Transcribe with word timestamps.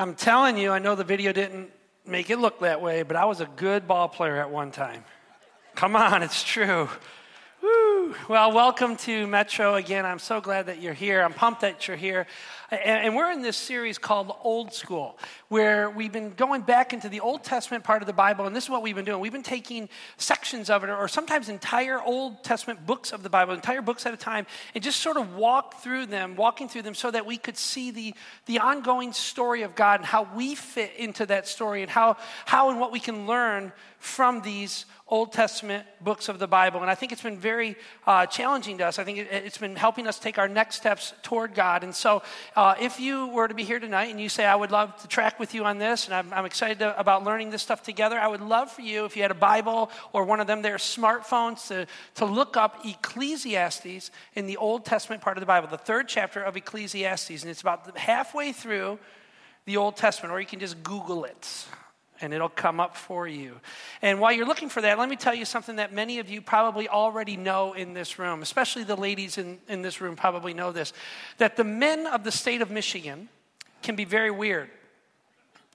I'm 0.00 0.14
telling 0.14 0.56
you, 0.56 0.70
I 0.70 0.78
know 0.78 0.94
the 0.94 1.04
video 1.04 1.30
didn't 1.30 1.68
make 2.06 2.30
it 2.30 2.38
look 2.38 2.60
that 2.60 2.80
way, 2.80 3.02
but 3.02 3.16
I 3.16 3.26
was 3.26 3.42
a 3.42 3.46
good 3.56 3.86
ball 3.86 4.08
player 4.08 4.36
at 4.36 4.50
one 4.50 4.70
time. 4.70 5.04
Come 5.74 5.94
on, 5.94 6.22
it's 6.22 6.42
true. 6.42 6.88
Well, 8.28 8.50
welcome 8.50 8.96
to 8.98 9.26
Metro 9.28 9.76
again. 9.76 10.04
I'm 10.04 10.18
so 10.18 10.40
glad 10.40 10.66
that 10.66 10.82
you're 10.82 10.94
here. 10.94 11.22
I'm 11.22 11.32
pumped 11.32 11.60
that 11.60 11.86
you're 11.86 11.96
here. 11.96 12.26
And 12.70 13.14
we're 13.14 13.30
in 13.30 13.42
this 13.42 13.56
series 13.56 13.98
called 13.98 14.34
Old 14.42 14.72
School, 14.72 15.16
where 15.48 15.90
we've 15.90 16.12
been 16.12 16.30
going 16.30 16.62
back 16.62 16.92
into 16.92 17.08
the 17.08 17.20
Old 17.20 17.44
Testament 17.44 17.84
part 17.84 18.02
of 18.02 18.06
the 18.06 18.12
Bible, 18.12 18.46
and 18.46 18.54
this 18.54 18.64
is 18.64 18.70
what 18.70 18.82
we've 18.82 18.94
been 18.94 19.04
doing. 19.04 19.20
We've 19.20 19.32
been 19.32 19.42
taking 19.42 19.88
sections 20.18 20.70
of 20.70 20.82
it, 20.84 20.90
or 20.90 21.08
sometimes 21.08 21.48
entire 21.48 22.00
Old 22.00 22.42
Testament 22.42 22.86
books 22.86 23.12
of 23.12 23.22
the 23.22 23.30
Bible, 23.30 23.54
entire 23.54 23.82
books 23.82 24.06
at 24.06 24.14
a 24.14 24.16
time, 24.16 24.46
and 24.74 24.82
just 24.82 25.00
sort 25.00 25.16
of 25.16 25.34
walk 25.34 25.82
through 25.82 26.06
them, 26.06 26.36
walking 26.36 26.68
through 26.68 26.82
them 26.82 26.94
so 26.94 27.10
that 27.10 27.26
we 27.26 27.36
could 27.36 27.56
see 27.56 27.90
the, 27.90 28.14
the 28.46 28.60
ongoing 28.60 29.12
story 29.12 29.62
of 29.62 29.74
God 29.74 30.00
and 30.00 30.06
how 30.06 30.28
we 30.34 30.54
fit 30.54 30.92
into 30.96 31.26
that 31.26 31.48
story, 31.48 31.82
and 31.82 31.90
how, 31.90 32.16
how 32.44 32.70
and 32.70 32.80
what 32.80 32.92
we 32.92 33.00
can 33.00 33.26
learn 33.26 33.72
from 33.98 34.42
these 34.42 34.86
Old 35.10 35.32
Testament 35.32 35.84
books 36.00 36.28
of 36.28 36.38
the 36.38 36.46
Bible. 36.46 36.80
And 36.80 36.88
I 36.90 36.94
think 36.94 37.10
it's 37.10 37.22
been 37.22 37.38
very 37.38 37.76
uh, 38.06 38.26
challenging 38.26 38.78
to 38.78 38.86
us. 38.86 39.00
I 39.00 39.04
think 39.04 39.18
it, 39.18 39.44
has 39.44 39.58
been 39.58 39.74
helping 39.74 40.06
us 40.06 40.20
take 40.20 40.38
our 40.38 40.48
next 40.48 40.76
steps 40.76 41.12
toward 41.22 41.52
God. 41.52 41.82
And 41.82 41.92
so, 41.92 42.22
uh, 42.54 42.76
if 42.80 43.00
you 43.00 43.26
were 43.26 43.48
to 43.48 43.54
be 43.54 43.64
here 43.64 43.80
tonight 43.80 44.10
and 44.10 44.20
you 44.20 44.28
say, 44.28 44.46
I 44.46 44.54
would 44.54 44.70
love 44.70 44.96
to 45.02 45.08
track 45.08 45.40
with 45.40 45.52
you 45.52 45.64
on 45.64 45.78
this, 45.78 46.06
and 46.06 46.14
I'm, 46.14 46.32
I'm 46.32 46.44
excited 46.44 46.78
to, 46.78 46.98
about 46.98 47.24
learning 47.24 47.50
this 47.50 47.60
stuff 47.60 47.82
together, 47.82 48.20
I 48.20 48.28
would 48.28 48.40
love 48.40 48.70
for 48.70 48.82
you, 48.82 49.04
if 49.04 49.16
you 49.16 49.22
had 49.22 49.32
a 49.32 49.34
Bible 49.34 49.90
or 50.12 50.24
one 50.24 50.38
of 50.38 50.46
them, 50.46 50.62
their 50.62 50.76
smartphones, 50.76 51.66
to, 51.68 51.86
to 52.14 52.24
look 52.24 52.56
up 52.56 52.84
Ecclesiastes 52.84 54.12
in 54.34 54.46
the 54.46 54.56
Old 54.58 54.84
Testament 54.84 55.22
part 55.22 55.36
of 55.36 55.40
the 55.40 55.46
Bible, 55.46 55.66
the 55.68 55.76
third 55.76 56.06
chapter 56.06 56.40
of 56.40 56.56
Ecclesiastes. 56.56 57.42
And 57.42 57.50
it's 57.50 57.62
about 57.62 57.98
halfway 57.98 58.52
through 58.52 59.00
the 59.64 59.76
Old 59.76 59.96
Testament, 59.96 60.32
or 60.32 60.40
you 60.40 60.46
can 60.46 60.60
just 60.60 60.82
Google 60.84 61.24
it 61.24 61.66
and 62.20 62.34
it'll 62.34 62.48
come 62.48 62.80
up 62.80 62.96
for 62.96 63.26
you. 63.26 63.60
And 64.02 64.20
while 64.20 64.32
you're 64.32 64.46
looking 64.46 64.68
for 64.68 64.80
that, 64.82 64.98
let 64.98 65.08
me 65.08 65.16
tell 65.16 65.34
you 65.34 65.44
something 65.44 65.76
that 65.76 65.92
many 65.92 66.18
of 66.18 66.28
you 66.28 66.42
probably 66.42 66.88
already 66.88 67.36
know 67.36 67.72
in 67.72 67.94
this 67.94 68.18
room, 68.18 68.42
especially 68.42 68.84
the 68.84 68.96
ladies 68.96 69.38
in, 69.38 69.58
in 69.68 69.82
this 69.82 70.00
room 70.00 70.16
probably 70.16 70.54
know 70.54 70.72
this 70.72 70.92
that 71.38 71.56
the 71.56 71.64
men 71.64 72.06
of 72.06 72.24
the 72.24 72.32
state 72.32 72.62
of 72.62 72.70
Michigan 72.70 73.28
can 73.82 73.96
be 73.96 74.04
very 74.04 74.30
weird. 74.30 74.68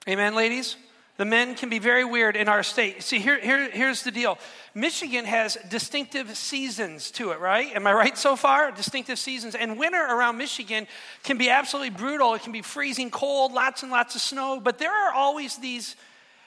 Amen, 0.08 0.34
ladies? 0.34 0.76
The 1.16 1.24
men 1.24 1.54
can 1.54 1.70
be 1.70 1.78
very 1.78 2.04
weird 2.04 2.36
in 2.36 2.46
our 2.46 2.62
state. 2.62 3.02
See, 3.02 3.18
here, 3.18 3.40
here, 3.40 3.70
here's 3.70 4.02
the 4.02 4.10
deal 4.10 4.38
Michigan 4.74 5.24
has 5.24 5.56
distinctive 5.70 6.36
seasons 6.36 7.10
to 7.12 7.30
it, 7.30 7.40
right? 7.40 7.74
Am 7.74 7.86
I 7.86 7.92
right 7.94 8.18
so 8.18 8.36
far? 8.36 8.70
Distinctive 8.70 9.18
seasons. 9.18 9.54
And 9.54 9.78
winter 9.78 10.02
around 10.02 10.36
Michigan 10.36 10.86
can 11.22 11.38
be 11.38 11.48
absolutely 11.48 11.90
brutal. 11.90 12.34
It 12.34 12.42
can 12.42 12.52
be 12.52 12.62
freezing 12.62 13.10
cold, 13.10 13.52
lots 13.52 13.82
and 13.82 13.90
lots 13.90 14.14
of 14.14 14.20
snow, 14.20 14.60
but 14.60 14.78
there 14.78 14.92
are 14.92 15.12
always 15.12 15.56
these 15.56 15.96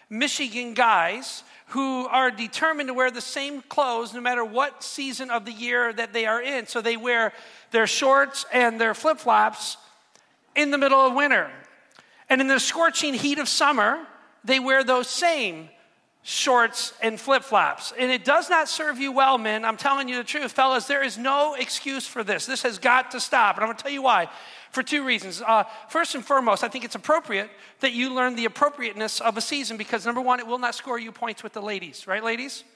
Michigan 0.10 0.74
guys 0.74 1.44
who 1.68 2.08
are 2.08 2.32
determined 2.32 2.88
to 2.88 2.94
wear 2.94 3.12
the 3.12 3.22
same 3.22 3.62
clothes 3.62 4.14
no 4.14 4.22
matter 4.22 4.44
what 4.44 4.84
season 4.84 5.30
of 5.30 5.46
the 5.46 5.52
year 5.52 5.94
that 5.94 6.14
they 6.14 6.26
are 6.26 6.42
in. 6.42 6.66
So 6.66 6.82
they 6.82 6.98
wear 6.98 7.32
their 7.70 7.86
shorts 7.86 8.46
and 8.52 8.82
their 8.82 8.96
flip 8.96 9.20
flops 9.20 9.78
in 10.56 10.72
the 10.72 10.80
middle 10.80 11.00
of 11.00 11.14
winter. 11.14 11.52
And 12.28 12.42
in 12.42 12.48
the 12.48 12.60
scorching 12.60 13.14
heat 13.14 13.38
of 13.38 13.48
summer, 13.48 14.00
they 14.44 14.60
wear 14.60 14.84
those 14.84 15.08
same 15.08 15.70
shorts 16.24 16.94
and 17.02 17.20
flip 17.20 17.44
flops. 17.44 17.94
And 17.98 18.12
it 18.12 18.26
does 18.26 18.50
not 18.50 18.68
serve 18.68 19.00
you 19.00 19.12
well, 19.12 19.38
men. 19.38 19.64
I'm 19.64 19.78
telling 19.78 20.10
you 20.10 20.18
the 20.18 20.24
truth, 20.24 20.52
fellas. 20.52 20.86
There 20.86 21.04
is 21.04 21.18
no 21.18 21.54
excuse 21.54 22.06
for 22.08 22.24
this. 22.24 22.46
This 22.46 22.64
has 22.64 22.80
got 22.80 23.12
to 23.12 23.20
stop. 23.20 23.56
And 23.56 23.64
I'm 23.64 23.68
going 23.68 23.78
to 23.78 23.84
tell 23.84 23.92
you 23.92 24.02
why 24.02 24.28
for 24.72 24.84
two 24.84 25.04
reasons. 25.04 25.42
Uh, 25.42 25.64
first 25.90 26.16
and 26.16 26.24
foremost, 26.24 26.64
I 26.64 26.68
think 26.68 26.86
it's 26.86 26.96
appropriate 26.96 27.50
that 27.80 27.94
you 27.94 28.14
learn 28.14 28.36
the 28.36 28.46
appropriateness 28.46 29.22
of 29.22 29.38
a 29.38 29.42
season 29.42 29.78
because, 29.78 30.06
number 30.06 30.22
one, 30.22 30.40
it 30.40 30.48
will 30.48 30.60
not 30.60 30.76
score 30.76 31.00
you 31.00 31.12
points 31.12 31.44
with 31.44 31.54
the 31.54 31.62
ladies, 31.62 32.08
right, 32.08 32.24
ladies? 32.24 32.64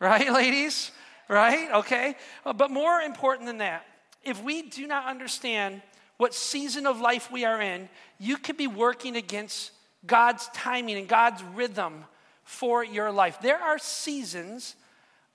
Right, 0.00 0.32
ladies? 0.32 0.90
Right? 1.28 1.70
Okay. 1.70 2.16
Uh, 2.44 2.52
but 2.52 2.72
more 2.72 3.00
important 3.00 3.46
than 3.46 3.58
that, 3.58 3.86
if 4.24 4.42
we 4.42 4.62
do 4.62 4.88
not 4.88 5.06
understand 5.06 5.80
what 6.16 6.34
season 6.34 6.88
of 6.88 7.00
life 7.00 7.30
we 7.30 7.44
are 7.44 7.60
in, 7.60 7.88
you 8.18 8.36
could 8.36 8.56
be 8.56 8.66
working 8.66 9.14
against 9.14 9.70
God's 10.04 10.48
timing 10.54 10.96
and 10.96 11.06
God's 11.06 11.42
rhythm 11.54 12.04
for 12.42 12.84
your 12.84 13.12
life. 13.12 13.38
There 13.40 13.60
are 13.60 13.78
seasons 13.78 14.74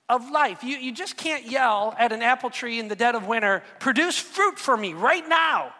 of 0.08 0.30
life. 0.30 0.62
You, 0.62 0.76
you 0.76 0.92
just 0.92 1.16
can't 1.16 1.44
yell 1.44 1.94
at 1.98 2.12
an 2.12 2.22
apple 2.22 2.50
tree 2.50 2.78
in 2.78 2.88
the 2.88 2.96
dead 2.96 3.14
of 3.14 3.26
winter, 3.26 3.62
produce 3.78 4.18
fruit 4.18 4.58
for 4.58 4.76
me 4.76 4.94
right 4.94 5.26
now. 5.28 5.74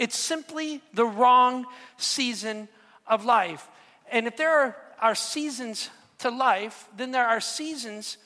It's 0.00 0.16
simply 0.18 0.80
the 0.94 1.04
wrong 1.04 1.66
season 1.98 2.68
of 3.06 3.26
life. 3.26 3.68
And 4.10 4.26
if 4.26 4.34
there 4.38 4.50
are, 4.50 4.76
are 4.98 5.14
seasons 5.14 5.90
to 6.20 6.30
life, 6.30 6.88
then 6.96 7.10
there 7.10 7.26
are 7.26 7.38
seasons 7.38 8.16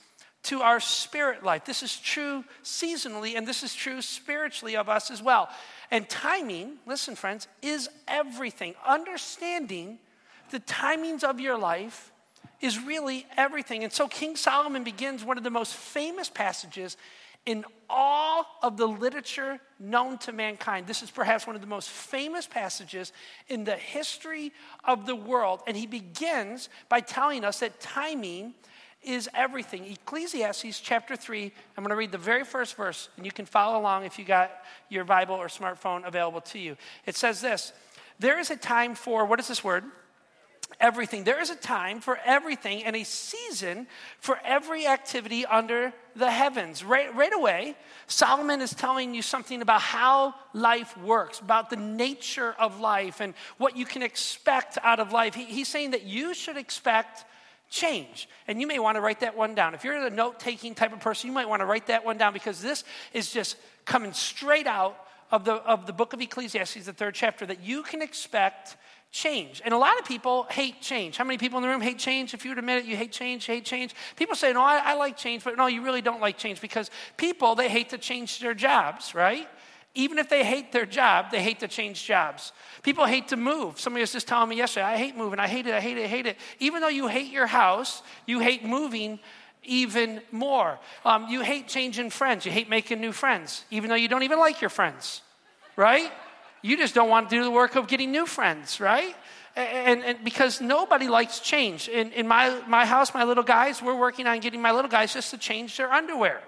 to 0.45 0.63
our 0.63 0.79
spirit 0.79 1.43
life. 1.43 1.65
This 1.65 1.83
is 1.83 1.99
true 1.99 2.45
seasonally, 2.63 3.37
and 3.37 3.45
this 3.45 3.65
is 3.65 3.75
true 3.75 4.01
spiritually 4.03 4.77
of 4.77 4.89
us 4.89 5.11
as 5.11 5.21
well. 5.21 5.49
And 5.91 6.09
timing, 6.09 6.75
listen, 6.87 7.17
friends, 7.17 7.49
is 7.61 7.89
everything. 8.07 8.77
Understanding 8.87 9.99
the 10.53 10.61
timings 10.61 11.25
of 11.25 11.41
your 11.41 11.59
life 11.59 12.13
is 12.61 12.79
really 12.79 13.27
everything. 13.37 13.83
And 13.83 13.93
so 13.93 14.07
King 14.07 14.37
Solomon 14.37 14.85
begins 14.85 15.25
one 15.25 15.39
of 15.39 15.43
the 15.43 15.51
most 15.51 15.75
famous 15.75 16.31
passages 16.31 16.97
in 17.47 17.65
all 17.91 18.47
of 18.63 18.77
the 18.77 18.87
literature 18.87 19.61
known 19.79 20.19
to 20.19 20.33
mankind. 20.33 20.87
This 20.87 21.03
is 21.03 21.11
perhaps 21.11 21.47
one 21.47 21.55
of 21.55 21.63
the 21.63 21.69
most 21.69 21.91
famous 21.91 22.47
passages 22.47 23.13
in 23.49 23.65
the 23.65 23.77
history 23.77 24.53
of 24.85 25.07
the 25.07 25.15
world. 25.15 25.61
And 25.67 25.77
he 25.77 25.87
begins 25.87 26.69
by 26.89 27.01
telling 27.01 27.45
us 27.45 27.61
that 27.61 27.81
timing 27.81 28.55
is 29.03 29.29
everything. 29.35 29.85
Ecclesiastes 29.85 30.81
chapter 30.81 31.15
3, 31.15 31.53
I'm 31.77 31.85
going 31.85 31.91
to 31.91 31.97
read 31.97 32.13
the 32.13 32.19
very 32.19 32.45
first 32.45 32.75
verse, 32.75 33.11
and 33.17 33.27
you 33.27 33.33
can 33.33 33.45
follow 33.45 33.79
along 33.79 34.05
if 34.05 34.19
you 34.19 34.25
got 34.25 34.51
your 34.89 35.05
Bible 35.05 35.35
or 35.35 35.49
smartphone 35.49 36.07
available 36.07 36.41
to 36.41 36.59
you. 36.59 36.77
It 37.05 37.15
says 37.15 37.43
this 37.43 37.73
There 38.19 38.39
is 38.39 38.51
a 38.51 38.57
time 38.57 38.95
for, 38.95 39.27
what 39.27 39.39
is 39.39 39.49
this 39.49 39.63
word? 39.63 39.85
everything. 40.81 41.25
There 41.25 41.41
is 41.41 41.51
a 41.51 41.57
time 41.57 42.01
for 42.01 42.19
everything 42.25 42.85
and 42.85 42.97
a 42.97 43.05
season 43.05 43.87
for 44.19 44.39
every 44.45 44.87
activity 44.87 45.47
under 45.47 45.93
the 46.17 46.31
heavens. 46.31 46.85
Right, 46.85 47.15
right 47.15 47.35
away, 47.35 47.77
Solomon 48.07 48.61
is 48.61 48.75
telling 48.75 49.15
you 49.15 49.23
something 49.23 49.63
about 49.63 49.81
how 49.81 50.35
life 50.53 50.97
works, 50.99 51.41
about 51.41 51.71
the 51.71 51.77
nature 51.77 52.55
of 52.59 52.81
life 52.81 53.21
and 53.21 53.35
what 53.59 53.77
you 53.77 53.85
can 53.85 54.03
expect 54.03 54.79
out 54.83 55.01
of 55.01 55.13
life. 55.13 55.35
He, 55.35 55.45
he's 55.45 55.69
saying 55.69 55.93
that 55.93 56.05
you 56.05 56.35
should 56.35 56.57
expect 56.57 57.25
change. 57.71 58.29
And 58.47 58.61
you 58.61 58.67
may 58.67 58.79
want 58.79 58.97
to 58.97 59.01
write 59.01 59.21
that 59.21 59.37
one 59.37 59.55
down. 59.55 59.75
If 59.75 59.85
you're 59.85 59.97
a 59.97 60.11
note 60.11 60.39
taking 60.39 60.75
type 60.75 60.93
of 60.93 61.01
person, 61.01 61.29
you 61.29 61.35
might 61.35 61.49
want 61.49 61.61
to 61.61 61.67
write 61.67 61.89
that 61.89 62.05
one 62.05 62.19
down 62.19 62.33
because 62.33 62.63
this 62.63 62.85
is 63.13 63.33
just 63.33 63.57
coming 63.85 64.13
straight 64.13 64.67
out 64.67 64.97
of 65.31 65.45
the, 65.45 65.55
of 65.55 65.87
the 65.87 65.93
book 65.93 66.13
of 66.13 66.21
Ecclesiastes, 66.21 66.87
the 66.87 66.93
third 66.93 67.15
chapter, 67.15 67.45
that 67.47 67.61
you 67.61 67.83
can 67.83 68.03
expect 68.03 68.77
change. 69.15 69.63
And 69.65 69.73
a 69.73 69.79
lot 69.79 69.97
of 70.01 70.05
people 70.05 70.43
hate 70.51 70.83
change. 70.83 71.17
How 71.17 71.23
many 71.23 71.39
people 71.39 71.57
in 71.59 71.63
the 71.63 71.69
room 71.69 71.81
hate 71.81 72.01
change? 72.01 72.35
If 72.35 72.45
you 72.45 72.51
would 72.51 72.59
admit 72.59 72.79
it, 72.79 72.85
you 72.85 72.97
hate 72.97 73.13
change, 73.13 73.47
hate 73.47 73.65
change. 73.65 73.95
People 74.17 74.35
say, 74.35 74.53
no, 74.53 74.61
I, 74.61 74.79
I 74.79 74.95
like 74.95 75.17
change, 75.17 75.45
but 75.45 75.57
no, 75.57 75.69
you 75.69 75.83
really 75.83 76.03
don't 76.03 76.21
like 76.21 76.37
change 76.37 76.61
because 76.61 76.91
people, 77.17 77.55
they 77.55 77.69
hate 77.69 77.91
to 77.91 77.99
change 77.99 78.41
their 78.41 78.55
jobs, 78.55 79.15
right? 79.15 79.49
Even 79.95 80.19
if 80.19 80.29
they 80.29 80.45
hate 80.45 80.73
their 80.73 80.85
job, 80.85 81.31
they 81.31 81.41
hate 81.41 81.61
to 81.61 81.69
change 81.69 82.05
jobs. 82.05 82.53
People 82.83 83.05
hate 83.05 83.29
to 83.29 83.37
move. 83.37 83.79
Somebody 83.79 84.01
was 84.03 84.11
just 84.11 84.27
telling 84.27 84.49
me 84.49 84.57
yesterday, 84.57 84.87
I 84.87 84.97
hate 84.97 85.17
moving. 85.17 85.39
I 85.39 85.47
hate 85.47 85.69
it. 85.69 85.75
I 85.75 85.81
hate 85.81 85.97
it. 85.97 86.07
I 86.07 86.09
hate 86.09 86.27
it. 86.27 86.37
Even 86.59 86.81
though 86.81 86.89
you 86.89 87.07
hate 87.07 87.31
your 87.31 87.47
house, 87.47 88.03
you 88.27 88.41
hate 88.41 88.65
moving 88.65 89.21
even 89.63 90.23
more. 90.33 90.81
Um, 91.05 91.29
you 91.29 91.43
hate 91.43 91.69
changing 91.69 92.11
friends. 92.11 92.45
You 92.45 92.51
hate 92.51 92.69
making 92.69 93.01
new 93.01 93.13
friends, 93.13 93.65
even 93.71 93.91
though 93.91 93.97
you 93.97 94.09
don't 94.09 94.25
even 94.25 94.41
like 94.41 94.61
your 94.61 94.71
friends, 94.71 95.23
right? 95.77 96.11
You 96.65 96.79
just 96.79 96.95
don't 96.95 97.11
want 97.11 97.29
to 97.29 97.37
do 97.37 97.45
the 97.45 97.51
work 97.51 97.77
of 97.77 97.89
getting 97.89 98.11
new 98.11 98.25
friends, 98.25 98.81
right? 98.81 99.15
And, 99.55 100.03
and, 100.03 100.25
because 100.25 100.63
nobody 100.63 101.09
likes 101.09 101.41
change. 101.41 101.91
In, 101.91 102.11
in 102.13 102.27
my, 102.27 102.59
my 102.67 102.87
house, 102.87 103.13
my 103.13 103.25
little 103.25 103.45
guys, 103.45 103.83
we're 103.83 103.95
working 103.95 104.27
on 104.27 104.41
getting 104.41 104.63
my 104.63 104.73
little 104.73 104.91
guys 104.91 105.13
just 105.13 105.31
to 105.33 105.37
change 105.37 105.77
their 105.77 105.93
underwear. 105.93 106.41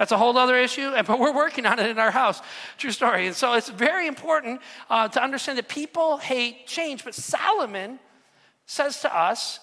That's 0.00 0.10
a 0.10 0.18
whole 0.18 0.36
other 0.36 0.56
issue, 0.56 0.90
but 1.06 1.20
we're 1.20 1.32
working 1.32 1.64
on 1.64 1.78
it 1.78 1.88
in 1.88 2.00
our 2.00 2.10
house. 2.10 2.42
True 2.76 2.90
story. 2.90 3.28
And 3.28 3.36
so 3.36 3.52
it's 3.52 3.68
very 3.68 4.08
important 4.08 4.62
uh, 4.90 5.06
to 5.06 5.22
understand 5.22 5.58
that 5.58 5.68
people 5.68 6.16
hate 6.16 6.66
change. 6.66 7.04
But 7.04 7.14
Solomon 7.14 8.00
says 8.66 9.00
to 9.02 9.16
us 9.16 9.60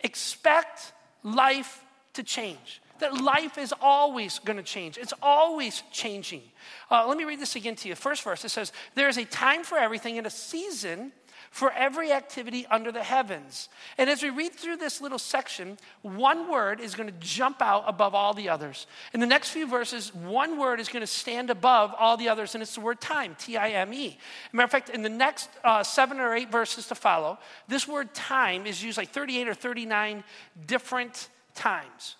expect 0.00 0.94
life 1.22 1.84
to 2.14 2.22
change 2.22 2.80
that 3.00 3.22
life 3.22 3.58
is 3.58 3.74
always 3.80 4.38
going 4.40 4.56
to 4.56 4.62
change. 4.62 4.98
It's 4.98 5.14
always 5.22 5.82
changing. 5.92 6.42
Uh, 6.90 7.06
let 7.06 7.16
me 7.16 7.24
read 7.24 7.40
this 7.40 7.56
again 7.56 7.76
to 7.76 7.88
you. 7.88 7.94
First 7.94 8.22
verse 8.22 8.44
it 8.44 8.50
says, 8.50 8.72
There 8.94 9.08
is 9.08 9.18
a 9.18 9.24
time 9.24 9.64
for 9.64 9.78
everything 9.78 10.18
and 10.18 10.26
a 10.26 10.30
season 10.30 11.12
for 11.50 11.72
every 11.72 12.12
activity 12.12 12.66
under 12.66 12.92
the 12.92 13.02
heavens. 13.02 13.68
And 13.96 14.10
as 14.10 14.22
we 14.22 14.30
read 14.30 14.52
through 14.52 14.76
this 14.76 15.00
little 15.00 15.18
section, 15.18 15.78
one 16.02 16.50
word 16.50 16.80
is 16.80 16.94
going 16.94 17.08
to 17.08 17.18
jump 17.18 17.62
out 17.62 17.84
above 17.86 18.14
all 18.14 18.34
the 18.34 18.48
others. 18.48 18.86
In 19.14 19.20
the 19.20 19.26
next 19.26 19.50
few 19.50 19.66
verses, 19.66 20.14
one 20.14 20.58
word 20.58 20.80
is 20.80 20.88
going 20.88 21.00
to 21.00 21.06
stand 21.06 21.50
above 21.50 21.94
all 21.98 22.16
the 22.16 22.28
others, 22.28 22.54
and 22.54 22.62
it's 22.62 22.74
the 22.74 22.80
word 22.80 23.00
time, 23.00 23.34
T 23.38 23.56
I 23.56 23.70
M 23.70 23.92
E. 23.94 24.18
Matter 24.52 24.64
of 24.64 24.70
fact, 24.70 24.90
in 24.90 25.02
the 25.02 25.08
next 25.08 25.48
uh, 25.64 25.82
seven 25.82 26.20
or 26.20 26.34
eight 26.34 26.50
verses 26.50 26.86
to 26.88 26.94
follow, 26.94 27.38
this 27.66 27.88
word 27.88 28.14
time 28.14 28.66
is 28.66 28.82
used 28.82 28.98
like 28.98 29.10
38 29.10 29.48
or 29.48 29.54
39 29.54 30.24
different 30.66 31.28
times. 31.54 32.16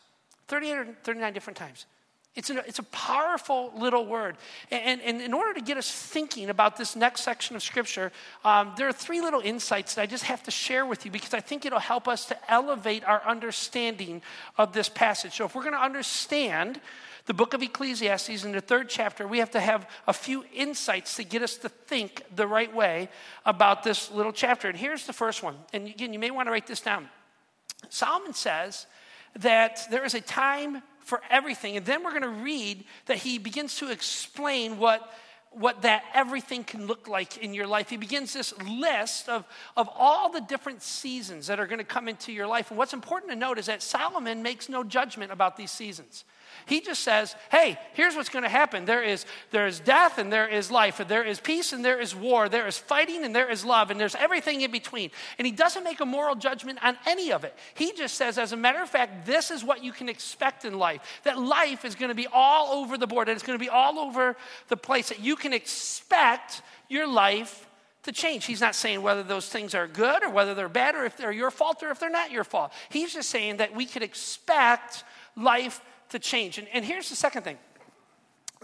38 0.48 0.78
or 0.78 0.86
39 1.04 1.32
different 1.32 1.56
times. 1.56 1.86
It's 2.38 2.50
a, 2.50 2.58
it's 2.68 2.78
a 2.78 2.84
powerful 2.84 3.72
little 3.76 4.06
word. 4.06 4.36
And, 4.70 5.00
and 5.02 5.20
in 5.20 5.34
order 5.34 5.54
to 5.54 5.60
get 5.60 5.76
us 5.76 5.90
thinking 5.90 6.50
about 6.50 6.76
this 6.76 6.94
next 6.94 7.22
section 7.22 7.56
of 7.56 7.64
Scripture, 7.64 8.12
um, 8.44 8.74
there 8.76 8.86
are 8.86 8.92
three 8.92 9.20
little 9.20 9.40
insights 9.40 9.96
that 9.96 10.02
I 10.02 10.06
just 10.06 10.24
have 10.24 10.44
to 10.44 10.52
share 10.52 10.86
with 10.86 11.04
you 11.04 11.10
because 11.10 11.34
I 11.34 11.40
think 11.40 11.66
it'll 11.66 11.80
help 11.80 12.06
us 12.06 12.26
to 12.26 12.36
elevate 12.48 13.02
our 13.04 13.22
understanding 13.26 14.22
of 14.56 14.72
this 14.72 14.88
passage. 14.88 15.34
So, 15.34 15.46
if 15.46 15.56
we're 15.56 15.62
going 15.62 15.74
to 15.74 15.82
understand 15.82 16.80
the 17.26 17.34
book 17.34 17.54
of 17.54 17.62
Ecclesiastes 17.62 18.44
in 18.44 18.52
the 18.52 18.60
third 18.60 18.88
chapter, 18.88 19.26
we 19.26 19.38
have 19.38 19.50
to 19.50 19.60
have 19.60 19.90
a 20.06 20.12
few 20.12 20.44
insights 20.54 21.16
to 21.16 21.24
get 21.24 21.42
us 21.42 21.56
to 21.56 21.68
think 21.68 22.22
the 22.36 22.46
right 22.46 22.72
way 22.72 23.08
about 23.44 23.82
this 23.82 24.12
little 24.12 24.32
chapter. 24.32 24.68
And 24.68 24.78
here's 24.78 25.06
the 25.06 25.12
first 25.12 25.42
one. 25.42 25.56
And 25.72 25.88
again, 25.88 26.12
you 26.12 26.20
may 26.20 26.30
want 26.30 26.46
to 26.46 26.52
write 26.52 26.68
this 26.68 26.80
down. 26.80 27.08
Solomon 27.90 28.32
says 28.32 28.86
that 29.36 29.86
there 29.90 30.04
is 30.04 30.14
a 30.14 30.20
time 30.20 30.82
for 31.00 31.22
everything. 31.30 31.76
And 31.76 31.86
then 31.86 32.04
we're 32.04 32.10
going 32.10 32.22
to 32.22 32.28
read 32.28 32.84
that 33.06 33.18
he 33.18 33.38
begins 33.38 33.76
to 33.76 33.90
explain 33.90 34.78
what, 34.78 35.12
what 35.50 35.82
that 35.82 36.04
everything 36.12 36.64
can 36.64 36.86
look 36.86 37.08
like 37.08 37.38
in 37.38 37.54
your 37.54 37.66
life. 37.66 37.88
He 37.88 37.96
begins 37.96 38.34
this 38.34 38.52
list 38.58 39.28
of, 39.28 39.44
of 39.76 39.88
all 39.94 40.30
the 40.30 40.42
different 40.42 40.82
seasons 40.82 41.46
that 41.46 41.58
are 41.58 41.66
going 41.66 41.78
to 41.78 41.84
come 41.84 42.08
into 42.08 42.32
your 42.32 42.46
life. 42.46 42.70
And 42.70 42.78
what's 42.78 42.92
important 42.92 43.32
to 43.32 43.36
note 43.36 43.58
is 43.58 43.66
that 43.66 43.82
Solomon 43.82 44.42
makes 44.42 44.68
no 44.68 44.84
judgment 44.84 45.32
about 45.32 45.56
these 45.56 45.70
seasons. 45.70 46.24
He 46.66 46.80
just 46.80 47.02
says, 47.02 47.34
hey, 47.50 47.78
here's 47.94 48.14
what's 48.14 48.28
going 48.28 48.42
to 48.42 48.48
happen. 48.48 48.84
There 48.84 49.02
is, 49.02 49.24
there 49.50 49.66
is 49.66 49.80
death 49.80 50.18
and 50.18 50.32
there 50.32 50.46
is 50.46 50.70
life, 50.70 51.00
and 51.00 51.08
there 51.08 51.24
is 51.24 51.40
peace 51.40 51.72
and 51.72 51.84
there 51.84 52.00
is 52.00 52.14
war, 52.14 52.48
there 52.48 52.66
is 52.66 52.76
fighting 52.76 53.24
and 53.24 53.34
there 53.34 53.50
is 53.50 53.64
love, 53.64 53.90
and 53.90 53.98
there's 53.98 54.14
everything 54.14 54.60
in 54.60 54.70
between. 54.70 55.10
And 55.38 55.46
he 55.46 55.52
doesn't 55.52 55.84
make 55.84 56.00
a 56.00 56.06
moral 56.06 56.34
judgment 56.34 56.78
on 56.82 56.96
any 57.06 57.32
of 57.32 57.44
it. 57.44 57.54
He 57.74 57.92
just 57.92 58.16
says, 58.16 58.38
as 58.38 58.52
a 58.52 58.56
matter 58.56 58.82
of 58.82 58.88
fact, 58.88 59.26
this 59.26 59.50
is 59.50 59.64
what 59.64 59.82
you 59.82 59.92
can 59.92 60.08
expect 60.08 60.64
in 60.64 60.78
life 60.78 61.20
that 61.24 61.38
life 61.38 61.84
is 61.84 61.94
going 61.94 62.10
to 62.10 62.14
be 62.14 62.26
all 62.32 62.82
over 62.82 62.98
the 62.98 63.06
board, 63.06 63.28
and 63.28 63.36
it's 63.36 63.46
going 63.46 63.58
to 63.58 63.64
be 63.64 63.70
all 63.70 63.98
over 63.98 64.36
the 64.68 64.76
place, 64.76 65.08
that 65.08 65.20
you 65.20 65.36
can 65.36 65.52
expect 65.52 66.62
your 66.88 67.06
life 67.06 67.66
to 68.04 68.12
change. 68.12 68.44
He's 68.44 68.60
not 68.60 68.74
saying 68.74 69.02
whether 69.02 69.22
those 69.22 69.48
things 69.48 69.74
are 69.74 69.86
good 69.86 70.22
or 70.22 70.30
whether 70.30 70.54
they're 70.54 70.68
bad 70.68 70.94
or 70.94 71.04
if 71.04 71.16
they're 71.16 71.32
your 71.32 71.50
fault 71.50 71.82
or 71.82 71.90
if 71.90 71.98
they're 71.98 72.08
not 72.08 72.30
your 72.30 72.44
fault. 72.44 72.72
He's 72.88 73.12
just 73.12 73.28
saying 73.28 73.58
that 73.58 73.74
we 73.74 73.86
could 73.86 74.02
expect 74.02 75.04
life 75.36 75.80
to 76.10 76.18
change. 76.18 76.58
And, 76.58 76.68
and 76.72 76.84
here's 76.84 77.08
the 77.08 77.16
second 77.16 77.42
thing 77.42 77.58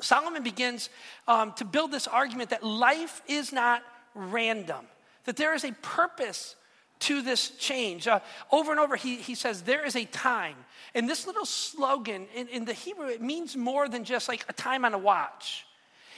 Solomon 0.01 0.43
begins 0.43 0.91
um, 1.29 1.53
to 1.55 1.65
build 1.65 1.93
this 1.93 2.07
argument 2.07 2.51
that 2.51 2.63
life 2.63 3.23
is 3.29 3.53
not 3.53 3.83
random, 4.15 4.87
that 5.25 5.37
there 5.37 5.55
is 5.55 5.65
a 5.65 5.73
purpose 5.83 6.57
to 7.01 7.23
this 7.23 7.51
change. 7.51 8.07
Uh, 8.09 8.21
over 8.51 8.71
and 8.71 8.81
over, 8.81 8.97
he, 8.97 9.17
he 9.17 9.35
says, 9.35 9.63
There 9.63 9.85
is 9.85 9.97
a 9.97 10.05
time. 10.07 10.57
And 10.95 11.09
this 11.09 11.27
little 11.27 11.47
slogan 11.47 12.27
in, 12.35 12.49
in 12.49 12.65
the 12.65 12.73
Hebrew, 12.73 13.07
it 13.07 13.21
means 13.21 13.57
more 13.57 13.89
than 13.89 14.05
just 14.05 14.29
like 14.29 14.45
a 14.49 14.53
time 14.53 14.85
on 14.85 14.95
a 14.95 14.99
watch. 14.99 15.67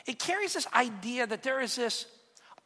It 0.06 0.18
carries 0.18 0.54
this 0.54 0.66
idea 0.74 1.26
that 1.26 1.42
there 1.42 1.60
is 1.60 1.74
this 1.74 2.06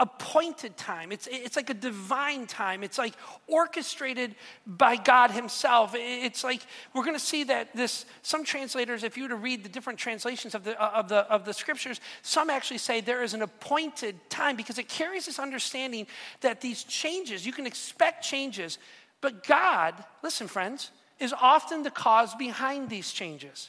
appointed 0.01 0.77
time. 0.79 1.13
It's, 1.13 1.29
it's 1.31 1.57
like 1.57 1.69
a 1.69 1.75
divine 1.75 2.47
time. 2.47 2.83
It's 2.83 2.97
like 2.97 3.15
orchestrated 3.47 4.35
by 4.67 4.97
God 4.97 5.31
Himself. 5.31 5.95
It's 5.95 6.43
like 6.43 6.63
we're 6.95 7.05
going 7.05 7.15
to 7.15 7.21
see 7.21 7.45
that 7.45 7.77
this, 7.77 8.07
some 8.23 8.43
translators, 8.43 9.05
if 9.05 9.17
you 9.17 9.25
were 9.25 9.29
to 9.29 9.37
read 9.37 9.63
the 9.63 9.69
different 9.69 9.99
translations 9.99 10.55
of 10.55 10.65
the, 10.65 10.83
uh, 10.83 10.91
of, 10.95 11.09
the, 11.09 11.31
of 11.31 11.45
the 11.45 11.53
scriptures, 11.53 12.01
some 12.23 12.49
actually 12.49 12.79
say 12.79 13.03
there 13.03 13.23
is 13.23 13.35
an 13.35 13.43
appointed 13.43 14.17
time 14.31 14.57
because 14.57 14.79
it 14.79 14.89
carries 14.89 15.27
this 15.27 15.39
understanding 15.39 16.07
that 16.41 16.63
these 16.63 16.83
changes, 16.85 17.45
you 17.45 17.53
can 17.53 17.67
expect 17.67 18.25
changes, 18.25 18.79
but 19.21 19.47
God, 19.47 19.95
listen, 20.23 20.49
friends, 20.49 20.91
is 21.19 21.35
often 21.39 21.83
the 21.83 21.91
cause 21.91 22.35
behind 22.35 22.89
these 22.89 23.13
changes. 23.13 23.69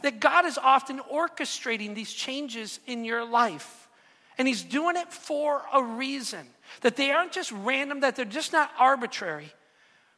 That 0.00 0.20
God 0.20 0.46
is 0.46 0.56
often 0.56 1.00
orchestrating 1.12 1.94
these 1.94 2.10
changes 2.10 2.80
in 2.86 3.04
your 3.04 3.22
life. 3.22 3.89
And 4.40 4.48
he's 4.48 4.62
doing 4.62 4.96
it 4.96 5.12
for 5.12 5.60
a 5.70 5.82
reason. 5.82 6.46
That 6.80 6.96
they 6.96 7.10
aren't 7.10 7.30
just 7.30 7.52
random, 7.52 8.00
that 8.00 8.16
they're 8.16 8.24
just 8.24 8.54
not 8.54 8.70
arbitrary, 8.78 9.52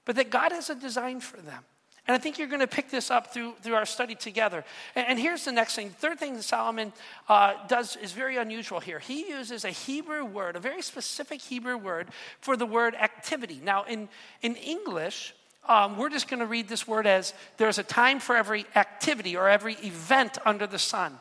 but 0.05 0.15
that 0.15 0.31
God 0.31 0.53
has 0.53 0.71
a 0.71 0.77
design 0.77 1.19
for 1.19 1.39
them. 1.39 1.65
And 2.07 2.15
I 2.15 2.19
think 2.19 2.39
you're 2.39 2.47
going 2.47 2.61
to 2.61 2.69
pick 2.69 2.89
this 2.89 3.11
up 3.11 3.35
through, 3.35 3.55
through 3.63 3.75
our 3.75 3.85
study 3.85 4.15
together. 4.15 4.65
And, 4.95 5.09
and 5.09 5.19
here's 5.19 5.45
the 5.45 5.51
next 5.51 5.75
thing. 5.75 5.91
Third 5.91 6.21
thing 6.21 6.35
that 6.35 6.45
Solomon 6.45 6.93
uh, 7.29 7.55
does 7.67 7.97
is 7.97 8.13
very 8.13 8.37
unusual 8.37 8.79
here. 8.79 9.01
He 9.01 9.29
uses 9.29 9.65
a 9.65 9.71
Hebrew 9.71 10.25
word, 10.25 10.55
a 10.55 10.61
very 10.61 10.83
specific 10.83 11.41
Hebrew 11.41 11.77
word 11.77 12.07
for 12.41 12.57
the 12.57 12.65
word 12.65 12.95
activity. 12.95 13.61
Now, 13.61 13.83
in, 13.83 14.09
in 14.41 14.55
English, 14.55 15.35
um, 15.69 15.97
we're 15.97 16.11
just 16.11 16.29
going 16.29 16.39
to 16.39 16.47
read 16.47 16.69
this 16.69 16.87
word 16.87 17.09
as 17.09 17.35
there's 17.57 17.79
a 17.79 17.83
time 17.83 18.21
for 18.21 18.37
every 18.37 18.67
activity 18.77 19.35
or 19.35 19.49
every 19.49 19.75
event 19.83 20.39
under 20.47 20.69
the 20.69 20.79
sun. 20.79 21.19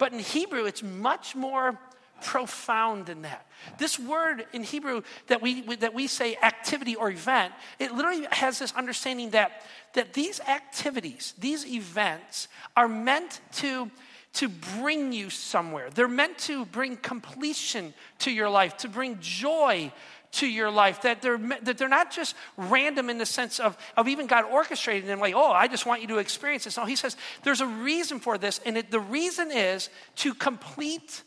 But 0.00 0.12
in 0.12 0.18
Hebrew, 0.18 0.64
it's 0.64 0.82
much 0.82 1.36
more 1.36 1.78
profound 2.22 3.08
in 3.08 3.22
that. 3.22 3.46
This 3.78 3.98
word 3.98 4.46
in 4.52 4.62
Hebrew 4.62 5.02
that 5.28 5.42
we, 5.42 5.76
that 5.76 5.94
we 5.94 6.06
say 6.06 6.36
activity 6.42 6.94
or 6.96 7.10
event, 7.10 7.52
it 7.78 7.92
literally 7.92 8.26
has 8.30 8.58
this 8.58 8.72
understanding 8.72 9.30
that, 9.30 9.62
that 9.94 10.14
these 10.14 10.40
activities, 10.40 11.34
these 11.38 11.66
events, 11.66 12.48
are 12.76 12.88
meant 12.88 13.40
to, 13.52 13.90
to 14.34 14.48
bring 14.48 15.12
you 15.12 15.30
somewhere. 15.30 15.90
They're 15.90 16.08
meant 16.08 16.38
to 16.38 16.64
bring 16.66 16.96
completion 16.96 17.94
to 18.20 18.30
your 18.30 18.48
life, 18.48 18.76
to 18.78 18.88
bring 18.88 19.18
joy 19.20 19.92
to 20.32 20.46
your 20.46 20.70
life, 20.70 21.02
that 21.02 21.20
they're, 21.20 21.36
that 21.36 21.76
they're 21.76 21.90
not 21.90 22.10
just 22.10 22.34
random 22.56 23.10
in 23.10 23.18
the 23.18 23.26
sense 23.26 23.60
of, 23.60 23.76
of 23.98 24.08
even 24.08 24.26
God 24.26 24.46
orchestrating 24.46 25.04
them, 25.04 25.20
like, 25.20 25.34
oh, 25.34 25.52
I 25.52 25.68
just 25.68 25.84
want 25.84 26.00
you 26.00 26.08
to 26.08 26.18
experience 26.18 26.64
this. 26.64 26.78
No, 26.78 26.86
he 26.86 26.96
says 26.96 27.18
there's 27.42 27.60
a 27.60 27.66
reason 27.66 28.18
for 28.18 28.38
this, 28.38 28.58
and 28.64 28.78
it, 28.78 28.90
the 28.90 28.98
reason 28.98 29.52
is 29.52 29.90
to 30.16 30.32
complete 30.32 31.22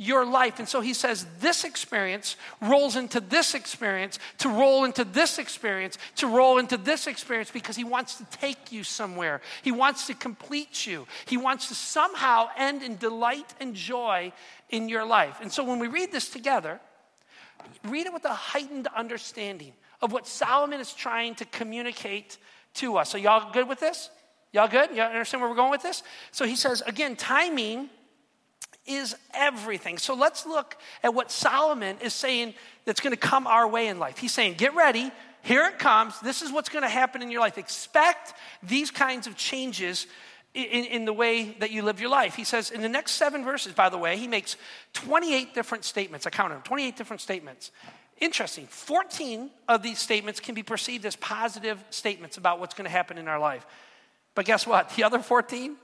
your 0.00 0.24
life. 0.24 0.58
And 0.58 0.66
so 0.66 0.80
he 0.80 0.94
says 0.94 1.26
this 1.40 1.62
experience 1.62 2.36
rolls 2.62 2.96
into 2.96 3.20
this 3.20 3.54
experience, 3.54 4.18
to 4.38 4.48
roll 4.48 4.84
into 4.84 5.04
this 5.04 5.38
experience, 5.38 5.98
to 6.16 6.26
roll 6.26 6.56
into 6.56 6.78
this 6.78 7.06
experience 7.06 7.50
because 7.50 7.76
he 7.76 7.84
wants 7.84 8.14
to 8.14 8.24
take 8.30 8.72
you 8.72 8.82
somewhere. 8.82 9.42
He 9.60 9.70
wants 9.70 10.06
to 10.06 10.14
complete 10.14 10.86
you. 10.86 11.06
He 11.26 11.36
wants 11.36 11.68
to 11.68 11.74
somehow 11.74 12.48
end 12.56 12.82
in 12.82 12.96
delight 12.96 13.52
and 13.60 13.74
joy 13.74 14.32
in 14.70 14.88
your 14.88 15.04
life. 15.04 15.36
And 15.42 15.52
so 15.52 15.62
when 15.62 15.78
we 15.78 15.86
read 15.86 16.10
this 16.12 16.30
together, 16.30 16.80
read 17.84 18.06
it 18.06 18.12
with 18.14 18.24
a 18.24 18.32
heightened 18.32 18.88
understanding 18.96 19.74
of 20.00 20.12
what 20.12 20.26
Solomon 20.26 20.80
is 20.80 20.94
trying 20.94 21.34
to 21.34 21.44
communicate 21.44 22.38
to 22.72 22.96
us. 22.96 23.10
So, 23.10 23.18
y'all 23.18 23.52
good 23.52 23.68
with 23.68 23.80
this? 23.80 24.08
Y'all 24.52 24.66
good? 24.66 24.96
Y'all 24.96 25.10
understand 25.10 25.42
where 25.42 25.50
we're 25.50 25.56
going 25.56 25.70
with 25.70 25.82
this? 25.82 26.02
So 26.32 26.46
he 26.46 26.56
says, 26.56 26.82
again, 26.86 27.16
timing 27.16 27.90
is 28.86 29.14
everything. 29.34 29.98
So 29.98 30.14
let's 30.14 30.46
look 30.46 30.76
at 31.02 31.14
what 31.14 31.30
Solomon 31.30 31.96
is 32.00 32.14
saying 32.14 32.54
that's 32.84 33.00
going 33.00 33.12
to 33.12 33.20
come 33.20 33.46
our 33.46 33.68
way 33.68 33.88
in 33.88 33.98
life. 33.98 34.18
He's 34.18 34.32
saying, 34.32 34.54
get 34.54 34.74
ready. 34.74 35.10
Here 35.42 35.66
it 35.66 35.78
comes. 35.78 36.18
This 36.20 36.42
is 36.42 36.52
what's 36.52 36.68
going 36.68 36.82
to 36.82 36.88
happen 36.88 37.22
in 37.22 37.30
your 37.30 37.40
life. 37.40 37.58
Expect 37.58 38.34
these 38.62 38.90
kinds 38.90 39.26
of 39.26 39.36
changes 39.36 40.06
in, 40.52 40.84
in, 40.84 41.04
the 41.04 41.12
way 41.12 41.54
that 41.60 41.70
you 41.70 41.82
live 41.82 42.00
your 42.00 42.10
life. 42.10 42.34
He 42.34 42.44
says 42.44 42.70
in 42.70 42.80
the 42.80 42.88
next 42.88 43.12
seven 43.12 43.44
verses, 43.44 43.72
by 43.72 43.88
the 43.88 43.98
way, 43.98 44.16
he 44.16 44.26
makes 44.26 44.56
28 44.94 45.54
different 45.54 45.84
statements. 45.84 46.26
I 46.26 46.30
counted 46.30 46.56
them 46.56 46.62
28 46.62 46.96
different 46.96 47.20
statements. 47.20 47.70
Interesting. 48.20 48.66
14 48.66 49.50
of 49.68 49.82
these 49.82 49.98
statements 49.98 50.40
can 50.40 50.54
be 50.54 50.62
perceived 50.62 51.06
as 51.06 51.16
positive 51.16 51.82
statements 51.90 52.36
about 52.36 52.58
what's 52.58 52.74
going 52.74 52.84
to 52.84 52.90
happen 52.90 53.16
in 53.16 53.28
our 53.28 53.38
life. 53.38 53.64
But 54.34 54.44
guess 54.44 54.66
what? 54.66 54.90
The 54.90 55.04
other 55.04 55.20
14 55.20 55.76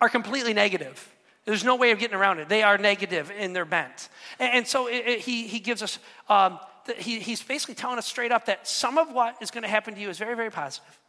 are 0.00 0.08
completely 0.08 0.54
negative. 0.54 1.14
There's 1.48 1.64
no 1.64 1.76
way 1.76 1.92
of 1.92 1.98
getting 1.98 2.14
around 2.14 2.40
it. 2.40 2.50
They 2.50 2.62
are 2.62 2.76
negative 2.76 3.30
in 3.30 3.54
their 3.54 3.64
bent. 3.64 4.10
And, 4.38 4.52
and 4.52 4.68
so 4.68 4.86
it, 4.86 4.96
it, 5.06 5.20
he, 5.20 5.46
he 5.46 5.60
gives 5.60 5.82
us, 5.82 5.98
um, 6.28 6.60
the, 6.84 6.92
he, 6.92 7.20
he's 7.20 7.42
basically 7.42 7.74
telling 7.74 7.96
us 7.96 8.06
straight 8.06 8.32
up 8.32 8.44
that 8.46 8.68
some 8.68 8.98
of 8.98 9.14
what 9.14 9.36
is 9.40 9.50
going 9.50 9.62
to 9.62 9.68
happen 9.68 9.94
to 9.94 10.00
you 10.00 10.10
is 10.10 10.18
very, 10.18 10.36
very 10.36 10.50
positive. 10.50 11.00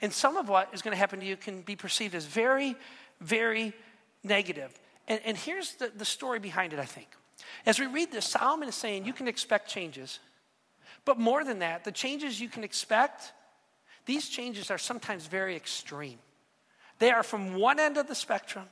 And 0.00 0.12
some 0.12 0.36
of 0.36 0.48
what 0.48 0.72
is 0.72 0.82
going 0.82 0.92
to 0.92 0.96
happen 0.96 1.18
to 1.18 1.26
you 1.26 1.36
can 1.36 1.62
be 1.62 1.74
perceived 1.74 2.14
as 2.14 2.26
very, 2.26 2.76
very 3.20 3.72
negative. 4.22 4.72
And, 5.08 5.20
and 5.24 5.36
here's 5.36 5.74
the, 5.74 5.90
the 5.96 6.04
story 6.04 6.38
behind 6.38 6.72
it, 6.72 6.78
I 6.78 6.84
think. 6.84 7.08
As 7.66 7.80
we 7.80 7.86
read 7.86 8.12
this, 8.12 8.24
Solomon 8.24 8.68
is 8.68 8.76
saying 8.76 9.04
you 9.04 9.12
can 9.12 9.26
expect 9.26 9.68
changes. 9.68 10.20
But 11.04 11.18
more 11.18 11.42
than 11.42 11.58
that, 11.58 11.82
the 11.82 11.90
changes 11.90 12.40
you 12.40 12.48
can 12.48 12.62
expect, 12.62 13.32
these 14.04 14.28
changes 14.28 14.70
are 14.70 14.78
sometimes 14.78 15.26
very 15.26 15.56
extreme. 15.56 16.20
They 17.00 17.10
are 17.10 17.24
from 17.24 17.54
one 17.54 17.80
end 17.80 17.96
of 17.96 18.06
the 18.06 18.14
spectrum 18.14 18.66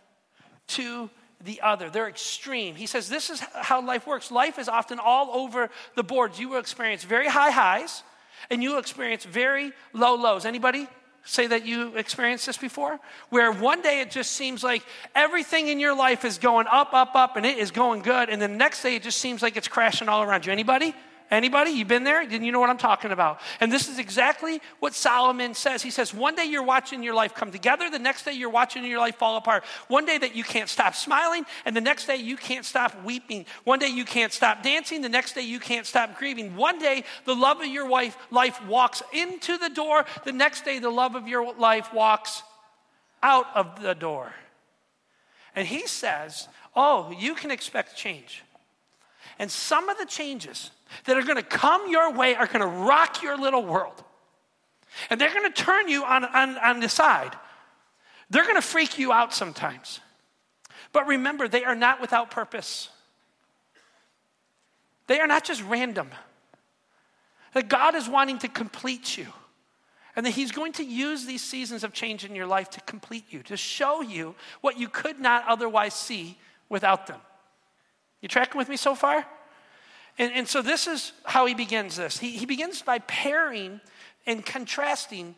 to 0.68 1.10
the 1.42 1.60
other. 1.60 1.90
They're 1.90 2.08
extreme. 2.08 2.74
He 2.74 2.86
says 2.86 3.08
this 3.08 3.30
is 3.30 3.40
how 3.40 3.84
life 3.84 4.06
works. 4.06 4.30
Life 4.30 4.58
is 4.58 4.68
often 4.68 4.98
all 4.98 5.30
over 5.32 5.70
the 5.94 6.02
boards. 6.02 6.38
You 6.38 6.50
will 6.50 6.58
experience 6.58 7.04
very 7.04 7.28
high 7.28 7.50
highs 7.50 8.02
and 8.50 8.62
you 8.62 8.70
will 8.70 8.78
experience 8.78 9.24
very 9.24 9.72
low 9.92 10.14
lows. 10.14 10.44
Anybody 10.44 10.88
say 11.24 11.46
that 11.46 11.66
you 11.66 11.96
experienced 11.96 12.46
this 12.46 12.56
before? 12.56 12.98
Where 13.30 13.50
one 13.50 13.82
day 13.82 14.00
it 14.00 14.10
just 14.10 14.32
seems 14.32 14.62
like 14.62 14.82
everything 15.14 15.68
in 15.68 15.80
your 15.80 15.96
life 15.96 16.24
is 16.24 16.38
going 16.38 16.66
up, 16.70 16.92
up, 16.92 17.14
up, 17.14 17.36
and 17.36 17.46
it 17.46 17.58
is 17.58 17.70
going 17.70 18.02
good, 18.02 18.28
and 18.28 18.40
the 18.40 18.48
next 18.48 18.82
day 18.82 18.96
it 18.96 19.02
just 19.02 19.18
seems 19.18 19.42
like 19.42 19.56
it's 19.56 19.68
crashing 19.68 20.08
all 20.08 20.22
around 20.22 20.44
you. 20.44 20.52
Anybody? 20.52 20.94
Anybody? 21.34 21.70
You've 21.72 21.88
been 21.88 22.04
there? 22.04 22.26
Then 22.26 22.44
you 22.44 22.52
know 22.52 22.60
what 22.60 22.70
I'm 22.70 22.78
talking 22.78 23.10
about. 23.10 23.40
And 23.60 23.72
this 23.72 23.88
is 23.88 23.98
exactly 23.98 24.60
what 24.80 24.94
Solomon 24.94 25.54
says. 25.54 25.82
He 25.82 25.90
says, 25.90 26.14
one 26.14 26.34
day 26.34 26.44
you're 26.44 26.62
watching 26.62 27.02
your 27.02 27.14
life 27.14 27.34
come 27.34 27.50
together, 27.50 27.90
the 27.90 27.98
next 27.98 28.24
day 28.24 28.32
you're 28.32 28.50
watching 28.50 28.84
your 28.84 28.98
life 28.98 29.16
fall 29.16 29.36
apart. 29.36 29.64
One 29.88 30.06
day 30.06 30.18
that 30.18 30.34
you 30.36 30.44
can't 30.44 30.68
stop 30.68 30.94
smiling, 30.94 31.44
and 31.64 31.76
the 31.76 31.80
next 31.80 32.06
day 32.06 32.16
you 32.16 32.36
can't 32.36 32.64
stop 32.64 33.04
weeping. 33.04 33.46
One 33.64 33.78
day 33.78 33.88
you 33.88 34.04
can't 34.04 34.32
stop 34.32 34.62
dancing, 34.62 35.02
the 35.02 35.08
next 35.08 35.34
day 35.34 35.42
you 35.42 35.60
can't 35.60 35.86
stop 35.86 36.18
grieving. 36.18 36.56
One 36.56 36.78
day 36.78 37.04
the 37.24 37.34
love 37.34 37.60
of 37.60 37.66
your 37.66 37.86
wife, 37.86 38.16
life 38.30 38.64
walks 38.66 39.02
into 39.12 39.58
the 39.58 39.70
door, 39.70 40.04
the 40.24 40.32
next 40.32 40.64
day 40.64 40.78
the 40.78 40.90
love 40.90 41.14
of 41.14 41.28
your 41.28 41.54
life 41.54 41.92
walks 41.92 42.42
out 43.22 43.46
of 43.54 43.82
the 43.82 43.94
door. 43.94 44.32
And 45.56 45.66
he 45.66 45.86
says, 45.86 46.48
Oh, 46.76 47.14
you 47.18 47.34
can 47.34 47.50
expect 47.50 47.96
change. 47.96 48.42
And 49.38 49.50
some 49.50 49.88
of 49.88 49.98
the 49.98 50.06
changes 50.06 50.70
that 51.04 51.16
are 51.16 51.22
going 51.22 51.36
to 51.36 51.42
come 51.42 51.90
your 51.90 52.12
way 52.12 52.34
are 52.34 52.46
going 52.46 52.60
to 52.60 52.66
rock 52.66 53.22
your 53.22 53.36
little 53.36 53.64
world. 53.64 54.02
And 55.10 55.20
they're 55.20 55.32
going 55.32 55.50
to 55.50 55.62
turn 55.62 55.88
you 55.88 56.04
on, 56.04 56.24
on, 56.24 56.56
on 56.58 56.80
the 56.80 56.88
side. 56.88 57.34
They're 58.30 58.44
going 58.44 58.56
to 58.56 58.62
freak 58.62 58.98
you 58.98 59.12
out 59.12 59.34
sometimes. 59.34 60.00
But 60.92 61.06
remember, 61.06 61.48
they 61.48 61.64
are 61.64 61.74
not 61.74 62.00
without 62.00 62.30
purpose. 62.30 62.88
They 65.06 65.20
are 65.20 65.26
not 65.26 65.44
just 65.44 65.62
random. 65.64 66.08
That 67.52 67.68
God 67.68 67.94
is 67.94 68.08
wanting 68.08 68.38
to 68.40 68.48
complete 68.48 69.16
you. 69.16 69.26
And 70.16 70.24
that 70.24 70.30
He's 70.30 70.52
going 70.52 70.72
to 70.74 70.84
use 70.84 71.26
these 71.26 71.42
seasons 71.42 71.82
of 71.82 71.92
change 71.92 72.24
in 72.24 72.36
your 72.36 72.46
life 72.46 72.70
to 72.70 72.80
complete 72.82 73.24
you, 73.30 73.42
to 73.44 73.56
show 73.56 74.00
you 74.00 74.36
what 74.60 74.78
you 74.78 74.88
could 74.88 75.18
not 75.18 75.44
otherwise 75.48 75.94
see 75.94 76.38
without 76.68 77.08
them. 77.08 77.20
You 78.20 78.28
tracking 78.28 78.58
with 78.58 78.68
me 78.68 78.76
so 78.76 78.94
far? 78.94 79.26
And, 80.18 80.32
and 80.32 80.48
so 80.48 80.62
this 80.62 80.86
is 80.86 81.12
how 81.24 81.46
he 81.46 81.54
begins 81.54 81.96
this. 81.96 82.18
He, 82.18 82.30
he 82.30 82.46
begins 82.46 82.82
by 82.82 83.00
pairing 83.00 83.80
and 84.26 84.44
contrasting 84.44 85.34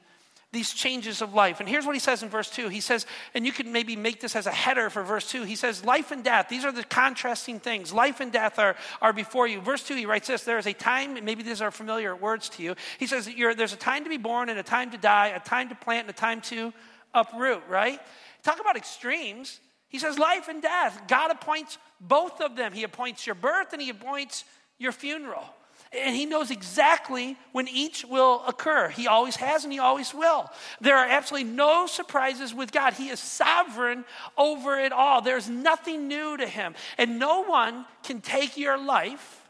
these 0.52 0.72
changes 0.72 1.20
of 1.22 1.34
life. 1.34 1.60
And 1.60 1.68
here's 1.68 1.84
what 1.84 1.94
he 1.94 2.00
says 2.00 2.22
in 2.22 2.28
verse 2.28 2.48
2. 2.50 2.68
He 2.68 2.80
says, 2.80 3.04
and 3.34 3.44
you 3.44 3.52
can 3.52 3.72
maybe 3.72 3.94
make 3.94 4.20
this 4.20 4.34
as 4.36 4.46
a 4.46 4.52
header 4.52 4.88
for 4.90 5.02
verse 5.02 5.28
2. 5.30 5.42
He 5.42 5.56
says, 5.56 5.84
Life 5.84 6.12
and 6.12 6.24
death, 6.24 6.48
these 6.48 6.64
are 6.64 6.72
the 6.72 6.84
contrasting 6.84 7.60
things. 7.60 7.92
Life 7.92 8.20
and 8.20 8.32
death 8.32 8.58
are, 8.58 8.76
are 9.02 9.12
before 9.12 9.46
you. 9.46 9.60
Verse 9.60 9.82
2, 9.82 9.94
he 9.94 10.06
writes 10.06 10.28
this 10.28 10.44
There 10.44 10.58
is 10.58 10.66
a 10.66 10.72
time, 10.72 11.22
maybe 11.24 11.42
these 11.42 11.60
are 11.60 11.70
familiar 11.70 12.16
words 12.16 12.48
to 12.50 12.62
you. 12.62 12.74
He 12.98 13.06
says, 13.06 13.26
There's 13.26 13.72
a 13.72 13.76
time 13.76 14.04
to 14.04 14.10
be 14.10 14.16
born 14.16 14.48
and 14.48 14.58
a 14.58 14.62
time 14.62 14.90
to 14.92 14.98
die, 14.98 15.28
a 15.28 15.40
time 15.40 15.68
to 15.68 15.74
plant 15.74 16.08
and 16.08 16.10
a 16.10 16.18
time 16.18 16.40
to 16.42 16.72
uproot, 17.12 17.62
right? 17.68 18.00
Talk 18.42 18.60
about 18.60 18.76
extremes. 18.76 19.60
He 19.88 19.98
says, 19.98 20.18
Life 20.18 20.48
and 20.48 20.62
death. 20.62 21.02
God 21.08 21.30
appoints 21.30 21.76
both 22.00 22.40
of 22.40 22.56
them. 22.56 22.72
He 22.72 22.84
appoints 22.84 23.26
your 23.26 23.34
birth 23.34 23.72
and 23.72 23.82
he 23.82 23.90
appoints 23.90 24.44
your 24.78 24.92
funeral. 24.92 25.44
And 25.92 26.16
he 26.16 26.26
knows 26.26 26.50
exactly 26.50 27.36
when 27.52 27.68
each 27.68 28.04
will 28.04 28.42
occur. 28.46 28.88
He 28.88 29.06
always 29.06 29.36
has 29.36 29.64
and 29.64 29.72
he 29.72 29.78
always 29.78 30.12
will. 30.12 30.50
There 30.80 30.96
are 30.96 31.06
absolutely 31.06 31.50
no 31.50 31.86
surprises 31.86 32.52
with 32.52 32.72
God. 32.72 32.94
He 32.94 33.08
is 33.08 33.20
sovereign 33.20 34.04
over 34.36 34.78
it 34.78 34.92
all. 34.92 35.22
There's 35.22 35.48
nothing 35.48 36.08
new 36.08 36.36
to 36.36 36.46
him. 36.46 36.74
And 36.98 37.18
no 37.18 37.44
one 37.44 37.86
can 38.02 38.20
take 38.20 38.56
your 38.56 38.76
life 38.76 39.42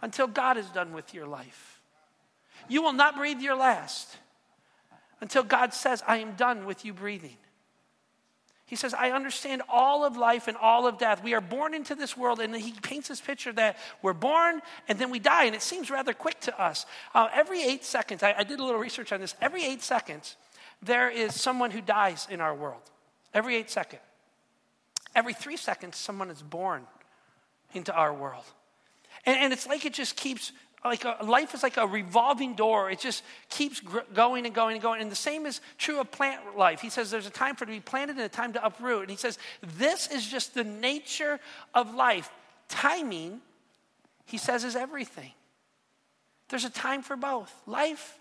until 0.00 0.26
God 0.26 0.56
is 0.56 0.68
done 0.68 0.92
with 0.92 1.12
your 1.12 1.26
life. 1.26 1.82
You 2.68 2.82
will 2.82 2.92
not 2.92 3.16
breathe 3.16 3.40
your 3.40 3.56
last 3.56 4.16
until 5.20 5.42
God 5.42 5.74
says, 5.74 6.02
I 6.06 6.18
am 6.18 6.34
done 6.34 6.66
with 6.66 6.84
you 6.84 6.92
breathing. 6.92 7.36
He 8.66 8.74
says, 8.74 8.94
I 8.94 9.12
understand 9.12 9.62
all 9.68 10.04
of 10.04 10.16
life 10.16 10.48
and 10.48 10.56
all 10.56 10.88
of 10.88 10.98
death. 10.98 11.22
We 11.22 11.34
are 11.34 11.40
born 11.40 11.72
into 11.72 11.94
this 11.94 12.16
world, 12.16 12.40
and 12.40 12.54
he 12.54 12.72
paints 12.72 13.08
this 13.08 13.20
picture 13.20 13.52
that 13.52 13.78
we're 14.02 14.12
born 14.12 14.60
and 14.88 14.98
then 14.98 15.10
we 15.10 15.20
die, 15.20 15.44
and 15.44 15.54
it 15.54 15.62
seems 15.62 15.88
rather 15.88 16.12
quick 16.12 16.40
to 16.40 16.60
us. 16.60 16.84
Uh, 17.14 17.28
every 17.32 17.62
eight 17.62 17.84
seconds, 17.84 18.24
I, 18.24 18.34
I 18.38 18.42
did 18.42 18.58
a 18.58 18.64
little 18.64 18.80
research 18.80 19.12
on 19.12 19.20
this, 19.20 19.36
every 19.40 19.64
eight 19.64 19.82
seconds, 19.82 20.36
there 20.82 21.08
is 21.08 21.40
someone 21.40 21.70
who 21.70 21.80
dies 21.80 22.26
in 22.28 22.40
our 22.40 22.54
world. 22.54 22.82
Every 23.32 23.54
eight 23.54 23.70
seconds. 23.70 24.02
Every 25.14 25.32
three 25.32 25.56
seconds, 25.56 25.96
someone 25.96 26.28
is 26.28 26.42
born 26.42 26.86
into 27.72 27.94
our 27.94 28.12
world. 28.12 28.44
And, 29.24 29.38
and 29.38 29.52
it's 29.52 29.66
like 29.66 29.84
it 29.86 29.94
just 29.94 30.16
keeps 30.16 30.52
like 30.84 31.04
a, 31.04 31.18
life 31.24 31.54
is 31.54 31.62
like 31.62 31.76
a 31.76 31.86
revolving 31.86 32.54
door. 32.54 32.90
It 32.90 33.00
just 33.00 33.24
keeps 33.48 33.80
gr- 33.80 34.00
going 34.14 34.46
and 34.46 34.54
going 34.54 34.74
and 34.74 34.82
going. 34.82 35.00
And 35.00 35.10
the 35.10 35.16
same 35.16 35.46
is 35.46 35.60
true 35.78 36.00
of 36.00 36.10
plant 36.10 36.56
life. 36.56 36.80
He 36.80 36.90
says 36.90 37.10
there's 37.10 37.26
a 37.26 37.30
time 37.30 37.56
for 37.56 37.64
it 37.64 37.68
to 37.68 37.72
be 37.72 37.80
planted 37.80 38.16
and 38.16 38.24
a 38.24 38.28
time 38.28 38.52
to 38.52 38.64
uproot. 38.64 39.02
And 39.02 39.10
he 39.10 39.16
says 39.16 39.38
this 39.62 40.08
is 40.08 40.26
just 40.26 40.54
the 40.54 40.64
nature 40.64 41.40
of 41.74 41.94
life. 41.94 42.30
Timing, 42.68 43.40
he 44.26 44.38
says, 44.38 44.64
is 44.64 44.76
everything. 44.76 45.32
There's 46.48 46.64
a 46.64 46.70
time 46.70 47.02
for 47.02 47.16
both 47.16 47.52
life 47.66 48.18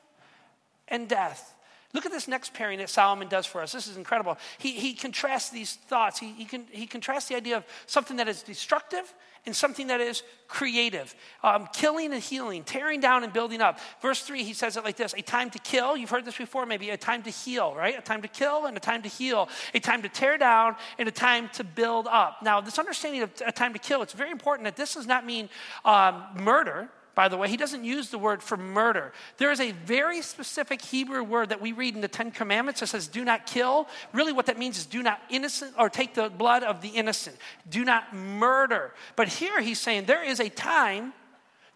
and 0.87 1.07
death. 1.07 1.54
Look 1.95 2.05
at 2.05 2.11
this 2.11 2.27
next 2.27 2.53
pairing 2.53 2.79
that 2.79 2.89
Solomon 2.89 3.29
does 3.29 3.45
for 3.45 3.61
us. 3.61 3.71
This 3.71 3.87
is 3.87 3.95
incredible. 3.95 4.37
He, 4.57 4.73
he 4.73 4.93
contrasts 4.93 5.49
these 5.49 5.75
thoughts. 5.75 6.19
He, 6.19 6.33
he, 6.33 6.43
can, 6.43 6.65
he 6.69 6.87
contrasts 6.87 7.29
the 7.29 7.35
idea 7.35 7.55
of 7.55 7.63
something 7.85 8.17
that 8.17 8.27
is 8.27 8.43
destructive 8.43 9.13
and 9.45 9.55
something 9.55 9.87
that 9.87 10.01
is 10.01 10.21
creative. 10.49 11.15
Um, 11.41 11.69
killing 11.71 12.11
and 12.11 12.21
healing, 12.21 12.65
tearing 12.65 12.99
down 12.99 13.23
and 13.23 13.31
building 13.31 13.61
up. 13.61 13.79
Verse 14.01 14.21
3, 14.23 14.43
he 14.43 14.51
says 14.51 14.75
it 14.75 14.83
like 14.83 14.97
this 14.97 15.13
A 15.13 15.21
time 15.21 15.49
to 15.51 15.59
kill. 15.59 15.95
You've 15.95 16.09
heard 16.09 16.25
this 16.25 16.37
before, 16.37 16.65
maybe. 16.65 16.89
A 16.89 16.97
time 16.97 17.23
to 17.23 17.29
heal, 17.29 17.73
right? 17.73 17.97
A 17.97 18.01
time 18.01 18.21
to 18.23 18.27
kill 18.27 18.65
and 18.65 18.75
a 18.75 18.81
time 18.81 19.01
to 19.03 19.09
heal. 19.09 19.47
A 19.73 19.79
time 19.79 20.01
to 20.01 20.09
tear 20.09 20.37
down 20.37 20.75
and 20.99 21.07
a 21.07 21.13
time 21.13 21.47
to 21.53 21.63
build 21.63 22.07
up. 22.07 22.39
Now, 22.43 22.59
this 22.59 22.77
understanding 22.77 23.21
of 23.21 23.31
a 23.45 23.53
time 23.53 23.71
to 23.71 23.79
kill, 23.79 24.01
it's 24.01 24.11
very 24.11 24.31
important 24.31 24.65
that 24.65 24.75
this 24.75 24.95
does 24.95 25.07
not 25.07 25.25
mean 25.25 25.47
um, 25.85 26.25
murder 26.35 26.89
by 27.15 27.29
the 27.29 27.37
way. 27.37 27.49
He 27.49 27.57
doesn't 27.57 27.83
use 27.83 28.09
the 28.09 28.17
word 28.17 28.43
for 28.43 28.57
murder. 28.57 29.13
There 29.37 29.51
is 29.51 29.59
a 29.59 29.71
very 29.71 30.21
specific 30.21 30.81
Hebrew 30.81 31.23
word 31.23 31.49
that 31.49 31.61
we 31.61 31.71
read 31.71 31.95
in 31.95 32.01
the 32.01 32.07
Ten 32.07 32.29
Commandments 32.29 32.81
that 32.81 32.87
says, 32.87 33.07
do 33.07 33.23
not 33.23 33.45
kill. 33.45 33.87
Really, 34.13 34.33
what 34.33 34.45
that 34.47 34.59
means 34.59 34.77
is 34.77 34.85
do 34.85 35.01
not 35.01 35.21
innocent 35.29 35.73
or 35.79 35.89
take 35.89 36.13
the 36.13 36.29
blood 36.29 36.63
of 36.63 36.81
the 36.81 36.89
innocent. 36.89 37.37
Do 37.69 37.85
not 37.85 38.13
murder. 38.13 38.93
But 39.15 39.29
here 39.29 39.61
he's 39.61 39.79
saying 39.79 40.05
there 40.05 40.23
is 40.23 40.39
a 40.39 40.49
time 40.49 41.13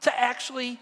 to 0.02 0.20
actually 0.20 0.80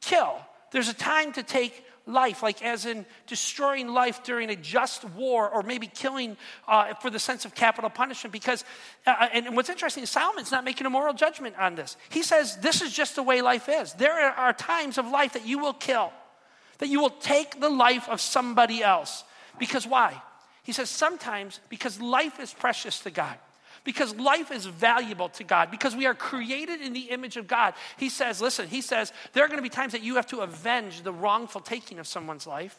kill. 0.00 0.36
There's 0.72 0.88
a 0.88 0.94
time 0.94 1.32
to 1.32 1.42
take 1.42 1.84
life, 2.06 2.42
like 2.42 2.62
as 2.62 2.86
in 2.86 3.06
destroying 3.26 3.88
life 3.88 4.22
during 4.24 4.50
a 4.50 4.56
just 4.56 5.04
war 5.10 5.48
or 5.48 5.62
maybe 5.62 5.86
killing 5.86 6.36
uh, 6.66 6.94
for 6.94 7.10
the 7.10 7.18
sense 7.18 7.44
of 7.44 7.54
capital 7.54 7.90
punishment. 7.90 8.32
Because, 8.32 8.64
uh, 9.06 9.28
and 9.32 9.56
what's 9.56 9.68
interesting 9.68 10.06
Solomon's 10.06 10.50
not 10.50 10.64
making 10.64 10.86
a 10.86 10.90
moral 10.90 11.14
judgment 11.14 11.56
on 11.58 11.74
this. 11.74 11.96
He 12.08 12.22
says 12.22 12.56
this 12.56 12.82
is 12.82 12.92
just 12.92 13.16
the 13.16 13.22
way 13.22 13.42
life 13.42 13.68
is. 13.68 13.92
There 13.94 14.12
are 14.12 14.52
times 14.52 14.98
of 14.98 15.06
life 15.08 15.34
that 15.34 15.46
you 15.46 15.58
will 15.58 15.74
kill, 15.74 16.12
that 16.78 16.88
you 16.88 17.00
will 17.00 17.10
take 17.10 17.60
the 17.60 17.70
life 17.70 18.08
of 18.08 18.20
somebody 18.20 18.82
else. 18.82 19.24
Because 19.58 19.86
why? 19.86 20.20
He 20.62 20.72
says 20.72 20.90
sometimes 20.90 21.60
because 21.68 22.00
life 22.00 22.40
is 22.40 22.52
precious 22.52 23.00
to 23.00 23.10
God 23.10 23.36
because 23.84 24.14
life 24.16 24.50
is 24.50 24.66
valuable 24.66 25.28
to 25.30 25.44
God, 25.44 25.70
because 25.70 25.96
we 25.96 26.06
are 26.06 26.14
created 26.14 26.80
in 26.80 26.92
the 26.92 27.10
image 27.10 27.36
of 27.36 27.46
God. 27.46 27.74
He 27.96 28.08
says, 28.08 28.40
listen, 28.40 28.68
he 28.68 28.80
says, 28.80 29.12
there 29.32 29.44
are 29.44 29.48
going 29.48 29.58
to 29.58 29.62
be 29.62 29.68
times 29.68 29.92
that 29.92 30.02
you 30.02 30.16
have 30.16 30.26
to 30.28 30.40
avenge 30.40 31.02
the 31.02 31.12
wrongful 31.12 31.60
taking 31.60 31.98
of 31.98 32.06
someone's 32.06 32.46
life, 32.46 32.78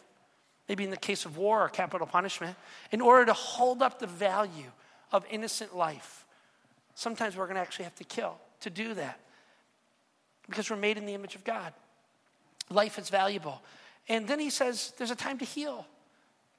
maybe 0.69 0.83
in 0.83 0.89
the 0.89 0.97
case 0.97 1.25
of 1.25 1.37
war 1.37 1.63
or 1.63 1.69
capital 1.69 2.07
punishment, 2.07 2.55
in 2.91 3.01
order 3.01 3.25
to 3.25 3.33
hold 3.33 3.81
up 3.81 3.99
the 3.99 4.07
value 4.07 4.71
of 5.11 5.25
innocent 5.29 5.75
life. 5.75 6.25
Sometimes 6.95 7.35
we're 7.35 7.45
going 7.45 7.55
to 7.55 7.61
actually 7.61 7.85
have 7.85 7.95
to 7.95 8.03
kill 8.03 8.37
to 8.61 8.69
do 8.69 8.93
that 8.93 9.19
because 10.47 10.69
we're 10.69 10.75
made 10.77 10.97
in 10.97 11.05
the 11.05 11.13
image 11.13 11.35
of 11.35 11.43
God. 11.43 11.73
Life 12.69 12.99
is 12.99 13.09
valuable. 13.09 13.61
And 14.07 14.27
then 14.27 14.39
he 14.39 14.49
says, 14.49 14.93
there's 14.97 15.11
a 15.11 15.15
time 15.15 15.37
to 15.39 15.45
heal. 15.45 15.85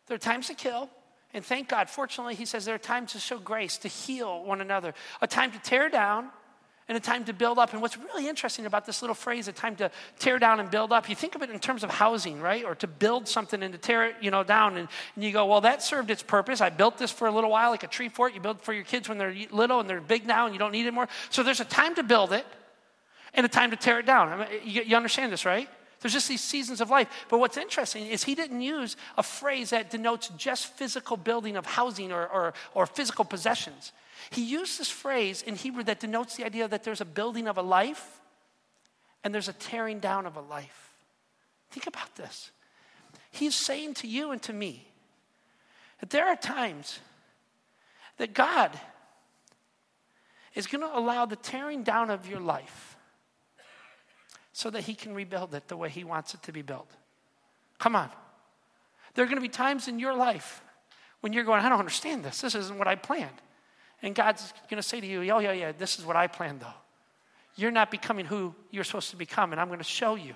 There 0.06 0.14
are 0.14 0.18
times 0.18 0.48
to 0.48 0.54
kill, 0.54 0.90
and 1.34 1.44
thank 1.44 1.68
God, 1.68 1.88
fortunately, 1.88 2.34
he 2.34 2.44
says 2.44 2.64
there 2.64 2.74
are 2.74 2.78
times 2.78 3.12
to 3.12 3.18
show 3.18 3.38
grace, 3.38 3.78
to 3.78 3.88
heal 3.88 4.44
one 4.44 4.60
another, 4.60 4.94
a 5.20 5.26
time 5.26 5.50
to 5.52 5.58
tear 5.58 5.88
down 5.88 6.28
and 6.88 6.98
a 6.98 7.00
time 7.00 7.24
to 7.24 7.32
build 7.32 7.58
up. 7.58 7.72
And 7.72 7.80
what's 7.80 7.96
really 7.96 8.28
interesting 8.28 8.66
about 8.66 8.84
this 8.84 9.02
little 9.02 9.14
phrase, 9.14 9.48
a 9.48 9.52
time 9.52 9.76
to 9.76 9.90
tear 10.18 10.38
down 10.38 10.60
and 10.60 10.70
build 10.70 10.92
up, 10.92 11.08
you 11.08 11.14
think 11.14 11.34
of 11.34 11.42
it 11.42 11.48
in 11.48 11.58
terms 11.58 11.84
of 11.84 11.90
housing, 11.90 12.40
right? 12.40 12.64
Or 12.64 12.74
to 12.76 12.86
build 12.86 13.28
something 13.28 13.62
and 13.62 13.72
to 13.72 13.78
tear 13.78 14.06
it, 14.06 14.16
you 14.20 14.30
know, 14.30 14.42
down. 14.44 14.76
And, 14.76 14.88
and 15.14 15.24
you 15.24 15.32
go, 15.32 15.46
well, 15.46 15.62
that 15.62 15.82
served 15.82 16.10
its 16.10 16.22
purpose. 16.22 16.60
I 16.60 16.68
built 16.68 16.98
this 16.98 17.10
for 17.10 17.26
a 17.28 17.30
little 17.30 17.50
while, 17.50 17.70
like 17.70 17.84
a 17.84 17.88
tree 17.88 18.10
fort. 18.10 18.34
You 18.34 18.40
build 18.40 18.60
for 18.60 18.74
your 18.74 18.84
kids 18.84 19.08
when 19.08 19.16
they're 19.16 19.34
little 19.50 19.80
and 19.80 19.88
they're 19.88 20.00
big 20.00 20.26
now 20.26 20.44
and 20.44 20.54
you 20.54 20.58
don't 20.58 20.72
need 20.72 20.86
it 20.86 20.92
more. 20.92 21.08
So 21.30 21.42
there's 21.42 21.60
a 21.60 21.64
time 21.64 21.94
to 21.94 22.02
build 22.02 22.32
it 22.32 22.44
and 23.32 23.46
a 23.46 23.48
time 23.48 23.70
to 23.70 23.76
tear 23.76 24.00
it 24.00 24.06
down. 24.06 24.28
I 24.28 24.36
mean, 24.36 24.60
you, 24.64 24.82
you 24.82 24.96
understand 24.96 25.32
this, 25.32 25.46
right? 25.46 25.68
There's 26.02 26.12
just 26.12 26.28
these 26.28 26.40
seasons 26.40 26.80
of 26.80 26.90
life. 26.90 27.08
But 27.28 27.38
what's 27.38 27.56
interesting 27.56 28.06
is 28.08 28.24
he 28.24 28.34
didn't 28.34 28.60
use 28.60 28.96
a 29.16 29.22
phrase 29.22 29.70
that 29.70 29.88
denotes 29.88 30.28
just 30.30 30.66
physical 30.66 31.16
building 31.16 31.56
of 31.56 31.64
housing 31.64 32.10
or, 32.10 32.26
or, 32.26 32.54
or 32.74 32.86
physical 32.86 33.24
possessions. 33.24 33.92
He 34.30 34.42
used 34.42 34.80
this 34.80 34.90
phrase 34.90 35.42
in 35.42 35.54
Hebrew 35.54 35.84
that 35.84 36.00
denotes 36.00 36.36
the 36.36 36.44
idea 36.44 36.66
that 36.66 36.82
there's 36.82 37.00
a 37.00 37.04
building 37.04 37.46
of 37.46 37.56
a 37.56 37.62
life 37.62 38.20
and 39.22 39.32
there's 39.32 39.48
a 39.48 39.52
tearing 39.52 40.00
down 40.00 40.26
of 40.26 40.36
a 40.36 40.40
life. 40.40 40.90
Think 41.70 41.86
about 41.86 42.16
this. 42.16 42.50
He's 43.30 43.54
saying 43.54 43.94
to 43.94 44.08
you 44.08 44.32
and 44.32 44.42
to 44.42 44.52
me 44.52 44.88
that 46.00 46.10
there 46.10 46.26
are 46.26 46.36
times 46.36 46.98
that 48.16 48.34
God 48.34 48.78
is 50.54 50.66
going 50.66 50.82
to 50.82 50.98
allow 50.98 51.26
the 51.26 51.36
tearing 51.36 51.84
down 51.84 52.10
of 52.10 52.28
your 52.28 52.40
life 52.40 52.91
so 54.52 54.70
that 54.70 54.82
He 54.82 54.94
can 54.94 55.14
rebuild 55.14 55.54
it 55.54 55.68
the 55.68 55.76
way 55.76 55.88
He 55.88 56.04
wants 56.04 56.34
it 56.34 56.42
to 56.44 56.52
be 56.52 56.62
built. 56.62 56.90
Come 57.78 57.96
on. 57.96 58.10
There 59.14 59.24
are 59.24 59.28
going 59.28 59.36
to 59.36 59.42
be 59.42 59.48
times 59.48 59.88
in 59.88 59.98
your 59.98 60.14
life 60.14 60.62
when 61.20 61.32
you're 61.32 61.44
going, 61.44 61.62
I 61.62 61.68
don't 61.68 61.78
understand 61.78 62.24
this. 62.24 62.40
This 62.40 62.54
isn't 62.54 62.78
what 62.78 62.88
I 62.88 62.94
planned. 62.94 63.40
And 64.02 64.14
God's 64.14 64.52
going 64.68 64.80
to 64.80 64.86
say 64.86 65.00
to 65.00 65.06
you, 65.06 65.20
Oh, 65.32 65.38
yeah, 65.38 65.52
yeah, 65.52 65.72
this 65.72 65.98
is 65.98 66.04
what 66.04 66.16
I 66.16 66.26
planned, 66.26 66.60
though. 66.60 66.74
You're 67.56 67.70
not 67.70 67.90
becoming 67.90 68.24
who 68.24 68.54
you're 68.70 68.84
supposed 68.84 69.10
to 69.10 69.16
become, 69.16 69.52
and 69.52 69.60
I'm 69.60 69.68
going 69.68 69.78
to 69.78 69.84
show 69.84 70.14
you. 70.14 70.34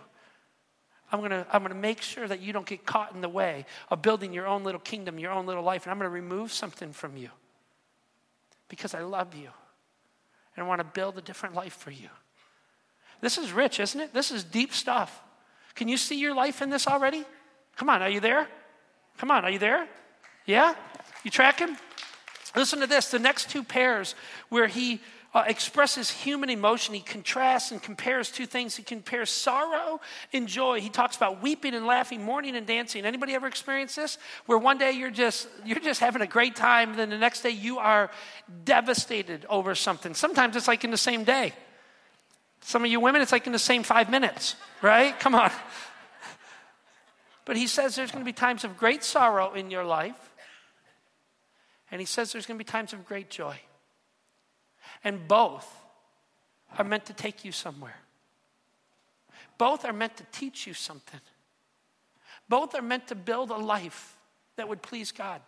I'm 1.11 1.21
going 1.21 1.31
to, 1.31 1.47
I'm 1.53 1.63
going 1.63 1.73
to 1.73 1.79
make 1.79 2.03
sure 2.03 2.27
that 2.27 2.41
you 2.41 2.53
don't 2.53 2.67
get 2.67 2.85
caught 2.85 3.15
in 3.15 3.21
the 3.21 3.29
way 3.29 3.65
of 3.91 4.03
building 4.03 4.33
your 4.33 4.47
own 4.47 4.65
little 4.65 4.81
kingdom, 4.81 5.19
your 5.19 5.31
own 5.31 5.47
little 5.47 5.63
life, 5.63 5.85
and 5.85 5.93
I'm 5.93 5.99
going 5.99 6.11
to 6.11 6.15
remove 6.15 6.53
something 6.53 6.93
from 6.93 7.17
you 7.17 7.31
because 8.69 8.95
I 8.95 9.01
love 9.01 9.35
you 9.35 9.49
and 10.55 10.65
I 10.65 10.69
want 10.69 10.81
to 10.81 10.85
build 10.85 11.17
a 11.17 11.23
different 11.23 11.55
life 11.55 11.75
for 11.75 11.91
you. 11.91 12.09
This 13.21 13.39
is 13.39 13.53
rich, 13.53 13.81
isn't 13.81 14.01
it? 14.01 14.13
This 14.13 14.31
is 14.31 14.45
deep 14.45 14.73
stuff. 14.73 15.23
Can 15.75 15.89
you 15.89 15.97
see 15.97 16.19
your 16.19 16.35
life 16.35 16.63
in 16.63 16.71
this 16.71 16.87
already? 16.87 17.25
Come 17.77 17.91
on, 17.91 18.03
are 18.03 18.09
you 18.09 18.21
there? 18.21 18.49
Come 19.19 19.31
on, 19.31 19.45
are 19.45 19.51
you 19.51 19.59
there? 19.59 19.87
Yeah? 20.47 20.75
You 21.25 21.31
tracking? 21.31 21.77
Listen 22.55 22.81
to 22.81 22.87
this 22.87 23.11
the 23.11 23.19
next 23.19 23.51
two 23.51 23.63
pairs 23.63 24.15
where 24.49 24.67
he 24.67 25.01
uh, 25.35 25.45
expresses 25.47 26.11
human 26.11 26.49
emotion. 26.49 26.95
He 26.95 27.01
contrasts 27.01 27.71
and 27.71 27.83
compares 27.83 28.31
two 28.31 28.47
things. 28.47 28.75
He 28.75 28.83
compares 28.83 29.29
sorrow 29.29 30.01
and 30.33 30.49
joy. 30.49 30.81
He 30.81 30.89
talks 30.89 31.17
about 31.17 31.43
weeping 31.43 31.75
and 31.75 31.85
laughing, 31.85 32.23
mourning 32.23 32.57
and 32.57 32.67
dancing. 32.67 33.05
Anybody 33.05 33.35
ever 33.35 33.47
experienced 33.47 33.97
this? 33.97 34.17
Where 34.47 34.57
one 34.57 34.79
day 34.79 34.93
you're 34.93 35.11
just 35.11 35.49
you're 35.67 35.81
just 35.81 36.01
having 36.01 36.23
a 36.23 36.27
great 36.27 36.57
time, 36.57 36.97
then 36.97 37.11
the 37.11 37.19
next 37.19 37.43
day 37.43 37.51
you 37.51 37.79
are 37.79 38.11
devastated 38.65 39.45
over 39.51 39.75
something. 39.75 40.15
Sometimes 40.15 40.57
it's 40.57 40.69
like 40.69 40.85
in 40.85 40.91
the 40.91 40.97
same 40.97 41.25
day. 41.25 41.53
Some 42.67 42.85
of 42.85 42.91
you 42.91 42.99
women, 42.99 43.23
it's 43.23 43.31
like 43.31 43.47
in 43.47 43.53
the 43.53 43.61
same 43.61 43.85
five 43.85 44.11
minutes, 44.11 44.57
right? 44.83 45.17
Come 45.21 45.37
on. 45.37 45.53
But 47.45 47.57
he 47.57 47.69
says 47.69 47.95
there's 47.95 48.11
going 48.11 48.25
to 48.25 48.29
be 48.29 48.33
times 48.33 48.65
of 48.65 48.77
great 48.77 49.05
sorrow 49.05 49.53
in 49.53 49.71
your 49.71 49.85
life. 49.85 50.33
And 51.93 52.01
he 52.01 52.07
says 52.07 52.33
there's 52.33 52.45
going 52.45 52.59
to 52.59 52.65
be 52.65 52.69
times 52.69 52.93
of 52.93 53.07
great 53.07 53.31
joy. 53.31 53.57
And 55.05 55.29
both 55.29 55.73
are 56.77 56.85
meant 56.85 57.07
to 57.07 57.13
take 57.13 57.45
you 57.45 57.53
somewhere. 57.53 58.01
Both 59.59 59.85
are 59.85 59.93
meant 59.93 60.17
to 60.17 60.25
teach 60.33 60.67
you 60.67 60.75
something. 60.75 61.21
Both 62.49 62.75
are 62.75 62.83
meant 62.83 63.07
to 63.07 63.15
build 63.15 63.51
a 63.51 63.59
life 63.59 64.19
that 64.57 64.69
would 64.69 64.83
please 64.83 65.13
God. 65.13 65.41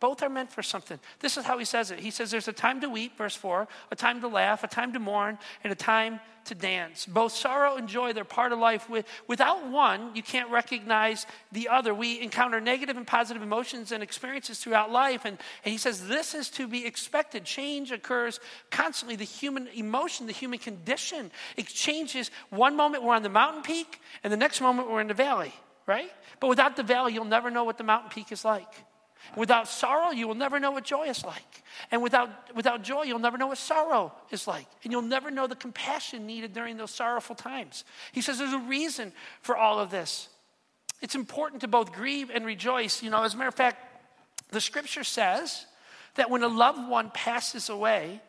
Both 0.00 0.22
are 0.22 0.28
meant 0.28 0.52
for 0.52 0.62
something. 0.62 0.98
This 1.20 1.36
is 1.36 1.44
how 1.44 1.56
he 1.58 1.64
says 1.64 1.90
it. 1.90 2.00
He 2.00 2.10
says 2.10 2.30
there's 2.30 2.48
a 2.48 2.52
time 2.52 2.80
to 2.80 2.88
weep, 2.88 3.16
verse 3.16 3.36
4, 3.36 3.66
a 3.90 3.96
time 3.96 4.20
to 4.20 4.28
laugh, 4.28 4.64
a 4.64 4.66
time 4.66 4.92
to 4.92 4.98
mourn, 4.98 5.38
and 5.62 5.72
a 5.72 5.76
time 5.76 6.20
to 6.46 6.54
dance. 6.54 7.06
Both 7.06 7.32
sorrow 7.32 7.76
and 7.76 7.88
joy, 7.88 8.12
they're 8.12 8.24
part 8.24 8.52
of 8.52 8.58
life. 8.58 8.88
Without 9.26 9.70
one, 9.70 10.14
you 10.14 10.22
can't 10.22 10.50
recognize 10.50 11.26
the 11.52 11.68
other. 11.68 11.94
We 11.94 12.20
encounter 12.20 12.60
negative 12.60 12.96
and 12.96 13.06
positive 13.06 13.42
emotions 13.42 13.92
and 13.92 14.02
experiences 14.02 14.58
throughout 14.58 14.92
life. 14.92 15.24
And, 15.24 15.38
and 15.64 15.72
he 15.72 15.78
says 15.78 16.06
this 16.06 16.34
is 16.34 16.50
to 16.50 16.68
be 16.68 16.84
expected. 16.84 17.44
Change 17.44 17.92
occurs 17.92 18.40
constantly. 18.70 19.16
The 19.16 19.24
human 19.24 19.68
emotion, 19.68 20.26
the 20.26 20.32
human 20.32 20.58
condition, 20.58 21.30
it 21.56 21.66
changes. 21.68 22.30
One 22.50 22.76
moment 22.76 23.04
we're 23.04 23.14
on 23.14 23.22
the 23.22 23.28
mountain 23.28 23.62
peak, 23.62 24.00
and 24.22 24.32
the 24.32 24.36
next 24.36 24.60
moment 24.60 24.90
we're 24.90 25.00
in 25.00 25.08
the 25.08 25.14
valley, 25.14 25.54
right? 25.86 26.10
But 26.40 26.48
without 26.48 26.76
the 26.76 26.82
valley, 26.82 27.14
you'll 27.14 27.24
never 27.24 27.50
know 27.50 27.64
what 27.64 27.78
the 27.78 27.84
mountain 27.84 28.10
peak 28.10 28.32
is 28.32 28.44
like. 28.44 28.68
Without 29.36 29.68
sorrow, 29.68 30.10
you 30.10 30.28
will 30.28 30.34
never 30.34 30.60
know 30.60 30.70
what 30.70 30.84
joy 30.84 31.08
is 31.08 31.24
like. 31.24 31.62
And 31.90 32.02
without, 32.02 32.54
without 32.54 32.82
joy, 32.82 33.02
you'll 33.02 33.18
never 33.18 33.38
know 33.38 33.48
what 33.48 33.58
sorrow 33.58 34.12
is 34.30 34.46
like. 34.46 34.66
And 34.82 34.92
you'll 34.92 35.02
never 35.02 35.30
know 35.30 35.46
the 35.46 35.56
compassion 35.56 36.26
needed 36.26 36.52
during 36.52 36.76
those 36.76 36.90
sorrowful 36.90 37.34
times. 37.34 37.84
He 38.12 38.20
says 38.20 38.38
there's 38.38 38.52
a 38.52 38.58
reason 38.58 39.12
for 39.40 39.56
all 39.56 39.78
of 39.78 39.90
this. 39.90 40.28
It's 41.00 41.14
important 41.14 41.62
to 41.62 41.68
both 41.68 41.92
grieve 41.92 42.30
and 42.30 42.46
rejoice. 42.46 43.02
You 43.02 43.10
know, 43.10 43.22
as 43.22 43.34
a 43.34 43.36
matter 43.36 43.48
of 43.48 43.54
fact, 43.54 43.78
the 44.50 44.60
scripture 44.60 45.04
says 45.04 45.66
that 46.14 46.30
when 46.30 46.42
a 46.42 46.48
loved 46.48 46.88
one 46.88 47.10
passes 47.10 47.68
away, 47.68 48.20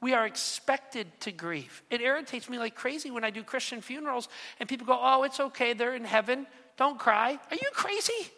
we 0.00 0.12
are 0.12 0.26
expected 0.26 1.06
to 1.20 1.32
grieve. 1.32 1.82
It 1.90 2.00
irritates 2.00 2.48
me 2.48 2.58
like 2.58 2.74
crazy 2.74 3.10
when 3.10 3.24
I 3.24 3.30
do 3.30 3.42
Christian 3.42 3.80
funerals 3.80 4.28
and 4.60 4.68
people 4.68 4.86
go, 4.86 4.98
oh, 5.00 5.22
it's 5.22 5.40
okay, 5.40 5.72
they're 5.72 5.94
in 5.94 6.04
heaven, 6.04 6.46
don't 6.76 6.98
cry. 6.98 7.38
Are 7.50 7.56
you 7.56 7.70
crazy? 7.72 8.30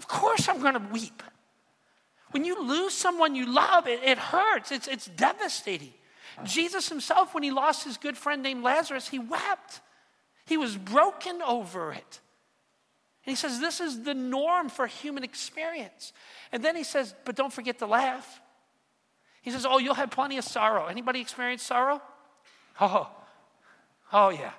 Of 0.00 0.08
course, 0.08 0.48
I'm 0.48 0.62
going 0.62 0.72
to 0.72 0.92
weep. 0.92 1.22
When 2.30 2.46
you 2.46 2.66
lose 2.66 2.94
someone 2.94 3.34
you 3.34 3.44
love, 3.44 3.86
it, 3.86 4.02
it 4.02 4.16
hurts, 4.16 4.72
it's, 4.72 4.88
it's 4.88 5.04
devastating. 5.04 5.92
Jesus 6.42 6.88
himself, 6.88 7.34
when 7.34 7.42
he 7.42 7.50
lost 7.50 7.84
his 7.84 7.98
good 7.98 8.16
friend 8.16 8.42
named 8.42 8.64
Lazarus, 8.64 9.08
he 9.08 9.18
wept. 9.18 9.82
He 10.46 10.56
was 10.56 10.74
broken 10.74 11.42
over 11.42 11.92
it. 11.92 12.20
And 13.26 13.32
he 13.32 13.36
says, 13.36 13.60
This 13.60 13.78
is 13.78 14.04
the 14.04 14.14
norm 14.14 14.70
for 14.70 14.86
human 14.86 15.22
experience. 15.22 16.14
And 16.50 16.64
then 16.64 16.76
he 16.76 16.82
says, 16.82 17.14
But 17.26 17.36
don't 17.36 17.52
forget 17.52 17.78
to 17.80 17.86
laugh. 17.86 18.40
He 19.42 19.50
says, 19.50 19.66
Oh, 19.68 19.76
you'll 19.76 19.92
have 19.92 20.10
plenty 20.10 20.38
of 20.38 20.44
sorrow. 20.44 20.86
Anybody 20.86 21.20
experience 21.20 21.62
sorrow? 21.62 22.00
Oh, 22.80 23.10
oh, 24.14 24.30
yeah. 24.30 24.52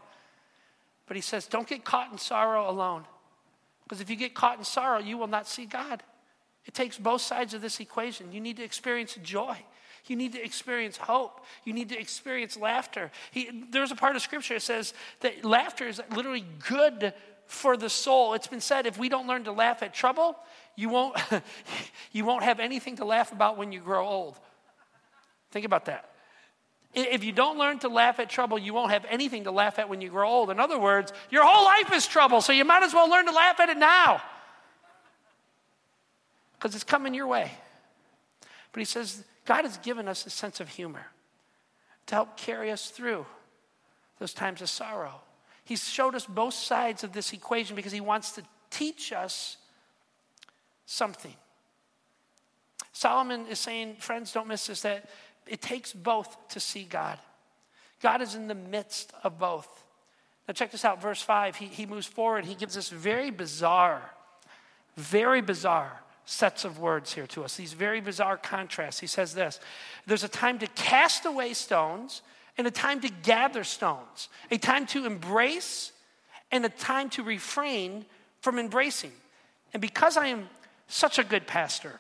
But 1.08 1.16
he 1.16 1.22
says, 1.22 1.48
Don't 1.48 1.68
get 1.68 1.84
caught 1.84 2.12
in 2.12 2.20
sorrow 2.20 2.70
alone. 2.70 3.06
Because 3.92 4.00
if 4.00 4.10
you 4.10 4.16
get 4.16 4.34
caught 4.34 4.58
in 4.58 4.64
sorrow, 4.64 5.00
you 5.00 5.18
will 5.18 5.28
not 5.28 5.50
see 5.50 5.66
God. 5.66 6.02
It 6.64 6.74
takes 6.74 6.98
both 6.98 7.20
sides 7.20 7.54
of 7.54 7.62
this 7.62 7.82
equation. 7.82 8.32
You 8.32 8.40
need 8.40 8.56
to 8.56 8.64
experience 8.64 9.18
joy. 9.22 9.58
You 10.06 10.16
need 10.16 10.32
to 10.32 10.42
experience 10.42 10.96
hope. 10.96 11.44
You 11.66 11.74
need 11.74 11.90
to 11.90 12.00
experience 12.00 12.56
laughter. 12.56 13.12
He, 13.32 13.66
there's 13.70 13.92
a 13.92 13.98
part 13.98 14.16
of 14.16 14.22
scripture 14.22 14.54
that 14.54 14.62
says 14.62 14.94
that 15.20 15.44
laughter 15.44 15.90
is 15.90 16.00
literally 16.10 16.46
good 16.70 17.14
for 17.48 17.76
the 17.76 17.90
soul. 17.90 18.34
It's 18.34 18.48
been 18.48 18.62
said 18.62 18.86
if 18.86 18.98
we 18.98 19.10
don't 19.10 19.28
learn 19.28 19.44
to 19.44 19.52
laugh 19.52 19.84
at 19.84 19.94
trouble, 19.94 20.38
you 20.78 20.88
won't, 20.88 21.18
you 22.14 22.24
won't 22.24 22.44
have 22.44 22.62
anything 22.62 22.96
to 22.96 23.04
laugh 23.04 23.34
about 23.34 23.58
when 23.58 23.74
you 23.74 23.82
grow 23.82 24.08
old. 24.08 24.40
Think 25.52 25.66
about 25.66 25.84
that. 25.88 26.11
If 26.94 27.24
you 27.24 27.32
don't 27.32 27.58
learn 27.58 27.80
to 27.80 27.88
laugh 27.88 28.20
at 28.20 28.30
trouble, 28.30 28.60
you 28.60 28.74
won't 28.74 28.92
have 28.92 29.06
anything 29.10 29.46
to 29.46 29.52
laugh 29.52 29.80
at 29.80 29.88
when 29.88 30.02
you 30.02 30.10
grow 30.10 30.28
old. 30.28 30.50
In 30.50 30.60
other 30.60 30.78
words, 30.78 31.14
your 31.30 31.46
whole 31.46 31.64
life 31.64 31.94
is 31.94 32.06
trouble, 32.06 32.42
so 32.42 32.52
you 32.52 32.66
might 32.66 32.84
as 32.84 32.94
well 32.94 33.10
learn 33.10 33.26
to 33.26 33.32
laugh 33.32 33.60
at 33.62 33.70
it 33.70 33.78
now. 33.78 34.22
Because 36.54 36.76
it's 36.76 36.84
coming 36.84 37.14
your 37.14 37.28
way. 37.28 37.52
But 38.74 38.80
he 38.80 38.86
says, 38.86 39.24
God 39.46 39.64
has 39.64 39.78
given 39.78 40.08
us 40.08 40.26
a 40.26 40.30
sense 40.30 40.60
of 40.60 40.68
humor 40.68 41.06
to 42.08 42.16
help 42.16 42.36
carry 42.36 42.72
us 42.72 42.90
through 42.90 43.26
those 44.20 44.34
times 44.34 44.62
of 44.62 44.70
sorrow. 44.70 45.22
He's 45.64 45.88
showed 45.88 46.14
us 46.14 46.26
both 46.26 46.54
sides 46.54 47.04
of 47.04 47.14
this 47.14 47.32
equation 47.32 47.76
because 47.76 47.94
he 47.94 48.02
wants 48.02 48.34
to 48.34 48.44
teach 48.70 49.14
us 49.14 49.58
something. 50.86 51.36
Solomon 52.92 53.48
is 53.48 53.60
saying, 53.60 53.96
friends, 54.00 54.34
don't 54.34 54.48
miss 54.48 54.68
this, 54.68 54.82
that 54.82 55.10
it 55.52 55.62
takes 55.62 55.92
both 55.92 56.48
to 56.48 56.62
see 56.62 56.86
God. 56.86 57.20
God 58.02 58.22
is 58.22 58.36
in 58.36 58.48
the 58.48 58.56
midst 58.56 59.12
of 59.22 59.38
both. 59.38 59.68
Now, 60.48 60.54
check 60.54 60.72
this 60.72 60.86
out, 60.86 61.02
verse 61.02 61.22
5. 61.22 61.58
He, 61.58 61.66
he 61.66 61.86
moves 61.86 62.08
forward. 62.08 62.46
He 62.46 62.56
gives 62.56 62.78
us 62.78 62.88
very 62.88 63.32
bizarre, 63.32 64.02
very 64.96 65.42
bizarre 65.42 66.00
sets 66.24 66.64
of 66.64 66.80
words 66.80 67.12
here 67.12 67.28
to 67.28 67.44
us, 67.44 67.58
these 67.58 67.74
very 67.74 68.00
bizarre 68.00 68.38
contrasts. 68.38 69.02
He 69.02 69.08
says 69.08 69.34
this 69.34 69.60
There's 70.08 70.24
a 70.24 70.30
time 70.30 70.58
to 70.60 70.68
cast 70.68 71.26
away 71.26 71.54
stones 71.54 72.22
and 72.58 72.66
a 72.66 72.72
time 72.72 73.02
to 73.02 73.10
gather 73.10 73.66
stones, 73.66 74.30
a 74.52 74.58
time 74.58 74.86
to 74.88 75.06
embrace 75.06 75.92
and 76.50 76.64
a 76.64 76.70
time 76.70 77.10
to 77.10 77.24
refrain 77.24 78.06
from 78.40 78.58
embracing. 78.58 79.12
And 79.74 79.82
because 79.82 80.16
I 80.16 80.28
am 80.28 80.48
such 80.88 81.20
a 81.20 81.26
good 81.26 81.46
pastor, 81.46 82.00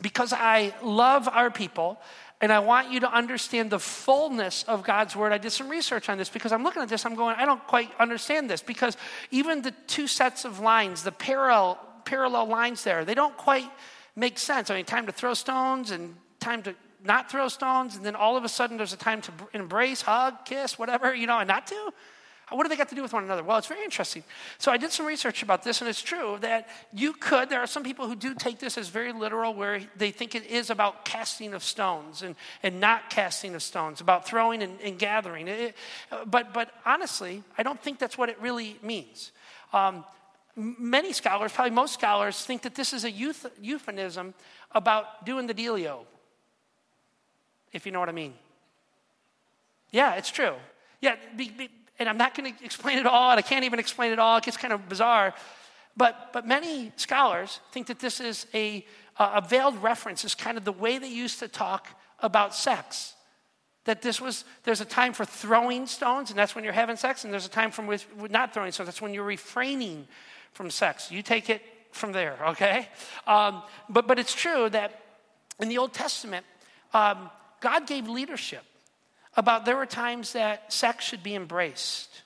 because 0.00 0.32
I 0.32 0.74
love 0.82 1.28
our 1.28 1.50
people, 1.50 1.98
and 2.42 2.52
I 2.52 2.58
want 2.58 2.90
you 2.90 2.98
to 3.00 3.10
understand 3.10 3.70
the 3.70 3.78
fullness 3.78 4.64
of 4.64 4.82
God's 4.82 5.14
word. 5.14 5.32
I 5.32 5.38
did 5.38 5.52
some 5.52 5.68
research 5.68 6.08
on 6.08 6.18
this 6.18 6.28
because 6.28 6.50
I'm 6.50 6.64
looking 6.64 6.82
at 6.82 6.88
this, 6.88 7.06
I'm 7.06 7.14
going, 7.14 7.36
I 7.36 7.46
don't 7.46 7.64
quite 7.68 7.88
understand 8.00 8.50
this 8.50 8.60
because 8.60 8.96
even 9.30 9.62
the 9.62 9.70
two 9.86 10.08
sets 10.08 10.44
of 10.44 10.58
lines, 10.58 11.04
the 11.04 11.12
parallel, 11.12 11.78
parallel 12.04 12.46
lines 12.46 12.82
there, 12.82 13.04
they 13.04 13.14
don't 13.14 13.36
quite 13.36 13.70
make 14.16 14.38
sense. 14.38 14.70
I 14.70 14.74
mean, 14.74 14.84
time 14.84 15.06
to 15.06 15.12
throw 15.12 15.34
stones 15.34 15.92
and 15.92 16.16
time 16.40 16.64
to 16.64 16.74
not 17.04 17.30
throw 17.30 17.48
stones, 17.48 17.96
and 17.96 18.04
then 18.04 18.16
all 18.16 18.36
of 18.36 18.44
a 18.44 18.48
sudden 18.48 18.76
there's 18.76 18.92
a 18.92 18.96
time 18.96 19.20
to 19.22 19.32
embrace, 19.54 20.02
hug, 20.02 20.44
kiss, 20.44 20.78
whatever, 20.78 21.14
you 21.14 21.26
know, 21.26 21.38
and 21.38 21.48
not 21.48 21.66
to. 21.68 21.92
What 22.52 22.64
do 22.64 22.68
they 22.68 22.76
got 22.76 22.88
to 22.90 22.94
do 22.94 23.02
with 23.02 23.12
one 23.12 23.24
another? 23.24 23.42
Well, 23.42 23.58
it's 23.58 23.66
very 23.66 23.82
interesting. 23.82 24.24
So 24.58 24.70
I 24.70 24.76
did 24.76 24.92
some 24.92 25.06
research 25.06 25.42
about 25.42 25.62
this, 25.62 25.80
and 25.80 25.88
it's 25.88 26.02
true 26.02 26.38
that 26.40 26.68
you 26.92 27.12
could, 27.14 27.48
there 27.48 27.60
are 27.60 27.66
some 27.66 27.82
people 27.82 28.06
who 28.06 28.14
do 28.14 28.34
take 28.34 28.58
this 28.58 28.76
as 28.76 28.88
very 28.88 29.12
literal, 29.12 29.54
where 29.54 29.80
they 29.96 30.10
think 30.10 30.34
it 30.34 30.46
is 30.46 30.70
about 30.70 31.04
casting 31.04 31.54
of 31.54 31.62
stones 31.62 32.22
and, 32.22 32.36
and 32.62 32.80
not 32.80 33.10
casting 33.10 33.54
of 33.54 33.62
stones, 33.62 34.00
about 34.00 34.26
throwing 34.26 34.62
and, 34.62 34.80
and 34.80 34.98
gathering. 34.98 35.48
It, 35.48 35.76
but, 36.26 36.52
but 36.52 36.70
honestly, 36.84 37.42
I 37.56 37.62
don't 37.62 37.80
think 37.80 37.98
that's 37.98 38.18
what 38.18 38.28
it 38.28 38.40
really 38.40 38.78
means. 38.82 39.32
Um, 39.72 40.04
many 40.56 41.12
scholars, 41.12 41.52
probably 41.52 41.70
most 41.70 41.94
scholars, 41.94 42.44
think 42.44 42.62
that 42.62 42.74
this 42.74 42.92
is 42.92 43.04
a 43.04 43.10
euphemism 43.10 44.34
about 44.72 45.24
doing 45.24 45.46
the 45.46 45.54
dealio, 45.54 46.00
if 47.72 47.86
you 47.86 47.92
know 47.92 48.00
what 48.00 48.08
I 48.08 48.12
mean. 48.12 48.34
Yeah, 49.90 50.14
it's 50.14 50.30
true. 50.30 50.54
Yeah, 51.00 51.16
be, 51.36 51.50
be, 51.50 51.68
and 51.98 52.08
I'm 52.08 52.16
not 52.16 52.34
going 52.34 52.54
to 52.54 52.64
explain 52.64 52.98
it 52.98 53.06
all, 53.06 53.30
and 53.30 53.38
I 53.38 53.42
can't 53.42 53.64
even 53.64 53.78
explain 53.78 54.12
it 54.12 54.18
all. 54.18 54.38
It 54.38 54.44
gets 54.44 54.56
kind 54.56 54.72
of 54.72 54.88
bizarre. 54.88 55.34
But, 55.96 56.32
but 56.32 56.46
many 56.46 56.92
scholars 56.96 57.60
think 57.70 57.86
that 57.88 57.98
this 57.98 58.20
is 58.20 58.46
a, 58.54 58.84
a 59.18 59.42
veiled 59.46 59.82
reference, 59.82 60.24
is 60.24 60.34
kind 60.34 60.56
of 60.56 60.64
the 60.64 60.72
way 60.72 60.98
they 60.98 61.08
used 61.08 61.38
to 61.40 61.48
talk 61.48 61.88
about 62.20 62.54
sex. 62.54 63.14
That 63.84 64.00
this 64.00 64.20
was, 64.20 64.44
there's 64.64 64.80
a 64.80 64.86
time 64.86 65.12
for 65.12 65.24
throwing 65.24 65.86
stones, 65.86 66.30
and 66.30 66.38
that's 66.38 66.54
when 66.54 66.64
you're 66.64 66.72
having 66.72 66.96
sex, 66.96 67.24
and 67.24 67.32
there's 67.32 67.46
a 67.46 67.50
time 67.50 67.70
for 67.70 67.82
with, 67.82 68.06
not 68.30 68.54
throwing 68.54 68.72
stones, 68.72 68.86
that's 68.86 69.02
when 69.02 69.12
you're 69.12 69.24
refraining 69.24 70.06
from 70.52 70.70
sex. 70.70 71.10
You 71.10 71.22
take 71.22 71.50
it 71.50 71.62
from 71.90 72.12
there, 72.12 72.38
okay? 72.48 72.88
Um, 73.26 73.62
but, 73.88 74.06
but 74.06 74.18
it's 74.18 74.34
true 74.34 74.70
that 74.70 75.00
in 75.60 75.68
the 75.68 75.78
Old 75.78 75.92
Testament, 75.92 76.46
um, 76.94 77.30
God 77.60 77.86
gave 77.86 78.08
leadership 78.08 78.64
about 79.36 79.64
there 79.64 79.76
were 79.76 79.86
times 79.86 80.32
that 80.32 80.72
sex 80.72 81.04
should 81.04 81.22
be 81.22 81.34
embraced 81.34 82.22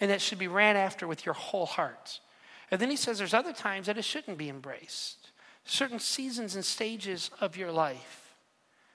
and 0.00 0.10
that 0.10 0.20
should 0.20 0.38
be 0.38 0.48
ran 0.48 0.76
after 0.76 1.06
with 1.06 1.26
your 1.26 1.34
whole 1.34 1.66
heart. 1.66 2.20
And 2.70 2.80
then 2.80 2.90
he 2.90 2.96
says 2.96 3.18
there's 3.18 3.34
other 3.34 3.52
times 3.52 3.86
that 3.86 3.98
it 3.98 4.04
shouldn't 4.04 4.38
be 4.38 4.48
embraced, 4.48 5.30
certain 5.64 5.98
seasons 5.98 6.54
and 6.54 6.64
stages 6.64 7.30
of 7.40 7.56
your 7.56 7.72
life. 7.72 8.28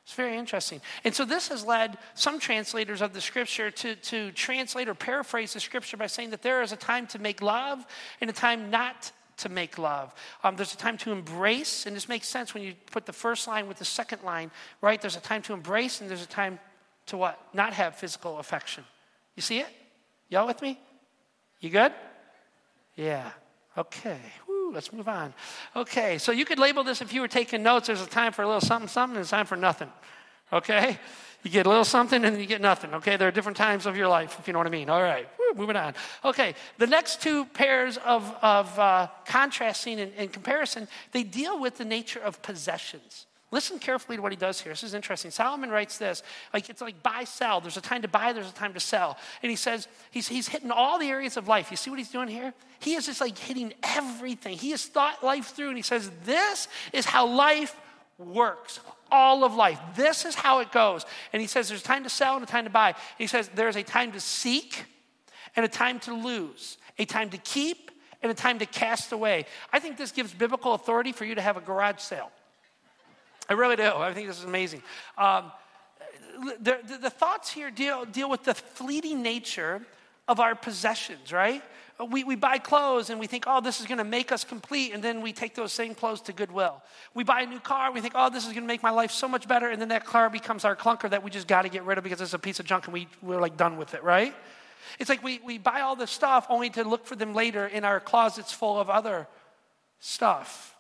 It's 0.04 0.16
very 0.16 0.36
interesting. 0.36 0.82
And 1.06 1.16
so 1.16 1.24
this 1.24 1.48
has 1.48 1.66
led 1.66 1.98
some 2.14 2.38
translators 2.38 3.02
of 3.02 3.14
the 3.14 3.22
scripture 3.22 3.72
to, 3.72 3.96
to 3.96 4.32
translate 4.32 4.90
or 4.90 4.94
paraphrase 4.94 5.54
the 5.54 5.62
scripture 5.62 5.96
by 5.96 6.08
saying 6.08 6.32
that 6.32 6.42
there 6.42 6.62
is 6.62 6.74
a 6.74 6.78
time 6.78 7.08
to 7.08 7.20
make 7.20 7.42
love 7.42 7.86
and 8.20 8.30
a 8.30 8.34
time 8.34 8.70
not 8.70 9.12
to 9.38 9.50
make 9.50 9.78
love. 9.78 10.14
Um, 10.44 10.58
there's 10.58 10.74
a 10.74 10.78
time 10.78 10.98
to 11.00 11.12
embrace, 11.12 11.86
and 11.86 11.96
this 11.96 12.10
makes 12.10 12.28
sense 12.28 12.54
when 12.54 12.64
you 12.64 12.74
put 12.92 13.06
the 13.06 13.14
first 13.14 13.48
line 13.48 13.68
with 13.68 13.78
the 13.78 13.86
second 13.86 14.24
line, 14.24 14.52
right? 14.82 15.00
There's 15.00 15.16
a 15.16 15.22
time 15.22 15.42
to 15.44 15.54
embrace 15.54 16.02
and 16.02 16.10
there's 16.10 16.24
a 16.24 16.28
time 16.28 16.60
to 17.08 17.18
what? 17.18 17.40
Not 17.54 17.74
have 17.74 17.96
physical 17.96 18.40
affection. 18.40 18.84
You 19.36 19.42
see 19.42 19.60
it? 19.60 19.68
Y'all 20.30 20.48
with 20.48 20.62
me? 20.62 20.80
You 21.60 21.70
good? 21.70 21.94
Yeah. 22.96 23.32
Okay. 23.78 24.20
Woo, 24.48 24.72
let's 24.74 24.94
move 24.94 25.08
on. 25.08 25.34
Okay, 25.76 26.18
so 26.18 26.32
you 26.32 26.46
could 26.46 26.60
label 26.60 26.84
this 26.84 27.02
if 27.02 27.14
you 27.14 27.22
were 27.22 27.28
taking 27.28 27.64
notes. 27.64 27.88
There's 27.88 28.02
a 28.02 28.08
time 28.08 28.34
for 28.34 28.44
a 28.44 28.46
little 28.46 28.62
something, 28.62 28.88
something, 28.88 29.18
and 29.18 29.26
a 29.26 29.30
time 29.30 29.46
for 29.46 29.56
nothing. 29.56 29.90
Okay? 30.52 31.00
You 31.44 31.52
get 31.52 31.66
a 31.66 31.70
little 31.70 31.84
something 31.84 32.24
and 32.24 32.40
you 32.40 32.46
get 32.46 32.62
nothing. 32.62 32.94
Okay, 32.94 33.18
there 33.18 33.28
are 33.28 33.32
different 33.32 33.58
times 33.58 33.86
of 33.86 33.98
your 33.98 34.08
life, 34.08 34.38
if 34.40 34.48
you 34.48 34.54
know 34.54 34.60
what 34.60 34.68
I 34.68 34.72
mean. 34.72 34.90
All 34.90 35.02
right, 35.02 35.28
Woo, 35.38 35.60
moving 35.60 35.76
on. 35.76 35.94
Okay, 36.24 36.56
the 36.78 36.88
next 36.88 37.22
two 37.22 37.46
pairs 37.46 37.98
of, 37.98 38.34
of 38.42 38.80
uh, 38.80 39.08
contrasting 39.26 40.00
and, 40.00 40.14
and 40.16 40.32
comparison, 40.32 40.88
they 41.12 41.24
deal 41.24 41.60
with 41.60 41.78
the 41.78 41.86
nature 41.86 42.22
of 42.22 42.42
possessions. 42.42 43.26
Listen 43.54 43.78
carefully 43.78 44.16
to 44.16 44.24
what 44.24 44.32
he 44.32 44.36
does 44.36 44.60
here. 44.60 44.72
This 44.72 44.82
is 44.82 44.96
interesting. 44.96 45.30
Solomon 45.30 45.70
writes 45.70 46.00
this 46.00 46.24
like 46.56 46.72
it's 46.72 46.82
like 46.82 47.04
buy, 47.04 47.24
sell. 47.24 47.62
There's 47.62 47.78
a 47.78 47.82
time 47.82 48.02
to 48.02 48.08
buy, 48.08 48.34
there's 48.34 48.50
a 48.50 48.54
time 48.54 48.74
to 48.74 48.80
sell. 48.80 49.16
And 49.44 49.52
he 49.52 49.56
says 49.56 49.88
he's, 50.10 50.28
he's 50.28 50.48
hitting 50.48 50.72
all 50.72 50.98
the 50.98 51.08
areas 51.08 51.38
of 51.38 51.48
life. 51.48 51.70
You 51.70 51.78
see 51.78 51.92
what 51.92 52.00
he's 52.00 52.10
doing 52.10 52.30
here? 52.30 52.52
He 52.80 52.96
is 52.96 53.06
just 53.06 53.22
like 53.22 53.38
hitting 53.38 53.72
everything. 53.84 54.58
He 54.58 54.72
has 54.72 54.84
thought 54.84 55.24
life 55.24 55.54
through 55.56 55.68
and 55.68 55.78
he 55.78 55.84
says, 55.84 56.10
This 56.26 56.68
is 56.94 57.06
how 57.06 57.28
life 57.28 57.80
works. 58.18 58.80
All 59.12 59.44
of 59.44 59.54
life. 59.54 59.80
This 59.96 60.26
is 60.26 60.34
how 60.34 60.58
it 60.62 60.72
goes. 60.72 61.06
And 61.32 61.40
he 61.40 61.48
says 61.48 61.68
there's 61.68 61.82
a 61.82 61.84
time 61.84 62.06
to 62.06 62.10
sell 62.10 62.34
and 62.34 62.44
a 62.44 62.48
time 62.48 62.64
to 62.64 62.72
buy. 62.72 62.96
He 63.20 63.28
says 63.28 63.52
there's 63.54 63.76
a 63.76 63.84
time 63.84 64.14
to 64.14 64.20
seek 64.20 64.86
and 65.56 65.64
a 65.64 65.70
time 65.70 66.00
to 66.00 66.14
lose, 66.16 66.80
a 66.98 67.06
time 67.06 67.30
to 67.30 67.38
keep 67.38 67.92
and 68.24 68.32
a 68.32 68.36
time 68.36 68.58
to 68.58 68.66
cast 68.66 69.12
away. 69.12 69.46
I 69.72 69.78
think 69.78 69.98
this 69.98 70.12
gives 70.12 70.34
biblical 70.34 70.74
authority 70.74 71.12
for 71.12 71.24
you 71.24 71.36
to 71.36 71.42
have 71.42 71.56
a 71.56 71.62
garage 71.62 72.00
sale. 72.00 72.32
I 73.50 73.54
really 73.54 73.76
do. 73.76 73.84
I 73.84 74.14
think 74.14 74.28
this 74.28 74.40
is 74.40 74.46
amazing. 74.46 74.82
Um, 75.18 75.52
the, 76.62 76.80
the, 76.88 76.98
the, 76.98 77.10
thoughts 77.10 77.52
here 77.52 77.70
deal, 77.70 78.06
deal 78.06 78.30
with 78.30 78.44
the 78.44 78.54
fleeting 78.54 79.22
nature 79.22 79.82
of 80.28 80.40
our 80.40 80.56
possessions, 80.56 81.32
right? 81.32 81.62
We, 82.10 82.24
we 82.24 82.36
buy 82.36 82.58
clothes 82.58 83.10
and 83.10 83.20
we 83.20 83.28
think, 83.28 83.44
oh, 83.46 83.62
this 83.62 83.80
is 83.80 83.86
going 83.86 84.00
to 84.00 84.04
make 84.04 84.32
us 84.32 84.44
complete, 84.44 84.94
and 84.94 85.04
then 85.04 85.22
we 85.22 85.32
take 85.32 85.54
those 85.54 85.72
same 85.72 85.94
clothes 85.94 86.22
to 86.22 86.34
Goodwill. 86.34 86.82
We 87.14 87.24
buy 87.24 87.42
a 87.42 87.46
new 87.46 87.60
car, 87.60 87.92
we 87.92 88.02
think, 88.02 88.14
oh, 88.18 88.30
this 88.30 88.48
is 88.48 88.52
going 88.52 88.64
to 88.64 88.68
make 88.68 88.82
my 88.82 88.90
life 88.90 89.12
so 89.12 89.28
much 89.28 89.48
better, 89.48 89.70
and 89.70 89.80
then 89.80 89.90
that 89.90 90.06
car 90.06 90.30
becomes 90.30 90.66
our 90.66 90.76
clunker 90.76 91.10
that 91.10 91.24
we 91.24 91.30
just 91.30 91.48
got 91.48 91.62
to 91.64 91.70
get 91.70 91.84
rid 91.84 91.98
of 91.98 92.04
because 92.04 92.20
it's 92.20 92.34
a 92.34 92.40
piece 92.40 92.60
of 92.60 92.66
junk 92.66 92.86
and 92.86 92.94
we, 92.94 93.08
we're 93.22 93.40
like 93.40 93.58
done 93.58 93.78
with 93.78 93.94
it, 93.94 94.04
right? 94.04 94.34
It's 95.00 95.10
like 95.10 95.24
we, 95.24 95.40
we 95.46 95.58
buy 95.58 95.82
all 95.82 95.96
this 95.96 96.12
stuff 96.12 96.48
only 96.50 96.70
to 96.72 96.84
look 96.84 97.06
for 97.06 97.16
them 97.16 97.34
later 97.34 97.68
in 97.68 97.84
our 97.84 98.00
closets 98.00 98.52
full 98.52 98.80
of 98.80 98.90
other 98.90 99.28
stuff. 100.00 100.73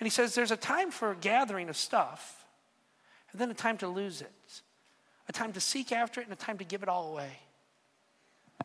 And 0.00 0.06
he 0.06 0.10
says 0.10 0.34
there's 0.34 0.50
a 0.50 0.56
time 0.56 0.90
for 0.90 1.14
gathering 1.14 1.68
of 1.68 1.76
stuff, 1.76 2.46
and 3.32 3.40
then 3.40 3.50
a 3.50 3.54
time 3.54 3.76
to 3.78 3.86
lose 3.86 4.22
it, 4.22 4.62
a 5.28 5.32
time 5.32 5.52
to 5.52 5.60
seek 5.60 5.92
after 5.92 6.20
it, 6.20 6.24
and 6.24 6.32
a 6.32 6.36
time 6.36 6.58
to 6.58 6.64
give 6.64 6.82
it 6.82 6.88
all 6.88 7.12
away. 7.12 7.30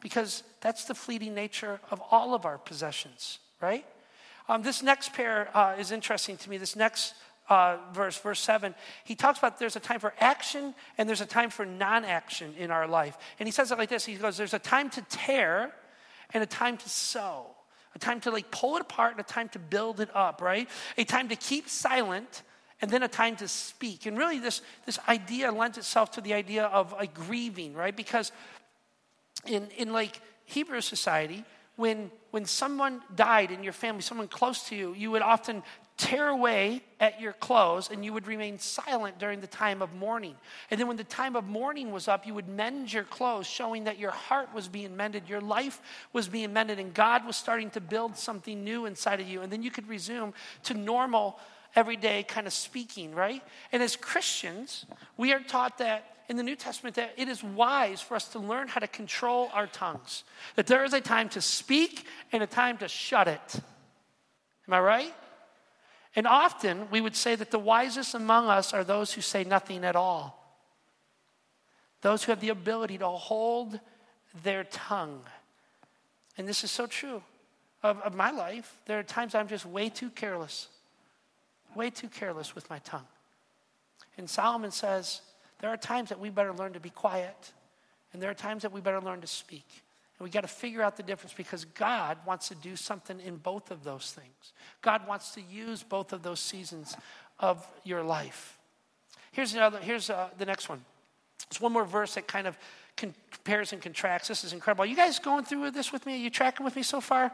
Because 0.01 0.43
that's 0.61 0.85
the 0.85 0.95
fleeting 0.95 1.35
nature 1.35 1.79
of 1.91 2.01
all 2.09 2.33
of 2.33 2.45
our 2.45 2.57
possessions, 2.57 3.39
right? 3.61 3.85
Um, 4.47 4.61
this 4.61 4.81
next 4.81 5.13
pair 5.13 5.55
uh, 5.55 5.75
is 5.77 5.91
interesting 5.91 6.37
to 6.37 6.49
me. 6.49 6.57
This 6.57 6.75
next 6.75 7.15
uh, 7.49 7.77
verse, 7.93 8.17
verse 8.17 8.39
7, 8.39 8.73
he 9.03 9.15
talks 9.15 9.37
about 9.39 9.59
there's 9.59 9.75
a 9.75 9.79
time 9.79 9.99
for 9.99 10.13
action 10.19 10.73
and 10.97 11.07
there's 11.07 11.21
a 11.21 11.25
time 11.25 11.49
for 11.49 11.65
non 11.65 12.05
action 12.05 12.53
in 12.57 12.71
our 12.71 12.87
life. 12.87 13.17
And 13.39 13.47
he 13.47 13.51
says 13.51 13.71
it 13.71 13.77
like 13.77 13.89
this 13.89 14.05
He 14.05 14.15
goes, 14.15 14.37
There's 14.37 14.53
a 14.53 14.59
time 14.59 14.89
to 14.91 15.01
tear 15.09 15.73
and 16.33 16.41
a 16.41 16.47
time 16.47 16.77
to 16.77 16.89
sow 16.89 17.47
a 17.95 17.99
time 17.99 18.19
to 18.21 18.31
like 18.31 18.51
pull 18.51 18.75
it 18.75 18.81
apart 18.81 19.11
and 19.11 19.19
a 19.19 19.23
time 19.23 19.49
to 19.49 19.59
build 19.59 19.99
it 19.99 20.09
up, 20.13 20.41
right? 20.41 20.69
A 20.97 21.05
time 21.05 21.29
to 21.29 21.35
keep 21.35 21.69
silent 21.69 22.43
and 22.81 22.91
then 22.91 23.03
a 23.03 23.07
time 23.07 23.37
to 23.37 23.47
speak. 23.47 24.05
And 24.05 24.17
really, 24.17 24.37
this, 24.37 24.61
this 24.85 24.99
idea 25.07 25.51
lends 25.51 25.77
itself 25.77 26.11
to 26.11 26.21
the 26.21 26.33
idea 26.33 26.65
of 26.65 26.91
like 26.91 27.13
grieving, 27.13 27.73
right? 27.73 27.95
Because 27.95 28.31
in, 29.47 29.67
in 29.77 29.93
like 29.93 30.19
Hebrew 30.43 30.81
society, 30.81 31.45
when, 31.77 32.11
when 32.31 32.45
someone 32.45 33.01
died 33.15 33.51
in 33.51 33.63
your 33.63 33.73
family, 33.73 34.01
someone 34.01 34.27
close 34.27 34.67
to 34.69 34.75
you, 34.75 34.93
you 34.93 35.11
would 35.11 35.21
often 35.21 35.63
tear 35.97 36.27
away 36.27 36.83
at 36.99 37.21
your 37.21 37.31
clothes 37.33 37.89
and 37.89 38.03
you 38.03 38.11
would 38.11 38.27
remain 38.27 38.59
silent 38.59 39.17
during 39.17 39.39
the 39.39 39.47
time 39.47 39.81
of 39.81 39.93
mourning. 39.93 40.35
And 40.69 40.79
then 40.79 40.87
when 40.87 40.97
the 40.97 41.05
time 41.05 41.35
of 41.35 41.45
mourning 41.45 41.91
was 41.91 42.07
up, 42.07 42.27
you 42.27 42.33
would 42.33 42.49
mend 42.49 42.91
your 42.91 43.03
clothes, 43.03 43.47
showing 43.47 43.85
that 43.85 43.97
your 43.97 44.11
heart 44.11 44.53
was 44.53 44.67
being 44.67 44.97
mended, 44.97 45.29
your 45.29 45.39
life 45.39 45.81
was 46.11 46.27
being 46.27 46.51
mended, 46.51 46.79
and 46.79 46.93
God 46.93 47.25
was 47.25 47.37
starting 47.37 47.69
to 47.71 47.81
build 47.81 48.17
something 48.17 48.63
new 48.63 48.85
inside 48.85 49.21
of 49.21 49.27
you. 49.27 49.41
And 49.41 49.51
then 49.51 49.63
you 49.63 49.71
could 49.71 49.87
resume 49.87 50.33
to 50.63 50.73
normal, 50.73 51.39
everyday 51.75 52.23
kind 52.23 52.47
of 52.47 52.53
speaking, 52.53 53.15
right? 53.15 53.41
And 53.71 53.81
as 53.81 53.95
Christians, 53.95 54.85
we 55.17 55.31
are 55.33 55.39
taught 55.39 55.77
that 55.77 56.15
in 56.27 56.37
the 56.37 56.43
New 56.43 56.55
Testament 56.55 56.95
that 56.95 57.13
it 57.17 57.29
is 57.29 57.43
wise 57.43 58.01
for 58.01 58.15
us 58.15 58.27
to 58.29 58.39
learn 58.39 58.67
how 58.67 58.79
to 58.79 58.87
control 58.87 59.49
our 59.53 59.67
tongues. 59.67 60.23
That 60.55 60.67
there 60.67 60.83
is 60.83 60.93
a 60.93 61.01
time 61.01 61.29
to 61.29 61.41
speak 61.41 62.05
and 62.31 62.41
a 62.41 62.47
time 62.47 62.77
to 62.79 62.87
shut 62.87 63.27
it. 63.27 63.55
Am 64.67 64.73
I 64.73 64.79
right? 64.79 65.13
And 66.15 66.25
often 66.27 66.89
we 66.89 67.01
would 67.01 67.15
say 67.15 67.35
that 67.35 67.51
the 67.51 67.59
wisest 67.59 68.15
among 68.15 68.47
us 68.47 68.73
are 68.73 68.83
those 68.83 69.13
who 69.13 69.21
say 69.21 69.43
nothing 69.43 69.83
at 69.83 69.95
all. 69.95 70.41
Those 72.01 72.23
who 72.23 72.31
have 72.31 72.39
the 72.39 72.49
ability 72.49 72.97
to 72.99 73.07
hold 73.07 73.79
their 74.43 74.63
tongue. 74.65 75.21
And 76.37 76.47
this 76.47 76.63
is 76.63 76.71
so 76.71 76.87
true 76.87 77.21
of, 77.83 77.99
of 78.01 78.15
my 78.15 78.31
life. 78.31 78.77
There 78.85 78.99
are 78.99 79.03
times 79.03 79.35
I'm 79.35 79.47
just 79.47 79.65
way 79.65 79.89
too 79.89 80.09
careless, 80.09 80.67
way 81.75 81.89
too 81.89 82.07
careless 82.07 82.55
with 82.55 82.69
my 82.69 82.79
tongue. 82.79 83.07
And 84.17 84.29
Solomon 84.29 84.71
says 84.71 85.21
there 85.59 85.69
are 85.69 85.77
times 85.77 86.09
that 86.09 86.19
we 86.19 86.29
better 86.29 86.53
learn 86.53 86.73
to 86.73 86.79
be 86.79 86.89
quiet, 86.89 87.51
and 88.13 88.21
there 88.21 88.29
are 88.29 88.35
times 88.35 88.61
that 88.61 88.71
we 88.71 88.81
better 88.81 89.01
learn 89.01 89.21
to 89.21 89.27
speak. 89.27 89.83
And 90.17 90.23
we 90.25 90.29
got 90.29 90.41
to 90.41 90.47
figure 90.47 90.81
out 90.81 90.95
the 90.95 91.03
difference 91.03 91.33
because 91.33 91.65
God 91.65 92.17
wants 92.25 92.47
to 92.47 92.55
do 92.55 92.75
something 92.75 93.19
in 93.19 93.35
both 93.35 93.69
of 93.69 93.83
those 93.83 94.11
things. 94.11 94.53
God 94.81 95.07
wants 95.07 95.31
to 95.35 95.41
use 95.41 95.83
both 95.83 96.13
of 96.13 96.23
those 96.23 96.39
seasons 96.39 96.95
of 97.39 97.67
your 97.83 98.01
life. 98.01 98.57
Here's 99.31 99.53
another. 99.53 99.79
Here's 99.79 100.09
uh, 100.09 100.29
the 100.37 100.45
next 100.45 100.69
one. 100.69 100.85
It's 101.49 101.59
one 101.59 101.73
more 101.73 101.83
verse 101.83 102.15
that 102.15 102.27
kind 102.27 102.47
of 102.47 102.57
compares 102.95 103.73
and 103.73 103.81
contracts. 103.81 104.29
This 104.29 104.43
is 104.45 104.53
incredible. 104.53 104.83
Are 104.83 104.87
you 104.87 104.95
guys 104.95 105.19
going 105.19 105.43
through 105.43 105.71
this 105.71 105.91
with 105.91 106.05
me? 106.05 106.13
Are 106.13 106.23
you 106.23 106.29
tracking 106.29 106.63
with 106.63 106.75
me 106.75 106.83
so 106.83 107.01
far? 107.01 107.31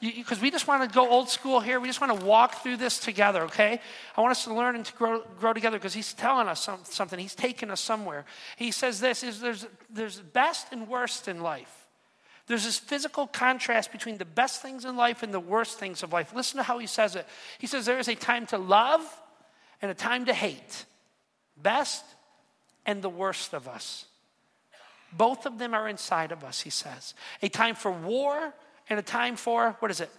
Because 0.00 0.40
we 0.40 0.50
just 0.50 0.66
want 0.66 0.88
to 0.88 0.94
go 0.94 1.10
old 1.10 1.28
school 1.28 1.60
here. 1.60 1.78
We 1.78 1.86
just 1.86 2.00
want 2.00 2.18
to 2.18 2.24
walk 2.24 2.62
through 2.62 2.78
this 2.78 2.98
together, 2.98 3.42
okay? 3.42 3.80
I 4.16 4.20
want 4.22 4.30
us 4.30 4.44
to 4.44 4.54
learn 4.54 4.76
and 4.76 4.84
to 4.86 4.94
grow, 4.94 5.22
grow 5.38 5.52
together 5.52 5.76
because 5.76 5.92
he's 5.92 6.14
telling 6.14 6.48
us 6.48 6.62
some, 6.62 6.80
something. 6.84 7.18
He's 7.18 7.34
taking 7.34 7.70
us 7.70 7.80
somewhere. 7.80 8.24
He 8.56 8.70
says 8.70 9.00
this 9.00 9.22
is 9.22 9.40
there's, 9.40 9.66
there's 9.90 10.18
best 10.18 10.68
and 10.72 10.88
worst 10.88 11.28
in 11.28 11.42
life. 11.42 11.79
There's 12.50 12.64
this 12.64 12.80
physical 12.80 13.28
contrast 13.28 13.92
between 13.92 14.18
the 14.18 14.24
best 14.24 14.60
things 14.60 14.84
in 14.84 14.96
life 14.96 15.22
and 15.22 15.32
the 15.32 15.38
worst 15.38 15.78
things 15.78 16.02
of 16.02 16.12
life. 16.12 16.34
Listen 16.34 16.56
to 16.56 16.64
how 16.64 16.78
he 16.78 16.88
says 16.88 17.14
it. 17.14 17.24
He 17.60 17.68
says 17.68 17.86
there 17.86 18.00
is 18.00 18.08
a 18.08 18.16
time 18.16 18.44
to 18.46 18.58
love 18.58 19.00
and 19.80 19.88
a 19.88 19.94
time 19.94 20.24
to 20.24 20.34
hate, 20.34 20.84
best 21.56 22.04
and 22.84 23.02
the 23.02 23.08
worst 23.08 23.54
of 23.54 23.68
us. 23.68 24.06
Both 25.12 25.46
of 25.46 25.58
them 25.58 25.74
are 25.74 25.88
inside 25.88 26.32
of 26.32 26.42
us, 26.42 26.60
he 26.60 26.70
says. 26.70 27.14
A 27.40 27.48
time 27.48 27.76
for 27.76 27.92
war 27.92 28.52
and 28.88 28.98
a 28.98 29.02
time 29.02 29.36
for, 29.36 29.76
what 29.78 29.92
is 29.92 30.00
it? 30.00 30.10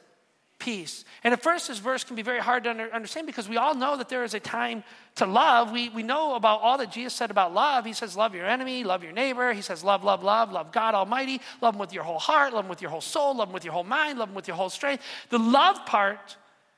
Peace. 0.62 1.06
And 1.24 1.34
at 1.34 1.42
first, 1.42 1.70
this 1.70 1.80
verse 1.80 2.04
can 2.04 2.16
be 2.16 2.22
very 2.22 2.38
hard 2.38 2.66
to 2.66 2.70
under, 2.70 2.94
understand 2.94 3.26
because 3.26 3.50
we 3.50 3.58
all 3.58 3.74
know 3.74 3.98
that 3.98 4.10
there 4.10 4.24
is 4.24 4.36
a 4.36 4.40
time 4.40 4.84
to 5.16 5.26
love. 5.26 5.72
We, 5.72 5.90
we 5.90 6.04
know 6.04 6.36
about 6.36 6.62
all 6.62 6.78
that 6.78 6.92
Jesus 6.92 7.16
said 7.16 7.32
about 7.32 7.52
love. 7.52 7.84
He 7.84 7.94
says, 7.94 8.16
Love 8.16 8.36
your 8.36 8.46
enemy, 8.46 8.84
love 8.84 9.04
your 9.04 9.12
neighbor. 9.12 9.54
He 9.54 9.64
says, 9.64 9.84
Love, 9.84 10.04
love, 10.04 10.24
love, 10.24 10.52
love 10.52 10.72
God 10.72 10.94
Almighty, 10.94 11.42
love 11.62 11.74
Him 11.74 11.80
with 11.80 11.92
your 11.92 12.04
whole 12.04 12.20
heart, 12.20 12.54
love 12.54 12.66
Him 12.66 12.70
with 12.70 12.80
your 12.80 12.92
whole 12.92 13.02
soul, 13.02 13.36
love 13.36 13.48
Him 13.48 13.56
with 13.56 13.66
your 13.66 13.74
whole 13.74 13.84
mind, 13.84 14.20
love 14.20 14.30
Him 14.30 14.36
with 14.36 14.48
your 14.48 14.56
whole 14.56 14.70
strength. 14.70 15.04
The 15.32 15.40
love 15.40 15.84
part 15.88 16.38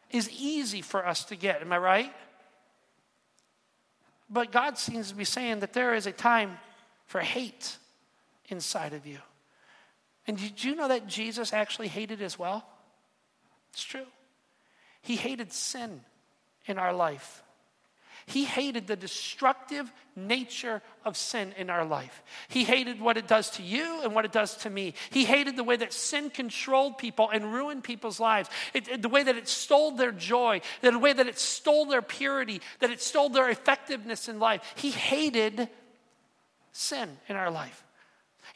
is 0.10 0.30
easy 0.32 0.82
for 0.82 1.06
us 1.06 1.26
to 1.26 1.36
get. 1.36 1.62
Am 1.62 1.74
I 1.74 1.78
right? 1.78 2.14
But 4.30 4.54
God 4.54 4.78
seems 4.78 5.10
to 5.10 5.16
be 5.16 5.26
saying 5.26 5.60
that 5.60 5.74
there 5.74 5.94
is 5.94 6.08
a 6.08 6.14
time 6.14 6.58
for 7.06 7.20
hate 7.20 7.78
inside 8.48 8.94
of 8.94 9.06
you. 9.06 9.18
And 10.26 10.38
did 10.38 10.64
you 10.64 10.74
know 10.74 10.88
that 10.88 11.06
Jesus 11.06 11.52
actually 11.52 11.90
hated 11.90 12.22
as 12.22 12.40
well? 12.40 12.66
It's 13.74 13.84
true. 13.84 14.06
He 15.02 15.16
hated 15.16 15.52
sin 15.52 16.02
in 16.66 16.78
our 16.78 16.94
life. 16.94 17.44
He 18.26 18.46
hated 18.46 18.88
the 18.88 18.96
destructive 18.96 19.92
nature 20.16 20.82
of 21.04 21.18
sin 21.18 21.54
in 21.58 21.70
our 21.70 21.84
life. 21.84 22.24
He 22.48 22.64
hated 22.64 23.02
what 23.02 23.18
it 23.18 23.28
does 23.28 23.50
to 23.52 23.64
you 23.64 24.02
and 24.02 24.16
what 24.16 24.24
it 24.24 24.32
does 24.32 24.56
to 24.58 24.70
me. 24.70 24.94
He 25.10 25.26
hated 25.26 25.58
the 25.58 25.64
way 25.64 25.76
that 25.76 25.92
sin 25.92 26.30
controlled 26.30 26.98
people 26.98 27.30
and 27.30 27.54
ruined 27.54 27.84
people's 27.84 28.22
lives, 28.22 28.50
it, 28.74 28.88
it, 28.88 29.02
the 29.02 29.10
way 29.10 29.24
that 29.24 29.36
it 29.36 29.50
stole 29.50 29.92
their 29.92 30.14
joy, 30.14 30.62
the 30.82 30.98
way 30.98 31.12
that 31.12 31.28
it 31.28 31.38
stole 31.38 31.86
their 31.86 32.02
purity, 32.02 32.62
that 32.80 32.92
it 32.92 33.02
stole 33.02 33.28
their 33.28 33.50
effectiveness 33.50 34.30
in 34.30 34.40
life. 34.40 34.74
He 34.78 34.92
hated 34.92 35.68
sin 36.72 37.18
in 37.28 37.36
our 37.36 37.52
life. 37.52 37.83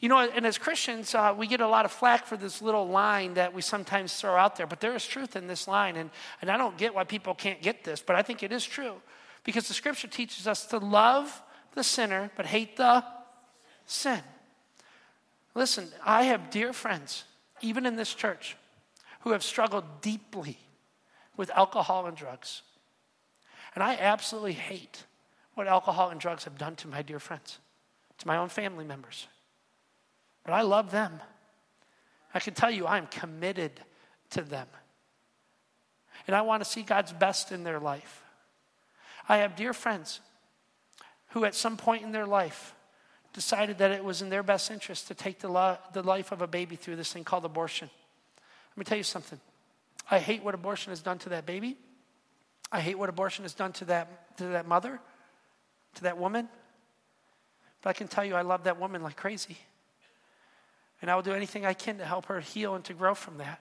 You 0.00 0.08
know, 0.08 0.18
and 0.18 0.46
as 0.46 0.58
Christians, 0.58 1.12
uh, 1.14 1.34
we 1.36 1.48
get 1.48 1.60
a 1.60 1.66
lot 1.66 1.84
of 1.84 1.90
flack 1.90 2.24
for 2.24 2.36
this 2.36 2.62
little 2.62 2.86
line 2.86 3.34
that 3.34 3.52
we 3.52 3.62
sometimes 3.62 4.14
throw 4.14 4.36
out 4.36 4.54
there, 4.54 4.66
but 4.66 4.78
there 4.80 4.94
is 4.94 5.04
truth 5.04 5.34
in 5.34 5.48
this 5.48 5.66
line. 5.66 5.96
And, 5.96 6.10
and 6.40 6.50
I 6.50 6.56
don't 6.56 6.78
get 6.78 6.94
why 6.94 7.02
people 7.02 7.34
can't 7.34 7.60
get 7.60 7.82
this, 7.82 8.00
but 8.00 8.14
I 8.14 8.22
think 8.22 8.44
it 8.44 8.52
is 8.52 8.64
true. 8.64 8.94
Because 9.42 9.66
the 9.66 9.74
scripture 9.74 10.06
teaches 10.06 10.46
us 10.46 10.66
to 10.66 10.78
love 10.78 11.42
the 11.74 11.82
sinner, 11.82 12.30
but 12.36 12.46
hate 12.46 12.76
the 12.76 13.04
sin. 13.86 14.20
Listen, 15.56 15.88
I 16.04 16.24
have 16.24 16.50
dear 16.50 16.72
friends, 16.72 17.24
even 17.60 17.84
in 17.84 17.96
this 17.96 18.14
church, 18.14 18.56
who 19.22 19.32
have 19.32 19.42
struggled 19.42 20.00
deeply 20.00 20.58
with 21.36 21.50
alcohol 21.50 22.06
and 22.06 22.16
drugs. 22.16 22.62
And 23.74 23.82
I 23.82 23.96
absolutely 23.96 24.52
hate 24.52 25.04
what 25.54 25.66
alcohol 25.66 26.10
and 26.10 26.20
drugs 26.20 26.44
have 26.44 26.56
done 26.56 26.76
to 26.76 26.88
my 26.88 27.02
dear 27.02 27.18
friends, 27.18 27.58
to 28.18 28.26
my 28.28 28.36
own 28.36 28.48
family 28.48 28.84
members. 28.84 29.26
But 30.48 30.54
I 30.54 30.62
love 30.62 30.90
them. 30.90 31.20
I 32.32 32.40
can 32.40 32.54
tell 32.54 32.70
you, 32.70 32.86
I'm 32.86 33.06
committed 33.08 33.72
to 34.30 34.40
them. 34.40 34.66
And 36.26 36.34
I 36.34 36.40
want 36.40 36.64
to 36.64 36.68
see 36.68 36.80
God's 36.80 37.12
best 37.12 37.52
in 37.52 37.64
their 37.64 37.78
life. 37.78 38.22
I 39.28 39.36
have 39.38 39.56
dear 39.56 39.74
friends 39.74 40.20
who, 41.32 41.44
at 41.44 41.54
some 41.54 41.76
point 41.76 42.02
in 42.02 42.12
their 42.12 42.24
life, 42.24 42.74
decided 43.34 43.76
that 43.76 43.90
it 43.90 44.02
was 44.02 44.22
in 44.22 44.30
their 44.30 44.42
best 44.42 44.70
interest 44.70 45.08
to 45.08 45.14
take 45.14 45.38
the, 45.38 45.50
lo- 45.50 45.76
the 45.92 46.02
life 46.02 46.32
of 46.32 46.40
a 46.40 46.46
baby 46.46 46.76
through 46.76 46.96
this 46.96 47.12
thing 47.12 47.24
called 47.24 47.44
abortion. 47.44 47.90
Let 48.70 48.78
me 48.78 48.84
tell 48.84 48.96
you 48.96 49.04
something. 49.04 49.38
I 50.10 50.18
hate 50.18 50.42
what 50.42 50.54
abortion 50.54 50.92
has 50.92 51.02
done 51.02 51.18
to 51.18 51.28
that 51.28 51.44
baby. 51.44 51.76
I 52.72 52.80
hate 52.80 52.98
what 52.98 53.10
abortion 53.10 53.44
has 53.44 53.52
done 53.52 53.72
to 53.74 53.84
that, 53.84 54.38
to 54.38 54.46
that 54.46 54.66
mother, 54.66 54.98
to 55.96 56.02
that 56.04 56.16
woman. 56.16 56.48
But 57.82 57.90
I 57.90 57.92
can 57.92 58.08
tell 58.08 58.24
you, 58.24 58.34
I 58.34 58.40
love 58.40 58.64
that 58.64 58.80
woman 58.80 59.02
like 59.02 59.16
crazy. 59.16 59.58
And 61.00 61.10
I 61.10 61.14
will 61.14 61.22
do 61.22 61.32
anything 61.32 61.64
I 61.64 61.74
can 61.74 61.98
to 61.98 62.04
help 62.04 62.26
her 62.26 62.40
heal 62.40 62.74
and 62.74 62.84
to 62.86 62.94
grow 62.94 63.14
from 63.14 63.38
that, 63.38 63.60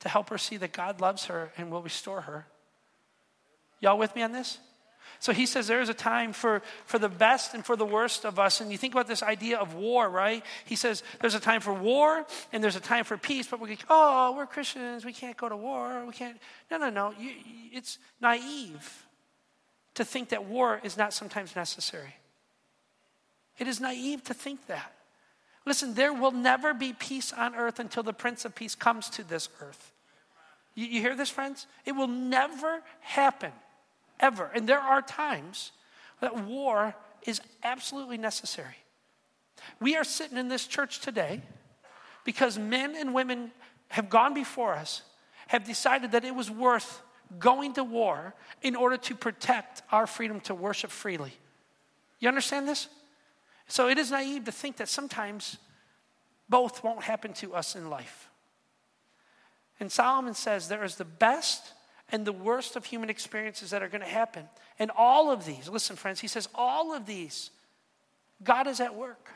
to 0.00 0.08
help 0.08 0.30
her 0.30 0.38
see 0.38 0.56
that 0.58 0.72
God 0.72 1.00
loves 1.00 1.26
her 1.26 1.52
and 1.56 1.70
will 1.70 1.82
restore 1.82 2.22
her. 2.22 2.46
Y'all 3.80 3.98
with 3.98 4.14
me 4.14 4.22
on 4.22 4.32
this? 4.32 4.58
So 5.18 5.32
he 5.32 5.44
says 5.44 5.66
there 5.66 5.80
is 5.82 5.88
a 5.88 5.94
time 5.94 6.32
for, 6.32 6.62
for 6.86 6.98
the 6.98 7.08
best 7.08 7.52
and 7.52 7.64
for 7.64 7.76
the 7.76 7.84
worst 7.84 8.24
of 8.24 8.38
us. 8.38 8.60
And 8.60 8.70
you 8.70 8.78
think 8.78 8.94
about 8.94 9.06
this 9.06 9.22
idea 9.22 9.58
of 9.58 9.74
war, 9.74 10.08
right? 10.08 10.42
He 10.64 10.76
says 10.76 11.02
there's 11.20 11.34
a 11.34 11.40
time 11.40 11.60
for 11.60 11.74
war 11.74 12.24
and 12.52 12.62
there's 12.62 12.76
a 12.76 12.80
time 12.80 13.04
for 13.04 13.18
peace, 13.18 13.46
but 13.46 13.60
we 13.60 13.76
go, 13.76 13.82
oh, 13.90 14.34
we're 14.36 14.46
Christians. 14.46 15.04
We 15.04 15.12
can't 15.12 15.36
go 15.36 15.48
to 15.48 15.56
war. 15.56 16.04
We 16.06 16.12
can't. 16.12 16.38
No, 16.70 16.78
no, 16.78 16.90
no. 16.90 17.12
You, 17.18 17.32
it's 17.72 17.98
naive 18.20 19.06
to 19.94 20.04
think 20.04 20.30
that 20.30 20.44
war 20.46 20.80
is 20.82 20.96
not 20.96 21.12
sometimes 21.12 21.54
necessary. 21.56 22.14
It 23.58 23.68
is 23.68 23.80
naive 23.80 24.24
to 24.24 24.34
think 24.34 24.66
that. 24.68 24.94
Listen, 25.70 25.94
there 25.94 26.12
will 26.12 26.32
never 26.32 26.74
be 26.74 26.92
peace 26.92 27.32
on 27.32 27.54
earth 27.54 27.78
until 27.78 28.02
the 28.02 28.12
Prince 28.12 28.44
of 28.44 28.56
Peace 28.56 28.74
comes 28.74 29.08
to 29.10 29.22
this 29.22 29.48
earth. 29.60 29.92
You, 30.74 30.84
you 30.86 31.00
hear 31.00 31.14
this, 31.14 31.30
friends? 31.30 31.68
It 31.84 31.92
will 31.92 32.08
never 32.08 32.82
happen 32.98 33.52
ever. 34.18 34.50
And 34.52 34.68
there 34.68 34.80
are 34.80 35.00
times 35.00 35.70
that 36.18 36.44
war 36.44 36.96
is 37.24 37.40
absolutely 37.62 38.18
necessary. 38.18 38.74
We 39.78 39.94
are 39.94 40.02
sitting 40.02 40.38
in 40.38 40.48
this 40.48 40.66
church 40.66 40.98
today 40.98 41.40
because 42.24 42.58
men 42.58 42.96
and 42.96 43.14
women 43.14 43.52
have 43.90 44.10
gone 44.10 44.34
before 44.34 44.74
us, 44.74 45.02
have 45.46 45.62
decided 45.62 46.10
that 46.10 46.24
it 46.24 46.34
was 46.34 46.50
worth 46.50 47.00
going 47.38 47.74
to 47.74 47.84
war 47.84 48.34
in 48.60 48.74
order 48.74 48.96
to 48.96 49.14
protect 49.14 49.82
our 49.92 50.08
freedom 50.08 50.40
to 50.40 50.52
worship 50.52 50.90
freely. 50.90 51.34
You 52.18 52.26
understand 52.26 52.66
this? 52.66 52.88
So 53.70 53.88
it 53.88 53.98
is 53.98 54.10
naive 54.10 54.44
to 54.44 54.52
think 54.52 54.76
that 54.78 54.88
sometimes 54.88 55.56
both 56.48 56.82
won't 56.82 57.04
happen 57.04 57.32
to 57.34 57.54
us 57.54 57.76
in 57.76 57.88
life. 57.88 58.28
And 59.78 59.90
Solomon 59.90 60.34
says 60.34 60.68
there 60.68 60.82
is 60.82 60.96
the 60.96 61.04
best 61.04 61.72
and 62.10 62.26
the 62.26 62.32
worst 62.32 62.74
of 62.74 62.84
human 62.84 63.08
experiences 63.08 63.70
that 63.70 63.80
are 63.80 63.88
going 63.88 64.02
to 64.02 64.08
happen. 64.08 64.48
And 64.80 64.90
all 64.96 65.30
of 65.30 65.46
these, 65.46 65.68
listen, 65.68 65.94
friends, 65.94 66.18
he 66.18 66.26
says, 66.26 66.48
all 66.52 66.92
of 66.92 67.06
these, 67.06 67.50
God 68.42 68.66
is 68.66 68.80
at 68.80 68.96
work. 68.96 69.30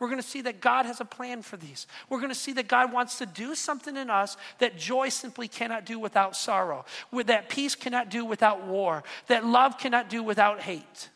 We're 0.00 0.08
going 0.08 0.20
to 0.20 0.26
see 0.26 0.40
that 0.42 0.60
God 0.60 0.86
has 0.86 1.00
a 1.00 1.04
plan 1.04 1.42
for 1.42 1.56
these. 1.56 1.86
We're 2.08 2.18
going 2.18 2.30
to 2.30 2.34
see 2.34 2.54
that 2.54 2.66
God 2.66 2.92
wants 2.92 3.18
to 3.18 3.26
do 3.26 3.54
something 3.54 3.96
in 3.96 4.10
us 4.10 4.36
that 4.58 4.78
joy 4.78 5.10
simply 5.10 5.46
cannot 5.46 5.86
do 5.86 5.98
without 5.98 6.34
sorrow, 6.34 6.86
that 7.12 7.48
peace 7.48 7.76
cannot 7.76 8.08
do 8.08 8.24
without 8.24 8.66
war, 8.66 9.04
that 9.28 9.46
love 9.46 9.78
cannot 9.78 10.10
do 10.10 10.24
without 10.24 10.60
hate. 10.60 11.10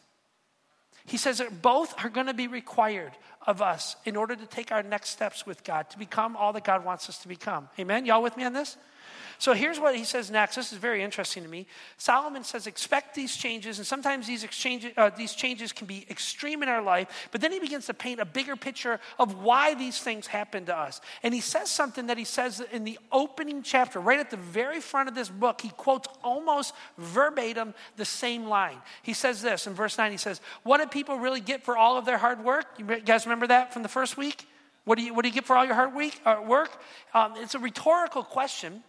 He 1.07 1.17
says 1.17 1.38
that 1.38 1.61
both 1.61 1.95
are 2.03 2.09
going 2.09 2.27
to 2.27 2.35
be 2.35 2.49
required 2.49 3.12
of 3.47 3.61
us 3.61 3.97
in 4.05 4.17
order 4.17 4.35
to 4.35 4.47
take 4.47 4.73
our 4.73 4.83
next 4.83 5.11
steps 5.11 5.45
with 5.47 5.62
God, 5.64 5.90
to 5.90 5.99
become 5.99 6.37
all 6.37 6.53
that 6.55 6.64
God 6.64 6.85
wants 6.85 7.09
us 7.09 7.19
to 7.19 7.29
become. 7.29 7.69
Amen? 7.79 8.07
Y'all 8.07 8.23
with 8.23 8.37
me 8.37 8.45
on 8.45 8.53
this? 8.55 8.77
So 9.44 9.52
here's 9.52 9.78
what 9.78 9.94
he 9.94 10.04
says 10.04 10.30
next. 10.30 10.57
This 10.57 10.72
is 10.72 10.78
very 10.78 11.02
interesting 11.02 11.42
to 11.42 11.48
me. 11.50 11.66
Solomon 11.98 12.44
says, 12.44 12.66
expect 12.66 13.14
these 13.14 13.37
changes, 13.37 13.76
and 13.76 13.87
sometimes 13.87 14.26
these, 14.26 14.46
uh, 14.96 15.11
these 15.18 15.35
changes 15.35 15.70
can 15.70 15.87
be 15.87 16.07
extreme 16.09 16.62
in 16.62 16.70
our 16.70 16.80
life, 16.80 17.28
but 17.30 17.42
then 17.42 17.52
he 17.52 17.61
begins 17.61 17.85
to 17.85 17.92
paint 17.92 18.20
a 18.20 18.24
bigger 18.24 18.57
picture 18.57 18.98
of 19.18 19.42
why 19.42 19.74
these 19.74 19.98
things 19.98 20.26
happen 20.26 20.64
to 20.64 20.74
us. 20.74 21.02
And 21.22 21.35
he 21.35 21.42
says 21.42 21.70
something 21.70 22.07
that 22.07 22.16
he 22.16 22.24
says 22.24 22.62
in 22.72 22.85
the 22.85 22.98
opening 23.12 23.62
chapter, 23.62 24.00
right 24.00 24.18
at 24.18 24.30
the 24.30 24.38
very 24.38 24.80
front 24.80 25.11
of 25.11 25.14
this 25.14 25.28
book. 25.28 25.61
He 25.61 25.68
quotes 25.68 26.09
almost 26.22 26.72
verbatim 26.96 27.74
the 27.98 28.07
same 28.07 28.46
line. 28.46 28.78
He 29.02 29.12
says 29.12 29.42
this 29.42 29.66
in 29.66 29.74
verse 29.74 29.98
9 29.98 30.11
he 30.11 30.16
says, 30.16 30.40
What 30.62 30.78
do 30.78 30.87
people 30.87 31.18
really 31.18 31.42
get 31.42 31.62
for 31.62 31.76
all 31.76 31.98
of 31.98 32.07
their 32.07 32.16
hard 32.16 32.42
work? 32.42 32.64
You 32.78 32.87
guys 33.00 33.26
remember 33.26 33.48
that 33.48 33.74
from 33.74 33.83
the 33.83 33.90
first 33.90 34.16
week? 34.16 34.48
What 34.87 34.96
do 34.96 35.04
you, 35.04 35.12
what 35.12 35.20
do 35.20 35.28
you 35.28 35.35
get 35.35 35.44
for 35.44 35.54
all 35.54 35.66
your 35.66 35.74
hard 35.74 35.94
week, 35.94 36.18
uh, 36.24 36.40
work? 36.46 36.80
Um, 37.12 37.35
it's 37.37 37.54
a 37.54 37.59
rhetorical 37.59 38.22
question 38.22 38.83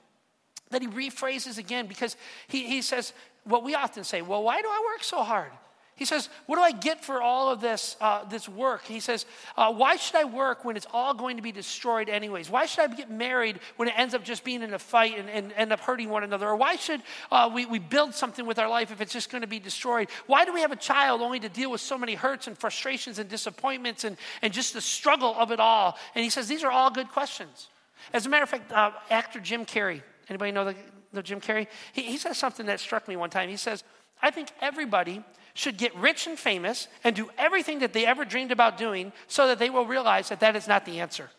that 0.72 0.82
he 0.82 0.88
rephrases 0.88 1.58
again 1.58 1.88
because 1.88 2.16
he, 2.48 2.68
he 2.68 2.82
says 2.82 3.14
what 3.44 3.64
we 3.64 3.76
often 3.76 4.04
say, 4.04 4.22
well, 4.22 4.44
why 4.44 4.62
do 4.62 4.68
I 4.68 4.84
work 4.94 5.04
so 5.04 5.24
hard? 5.24 5.52
He 5.96 6.04
says, 6.04 6.28
What 6.46 6.58
do 6.58 6.62
I 6.62 6.72
get 6.72 7.06
for 7.06 7.22
all 7.22 7.50
of 7.50 7.62
this, 7.62 7.96
uh, 8.02 8.26
this 8.26 8.50
work? 8.50 8.84
He 8.86 9.00
says, 9.00 9.26
uh, 9.56 9.72
Why 9.72 9.96
should 9.96 10.18
I 10.18 10.26
work 10.26 10.66
when 10.66 10.76
it's 10.76 10.88
all 10.94 11.14
going 11.14 11.38
to 11.38 11.42
be 11.42 11.54
destroyed 11.54 12.10
anyways? 12.10 12.50
Why 12.50 12.66
should 12.66 12.92
I 12.92 12.94
get 12.94 13.10
married 13.10 13.62
when 13.78 13.88
it 13.88 13.94
ends 13.98 14.14
up 14.14 14.22
just 14.22 14.44
being 14.44 14.62
in 14.62 14.74
a 14.74 14.80
fight 14.80 15.18
and, 15.18 15.30
and 15.30 15.54
end 15.54 15.72
up 15.72 15.80
hurting 15.80 16.10
one 16.10 16.26
another? 16.26 16.50
Or 16.50 16.58
why 16.58 16.76
should 16.76 17.02
uh, 17.32 17.50
we, 17.54 17.66
we 17.66 17.80
build 17.80 18.14
something 18.14 18.46
with 18.46 18.60
our 18.60 18.68
life 18.68 18.92
if 18.92 19.00
it's 19.00 19.14
just 19.14 19.32
going 19.32 19.42
to 19.42 19.48
be 19.48 19.60
destroyed? 19.60 20.10
Why 20.28 20.44
do 20.44 20.54
we 20.54 20.60
have 20.62 20.74
a 20.74 20.78
child 20.78 21.22
only 21.22 21.40
to 21.40 21.48
deal 21.48 21.72
with 21.72 21.80
so 21.80 21.98
many 21.98 22.14
hurts 22.16 22.48
and 22.48 22.58
frustrations 22.58 23.18
and 23.18 23.30
disappointments 23.30 24.04
and, 24.04 24.18
and 24.42 24.52
just 24.52 24.74
the 24.74 24.82
struggle 24.82 25.34
of 25.38 25.52
it 25.52 25.62
all? 25.62 25.98
And 26.14 26.26
he 26.26 26.30
says, 26.30 26.50
These 26.50 26.66
are 26.66 26.72
all 26.72 26.92
good 26.92 27.08
questions. 27.08 27.70
As 28.12 28.26
a 28.26 28.30
matter 28.30 28.44
of 28.44 28.50
fact, 28.50 28.70
uh, 28.74 28.92
actor 29.10 29.40
Jim 29.40 29.66
Carrey, 29.66 30.02
Anybody 30.30 30.52
know 30.52 30.66
the, 30.66 30.76
the 31.14 31.24
Jim 31.24 31.40
Carrey? 31.40 31.68
He, 31.94 32.04
he 32.04 32.18
says 32.18 32.38
something 32.38 32.66
that 32.66 32.80
struck 32.80 33.08
me 33.08 33.16
one 33.16 33.30
time. 33.30 33.50
He 33.50 33.58
says, 33.58 33.84
I 34.22 34.32
think 34.32 34.50
everybody 34.62 35.24
should 35.54 35.78
get 35.78 35.96
rich 35.96 36.28
and 36.28 36.38
famous 36.38 36.88
and 37.04 37.16
do 37.16 37.30
everything 37.38 37.80
that 37.80 37.94
they 37.94 38.06
ever 38.06 38.26
dreamed 38.26 38.52
about 38.52 38.78
doing 38.78 39.14
so 39.28 39.48
that 39.48 39.60
they 39.60 39.70
will 39.70 39.86
realize 39.86 40.30
that 40.30 40.40
that 40.40 40.56
is 40.56 40.68
not 40.68 40.86
the 40.86 41.00
answer. 41.00 41.30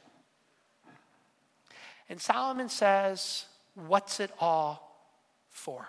And 2.08 2.20
Solomon 2.20 2.68
says, 2.68 3.46
What's 3.74 4.20
it 4.20 4.30
all 4.40 5.10
for? 5.50 5.86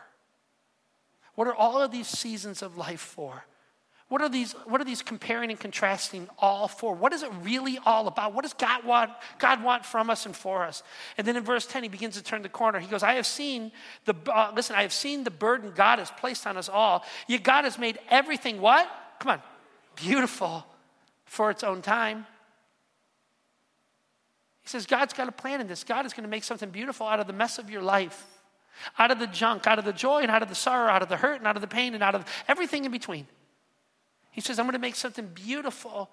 What 1.36 1.48
are 1.48 1.56
all 1.56 1.82
of 1.82 1.92
these 1.92 2.08
seasons 2.08 2.62
of 2.62 2.78
life 2.78 3.00
for? 3.00 3.46
What 4.10 4.22
are 4.22 4.30
these, 4.30 4.54
what 4.66 4.80
are 4.80 4.86
these 4.86 5.02
comparing 5.02 5.50
and 5.50 5.60
contrasting 5.60 6.30
all 6.40 6.70
for? 6.70 6.96
What 6.96 7.12
is 7.12 7.24
it 7.24 7.32
really 7.42 7.78
all 7.86 8.08
about? 8.08 8.34
What 8.34 8.44
does 8.44 8.54
God 8.54 8.86
want, 8.86 9.12
God 9.38 9.62
want 9.62 9.86
from 9.86 10.10
us 10.10 10.26
and 10.26 10.34
for 10.34 10.64
us? 10.64 10.82
And 11.18 11.28
then 11.28 11.36
in 11.36 11.44
verse 11.44 11.66
10, 11.66 11.84
he 11.84 11.90
begins 11.90 12.16
to 12.16 12.24
turn 12.24 12.42
the 12.42 12.50
corner. 12.50 12.80
He 12.80 12.88
goes, 12.88 13.04
I 13.04 13.16
have 13.16 13.26
seen 13.26 13.74
the, 14.06 14.16
uh, 14.28 14.54
listen, 14.56 14.78
I 14.78 14.84
have 14.84 14.94
seen 14.94 15.26
the 15.26 15.32
burden 15.32 15.74
God 15.76 16.00
has 16.00 16.10
placed 16.10 16.48
on 16.48 16.56
us 16.56 16.70
all. 16.70 17.04
Yet 17.28 17.44
God 17.44 17.66
has 17.66 17.78
made 17.78 18.00
everything 18.10 18.62
what? 18.62 18.90
Come 19.20 19.32
on, 19.32 19.42
beautiful 19.96 20.66
for 21.26 21.52
its 21.52 21.64
own 21.64 21.82
time. 21.82 22.26
He 24.62 24.70
says, 24.70 24.86
God's 24.86 25.14
got 25.14 25.28
a 25.28 25.34
plan 25.34 25.60
in 25.60 25.68
this. 25.68 25.84
God 25.84 26.06
is 26.06 26.14
going 26.14 26.24
to 26.24 26.30
make 26.30 26.46
something 26.46 26.70
beautiful 26.70 27.08
out 27.08 27.20
of 27.20 27.28
the 27.28 27.34
mess 27.34 27.58
of 27.58 27.70
your 27.70 27.82
life, 27.82 28.26
out 28.98 29.12
of 29.12 29.20
the 29.20 29.28
junk, 29.28 29.68
out 29.68 29.80
of 29.80 29.86
the 29.86 29.94
joy, 29.94 30.22
and 30.22 30.32
out 30.32 30.44
of 30.44 30.48
the 30.48 30.56
sorrow, 30.56 30.90
out 30.90 31.02
of 31.02 31.10
the 31.10 31.18
hurt, 31.18 31.40
and 31.40 31.48
out 31.48 31.58
of 31.58 31.62
the 31.62 31.68
pain, 31.68 31.94
and 31.94 32.02
out 32.02 32.16
of 32.16 32.24
everything 32.48 32.86
in 32.86 32.92
between. 32.92 33.28
He 34.38 34.42
says, 34.42 34.60
I'm 34.60 34.66
going 34.68 34.74
to 34.74 34.80
make 34.80 34.96
something 34.96 35.26
beautiful 35.34 36.12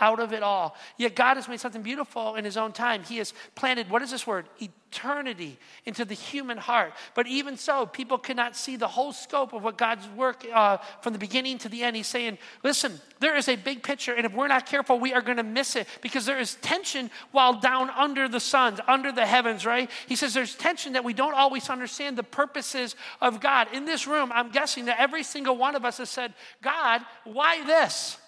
out 0.00 0.20
of 0.20 0.32
it 0.32 0.42
all. 0.42 0.76
Yet 0.96 1.14
God 1.16 1.36
has 1.36 1.48
made 1.48 1.60
something 1.60 1.82
beautiful 1.82 2.34
in 2.36 2.44
His 2.44 2.56
own 2.56 2.72
time. 2.72 3.02
He 3.02 3.18
has 3.18 3.32
planted, 3.54 3.90
what 3.90 4.02
is 4.02 4.10
this 4.10 4.26
word? 4.26 4.46
Eternity 4.60 5.58
into 5.84 6.04
the 6.04 6.14
human 6.14 6.58
heart. 6.58 6.92
But 7.14 7.26
even 7.26 7.56
so, 7.56 7.86
people 7.86 8.18
cannot 8.18 8.56
see 8.56 8.76
the 8.76 8.88
whole 8.88 9.12
scope 9.12 9.52
of 9.52 9.62
what 9.62 9.76
God's 9.76 10.08
work 10.10 10.44
uh, 10.52 10.78
from 11.00 11.12
the 11.12 11.18
beginning 11.18 11.58
to 11.58 11.68
the 11.68 11.82
end. 11.82 11.96
He's 11.96 12.06
saying, 12.06 12.38
listen, 12.62 13.00
there 13.20 13.36
is 13.36 13.48
a 13.48 13.56
big 13.56 13.82
picture, 13.82 14.14
and 14.14 14.24
if 14.24 14.32
we're 14.32 14.48
not 14.48 14.66
careful, 14.66 14.98
we 14.98 15.12
are 15.12 15.22
going 15.22 15.38
to 15.38 15.42
miss 15.42 15.76
it 15.76 15.88
because 16.02 16.26
there 16.26 16.38
is 16.38 16.54
tension 16.56 17.10
while 17.32 17.54
down 17.54 17.90
under 17.90 18.28
the 18.28 18.40
suns, 18.40 18.80
under 18.86 19.12
the 19.12 19.26
heavens, 19.26 19.66
right? 19.66 19.90
He 20.06 20.16
says 20.16 20.34
there's 20.34 20.54
tension 20.54 20.92
that 20.94 21.04
we 21.04 21.12
don't 21.14 21.34
always 21.34 21.68
understand 21.68 22.16
the 22.16 22.22
purposes 22.22 22.94
of 23.20 23.40
God. 23.40 23.68
In 23.72 23.84
this 23.84 24.06
room, 24.06 24.30
I'm 24.32 24.50
guessing 24.50 24.86
that 24.86 25.00
every 25.00 25.22
single 25.22 25.56
one 25.56 25.74
of 25.74 25.84
us 25.84 25.98
has 25.98 26.10
said, 26.10 26.34
God, 26.62 27.02
why 27.24 27.64
this? 27.64 28.18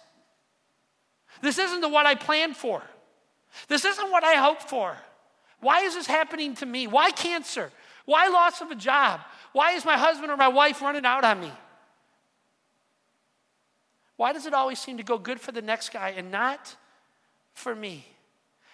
This 1.40 1.58
isn't 1.58 1.90
what 1.90 2.06
I 2.06 2.14
planned 2.14 2.56
for. 2.56 2.82
This 3.68 3.84
isn't 3.84 4.10
what 4.10 4.24
I 4.24 4.34
hoped 4.34 4.62
for. 4.62 4.96
Why 5.60 5.80
is 5.80 5.94
this 5.94 6.06
happening 6.06 6.54
to 6.56 6.66
me? 6.66 6.86
Why 6.86 7.10
cancer? 7.10 7.70
Why 8.04 8.28
loss 8.28 8.60
of 8.60 8.70
a 8.70 8.74
job? 8.74 9.20
Why 9.52 9.72
is 9.72 9.84
my 9.84 9.96
husband 9.96 10.30
or 10.30 10.36
my 10.36 10.48
wife 10.48 10.80
running 10.80 11.04
out 11.04 11.24
on 11.24 11.40
me? 11.40 11.52
Why 14.16 14.32
does 14.32 14.46
it 14.46 14.54
always 14.54 14.78
seem 14.78 14.96
to 14.96 15.02
go 15.02 15.18
good 15.18 15.40
for 15.40 15.52
the 15.52 15.62
next 15.62 15.92
guy 15.92 16.10
and 16.10 16.30
not 16.30 16.76
for 17.54 17.74
me? 17.74 18.04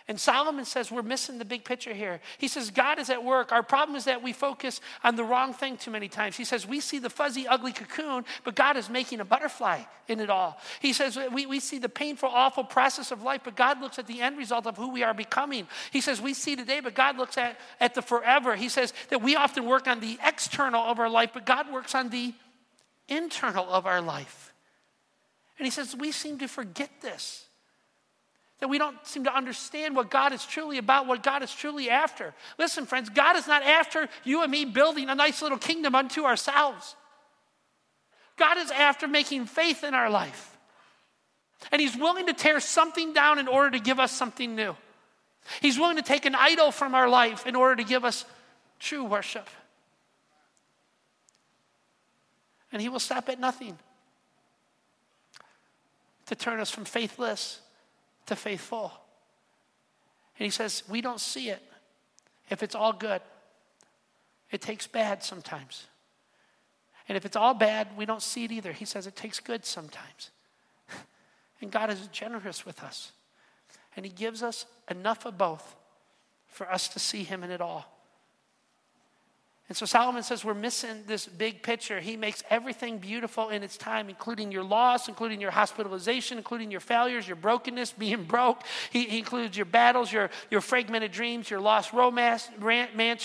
And 0.07 0.21
Solomon 0.21 0.67
says 0.67 0.90
we're 0.90 1.01
missing 1.01 1.38
the 1.38 1.47
big 1.47 1.64
picture 1.64 1.95
here. 1.95 2.21
He 2.37 2.47
says 2.47 2.71
God 2.71 2.99
is 2.99 3.09
at 3.09 3.25
work. 3.25 3.53
Our 3.53 3.62
problem 3.62 3.97
is 3.97 4.05
that 4.05 4.23
we 4.23 4.35
focus 4.35 4.83
on 5.03 5.17
the 5.17 5.25
wrong 5.25 5.55
thing 5.55 5.79
too 5.79 5.90
many 5.90 6.09
times. 6.09 6.37
He 6.37 6.45
says 6.45 6.67
we 6.67 6.81
see 6.81 6.99
the 6.99 7.09
fuzzy, 7.09 7.49
ugly 7.49 7.73
cocoon, 7.73 8.27
but 8.45 8.55
God 8.55 8.77
is 8.77 8.90
making 8.90 9.21
a 9.21 9.25
butterfly 9.25 9.81
in 10.07 10.21
it 10.21 10.29
all. 10.29 10.61
He 10.81 10.93
says 10.93 11.19
we, 11.33 11.47
we 11.47 11.59
see 11.59 11.79
the 11.79 11.88
painful, 11.88 12.29
awful 12.29 12.64
process 12.64 13.12
of 13.12 13.23
life, 13.23 13.40
but 13.45 13.57
God 13.57 13.81
looks 13.81 13.99
at 13.99 14.07
the 14.07 14.21
end 14.21 14.37
result 14.37 14.67
of 14.67 14.77
who 14.77 14.90
we 14.90 15.03
are 15.03 15.14
becoming. 15.14 15.67
He 15.90 16.03
says 16.03 16.21
we 16.21 16.35
see 16.35 16.55
today, 16.55 16.81
but 16.81 16.95
God 16.95 17.17
looks 17.17 17.38
at, 17.38 17.59
at 17.81 17.95
the 17.95 18.03
forever. 18.03 18.57
He 18.57 18.69
says 18.69 18.93
that 19.09 19.23
we 19.23 19.37
often 19.37 19.64
work 19.64 19.88
on 19.88 20.01
the 20.01 20.19
external 20.23 20.83
of 20.83 20.99
our 20.99 21.09
life, 21.09 21.31
but 21.33 21.47
God 21.47 21.73
works 21.73 21.95
on 21.95 22.11
the 22.11 22.35
internal 23.09 23.71
of 23.71 23.87
our 23.87 24.03
life. 24.03 24.53
And 25.59 25.64
he 25.64 25.71
says 25.71 25.97
we 25.97 26.12
seem 26.12 26.38
to 26.40 26.47
forget 26.47 26.90
this 27.01 27.47
that 28.61 28.69
we 28.69 28.79
don't 28.79 28.97
seem 29.07 29.25
to 29.25 29.35
understand 29.35 29.97
what 29.97 30.11
God 30.11 30.33
is 30.33 30.45
truly 30.45 30.79
about, 30.79 31.07
what 31.07 31.23
God 31.23 31.43
is 31.43 31.53
truly 31.53 31.90
after. 31.90 32.35
Listen, 32.59 32.87
friends, 32.87 33.09
God 33.11 33.37
is 33.37 33.47
not 33.47 33.62
after 33.62 34.09
you 34.23 34.43
and 34.43 34.51
me 34.51 34.64
building 34.64 35.09
a 35.09 35.14
nice 35.14 35.43
little 35.43 35.59
kingdom 35.59 35.95
unto 35.95 36.25
ourselves. 36.25 36.95
God 38.37 38.59
is 38.59 38.71
after 38.71 39.09
making 39.09 39.47
faith 39.47 39.85
in 39.85 39.95
our 39.95 40.11
life. 40.11 40.57
And 41.73 41.81
He's 41.81 41.97
willing 41.97 42.27
to 42.27 42.33
tear 42.33 42.61
something 42.61 43.12
down 43.12 43.38
in 43.38 43.49
order 43.49 43.73
to 43.73 43.81
give 43.81 43.99
us 43.99 44.12
something 44.12 44.55
new. 44.55 44.77
He's 45.61 45.79
willing 45.79 45.97
to 45.97 46.03
take 46.03 46.25
an 46.25 46.35
idol 46.35 46.71
from 46.71 46.95
our 46.95 47.09
life 47.09 47.47
in 47.47 47.57
order 47.57 47.77
to 47.77 47.85
give 47.85 48.05
us 48.05 48.25
true 48.79 49.05
worship. 49.05 49.49
And 52.73 52.81
He 52.81 52.88
will 52.88 53.01
stop 53.01 53.29
at 53.29 53.38
nothing 53.38 53.79
to 56.27 56.35
turn 56.35 56.61
us 56.61 56.71
from 56.71 56.85
faithless 56.85 57.61
to 58.27 58.37
faithful. 58.37 58.93
And 60.39 60.45
he 60.45 60.51
says, 60.51 60.83
We 60.89 61.01
don't 61.01 61.21
see 61.21 61.51
it 61.51 61.63
if 62.51 62.63
it's 62.63 62.75
all 62.75 62.93
good. 62.93 63.21
It 64.51 64.61
takes 64.61 64.87
bad 64.87 65.23
sometimes. 65.23 65.87
And 67.09 67.17
if 67.17 67.27
it's 67.27 67.37
all 67.37 67.55
bad, 67.55 67.89
we 67.97 68.07
don't 68.07 68.23
see 68.23 68.45
it 68.45 68.53
either. 68.53 68.73
He 68.73 68.85
says 68.85 69.07
it 69.07 69.17
takes 69.17 69.41
good 69.41 69.65
sometimes. 69.65 70.31
and 71.61 71.71
God 71.71 71.91
is 71.91 72.07
generous 72.09 72.65
with 72.65 72.83
us. 72.83 73.13
And 73.97 74.05
He 74.05 74.13
gives 74.13 74.43
us 74.43 74.67
enough 74.91 75.27
of 75.27 75.37
both 75.37 75.77
for 76.49 76.71
us 76.71 76.89
to 76.89 76.99
see 76.99 77.25
Him 77.25 77.43
in 77.45 77.51
it 77.51 77.61
all. 77.61 77.94
And 79.75 79.79
so 79.81 79.87
Solomon 79.87 80.23
says 80.23 80.45
we're 80.45 80.55
missing 80.55 81.03
this 81.09 81.27
big 81.27 81.61
picture. 81.61 81.99
He 81.99 82.17
makes 82.17 82.45
everything 82.49 82.99
beautiful 82.99 83.49
in 83.49 83.65
its 83.65 83.77
time, 83.77 84.09
including 84.09 84.53
your 84.53 84.63
loss, 84.63 85.09
including 85.09 85.41
your 85.41 85.51
hospitalization, 85.51 86.39
including 86.39 86.71
your 86.71 86.79
failures, 86.79 87.27
your 87.27 87.35
brokenness, 87.35 87.91
being 87.99 88.23
broke. 88.23 88.63
He, 88.93 89.07
he 89.07 89.19
includes 89.19 89.57
your 89.57 89.67
battles, 89.67 90.13
your, 90.13 90.31
your 90.49 90.61
fragmented 90.61 91.11
dreams, 91.11 91.51
your 91.51 91.59
lost 91.59 91.93
romance, 91.93 92.47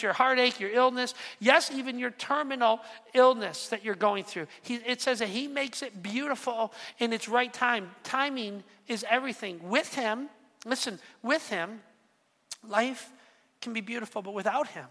your 0.01 0.11
heartache, 0.11 0.59
your 0.59 0.71
illness. 0.71 1.13
Yes, 1.39 1.69
even 1.69 1.99
your 1.99 2.09
terminal 2.09 2.79
illness 3.13 3.67
that 3.67 3.85
you're 3.85 3.93
going 3.93 4.23
through. 4.23 4.47
He, 4.63 4.77
it 4.77 5.01
says 5.01 5.19
that 5.19 5.29
he 5.29 5.47
makes 5.47 5.83
it 5.83 6.01
beautiful 6.01 6.73
in 6.97 7.13
its 7.13 7.29
right 7.29 7.53
time. 7.53 7.91
Timing 8.03 8.63
is 8.87 9.05
everything. 9.07 9.69
With 9.69 9.93
him, 9.93 10.29
listen, 10.65 10.97
with 11.21 11.47
him, 11.47 11.81
life 12.67 13.11
can 13.61 13.71
be 13.71 13.81
beautiful, 13.81 14.23
but 14.23 14.33
without 14.33 14.69
him, 14.69 14.87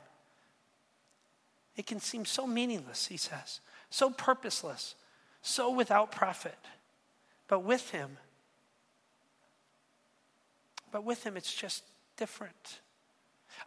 it 1.78 1.86
can 1.86 2.00
seem 2.00 2.24
so 2.24 2.46
meaningless, 2.46 3.06
he 3.06 3.16
says, 3.16 3.60
so 3.88 4.10
purposeless, 4.10 4.96
so 5.40 5.70
without 5.72 6.10
profit. 6.10 6.58
But 7.46 7.60
with 7.60 7.90
him, 7.90 8.18
but 10.90 11.04
with 11.04 11.22
him, 11.22 11.36
it's 11.36 11.54
just 11.54 11.84
different. 12.16 12.80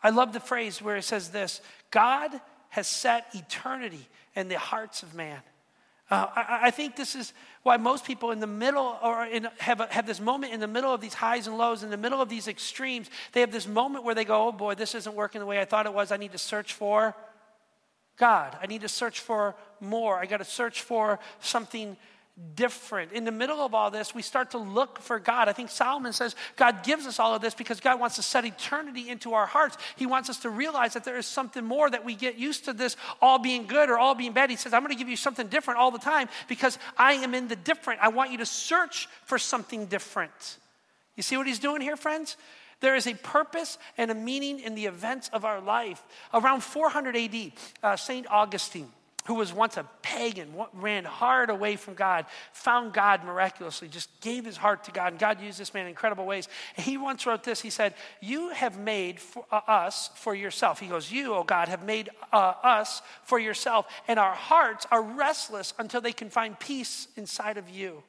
I 0.03 0.09
love 0.09 0.33
the 0.33 0.39
phrase 0.39 0.81
where 0.81 0.97
it 0.97 1.03
says 1.03 1.29
this 1.29 1.61
God 1.89 2.31
has 2.69 2.85
set 2.85 3.27
eternity 3.33 4.07
in 4.35 4.49
the 4.49 4.59
hearts 4.59 5.03
of 5.03 5.15
man. 5.15 5.39
Uh, 6.09 6.27
I, 6.35 6.59
I, 6.63 6.71
think 6.71 6.97
this 6.97 7.15
is 7.15 7.31
why 7.63 7.77
most 7.77 8.03
people 8.03 8.31
in 8.31 8.41
the 8.41 8.47
middle 8.47 8.97
or 9.01 9.25
in, 9.25 9.47
have, 9.59 9.79
a, 9.79 9.87
have 9.87 10.05
this 10.05 10.19
moment 10.19 10.53
in 10.53 10.59
the 10.59 10.67
middle 10.67 10.93
of 10.93 10.99
these 10.99 11.13
highs 11.13 11.47
and 11.47 11.57
lows, 11.57 11.83
in 11.83 11.89
the 11.89 11.95
middle 11.95 12.21
of 12.21 12.27
these 12.27 12.49
extremes. 12.49 13.09
They 13.31 13.39
have 13.39 13.53
this 13.53 13.65
moment 13.65 14.03
where 14.03 14.13
they 14.13 14.25
go, 14.25 14.49
oh 14.49 14.51
boy, 14.51 14.75
this 14.75 14.93
isn't 14.93 15.15
working 15.15 15.39
the 15.39 15.45
way 15.45 15.61
I 15.61 15.65
thought 15.65 15.85
it 15.85 15.93
was. 15.93 16.11
I 16.11 16.17
need 16.17 16.33
to 16.33 16.37
search 16.37 16.73
for 16.73 17.15
God. 18.17 18.57
I 18.61 18.67
need 18.67 18.81
to 18.81 18.89
search 18.89 19.19
for 19.19 19.55
more. 19.79 20.17
I 20.17 20.25
got 20.25 20.37
to 20.37 20.45
search 20.45 20.81
for 20.81 21.19
something 21.39 21.97
different. 22.55 23.11
In 23.11 23.23
the 23.23 23.31
middle 23.31 23.59
of 23.59 23.73
all 23.73 23.91
this, 23.91 24.15
we 24.15 24.21
start 24.21 24.51
to 24.51 24.57
look 24.57 24.99
for 24.99 25.19
God. 25.19 25.47
I 25.47 25.53
think 25.53 25.69
Solomon 25.69 26.13
says 26.13 26.35
God 26.55 26.83
gives 26.83 27.05
us 27.05 27.19
all 27.19 27.35
of 27.35 27.41
this 27.41 27.53
because 27.53 27.79
God 27.79 27.99
wants 27.99 28.15
to 28.15 28.23
set 28.23 28.45
eternity 28.45 29.09
into 29.09 29.33
our 29.33 29.45
hearts. 29.45 29.77
He 29.95 30.05
wants 30.05 30.29
us 30.29 30.39
to 30.39 30.49
realize 30.49 30.93
that 30.93 31.03
there 31.03 31.17
is 31.17 31.25
something 31.25 31.63
more 31.63 31.89
that 31.89 32.05
we 32.05 32.15
get 32.15 32.37
used 32.37 32.65
to 32.65 32.73
this 32.73 32.95
all 33.21 33.37
being 33.37 33.67
good 33.67 33.89
or 33.89 33.97
all 33.97 34.15
being 34.15 34.33
bad. 34.33 34.49
He 34.49 34.55
says, 34.55 34.73
I'm 34.73 34.81
going 34.81 34.93
to 34.93 34.97
give 34.97 35.09
you 35.09 35.17
something 35.17 35.47
different 35.47 35.79
all 35.79 35.91
the 35.91 35.99
time 35.99 36.29
because 36.47 36.79
I 36.97 37.13
am 37.13 37.33
in 37.35 37.47
the 37.47 37.55
different. 37.55 37.99
I 38.01 38.09
want 38.09 38.31
you 38.31 38.37
to 38.39 38.45
search 38.45 39.07
for 39.25 39.37
something 39.37 39.85
different. 39.85 40.57
You 41.15 41.23
see 41.23 41.37
what 41.37 41.47
he's 41.47 41.59
doing 41.59 41.81
here, 41.81 41.97
friends? 41.97 42.37
There 42.81 42.95
is 42.95 43.07
a 43.07 43.13
purpose 43.13 43.77
and 43.97 44.11
a 44.11 44.15
meaning 44.15 44.59
in 44.59 44.75
the 44.75 44.87
events 44.87 45.29
of 45.29 45.45
our 45.45 45.61
life. 45.61 46.03
Around 46.33 46.61
400 46.61 47.15
AD, 47.15 47.51
uh, 47.81 47.95
St. 47.95 48.27
Augustine, 48.29 48.91
who 49.25 49.35
was 49.35 49.53
once 49.53 49.77
a 49.77 49.85
pagan, 50.01 50.51
ran 50.73 51.05
hard 51.05 51.51
away 51.51 51.75
from 51.75 51.93
God, 51.93 52.25
found 52.53 52.91
God 52.91 53.23
miraculously, 53.23 53.87
just 53.87 54.09
gave 54.19 54.45
his 54.45 54.57
heart 54.57 54.85
to 54.85 54.91
God, 54.91 55.13
and 55.13 55.19
God 55.19 55.39
used 55.39 55.59
this 55.59 55.75
man 55.75 55.83
in 55.83 55.89
incredible 55.89 56.25
ways. 56.25 56.47
He 56.75 56.97
once 56.97 57.27
wrote 57.27 57.43
this 57.43 57.61
He 57.61 57.69
said, 57.69 57.93
You 58.19 58.49
have 58.49 58.79
made 58.79 59.19
for, 59.19 59.45
uh, 59.51 59.61
us 59.67 60.09
for 60.15 60.33
yourself. 60.33 60.79
He 60.79 60.87
goes, 60.87 61.11
You, 61.11 61.35
oh 61.35 61.43
God, 61.43 61.67
have 61.67 61.85
made 61.85 62.09
uh, 62.33 62.53
us 62.63 63.03
for 63.23 63.37
yourself, 63.37 63.85
and 64.07 64.17
our 64.17 64.33
hearts 64.33 64.87
are 64.91 65.03
restless 65.03 65.75
until 65.77 66.01
they 66.01 66.13
can 66.13 66.31
find 66.31 66.59
peace 66.59 67.07
inside 67.15 67.57
of 67.57 67.69
you. 67.69 68.03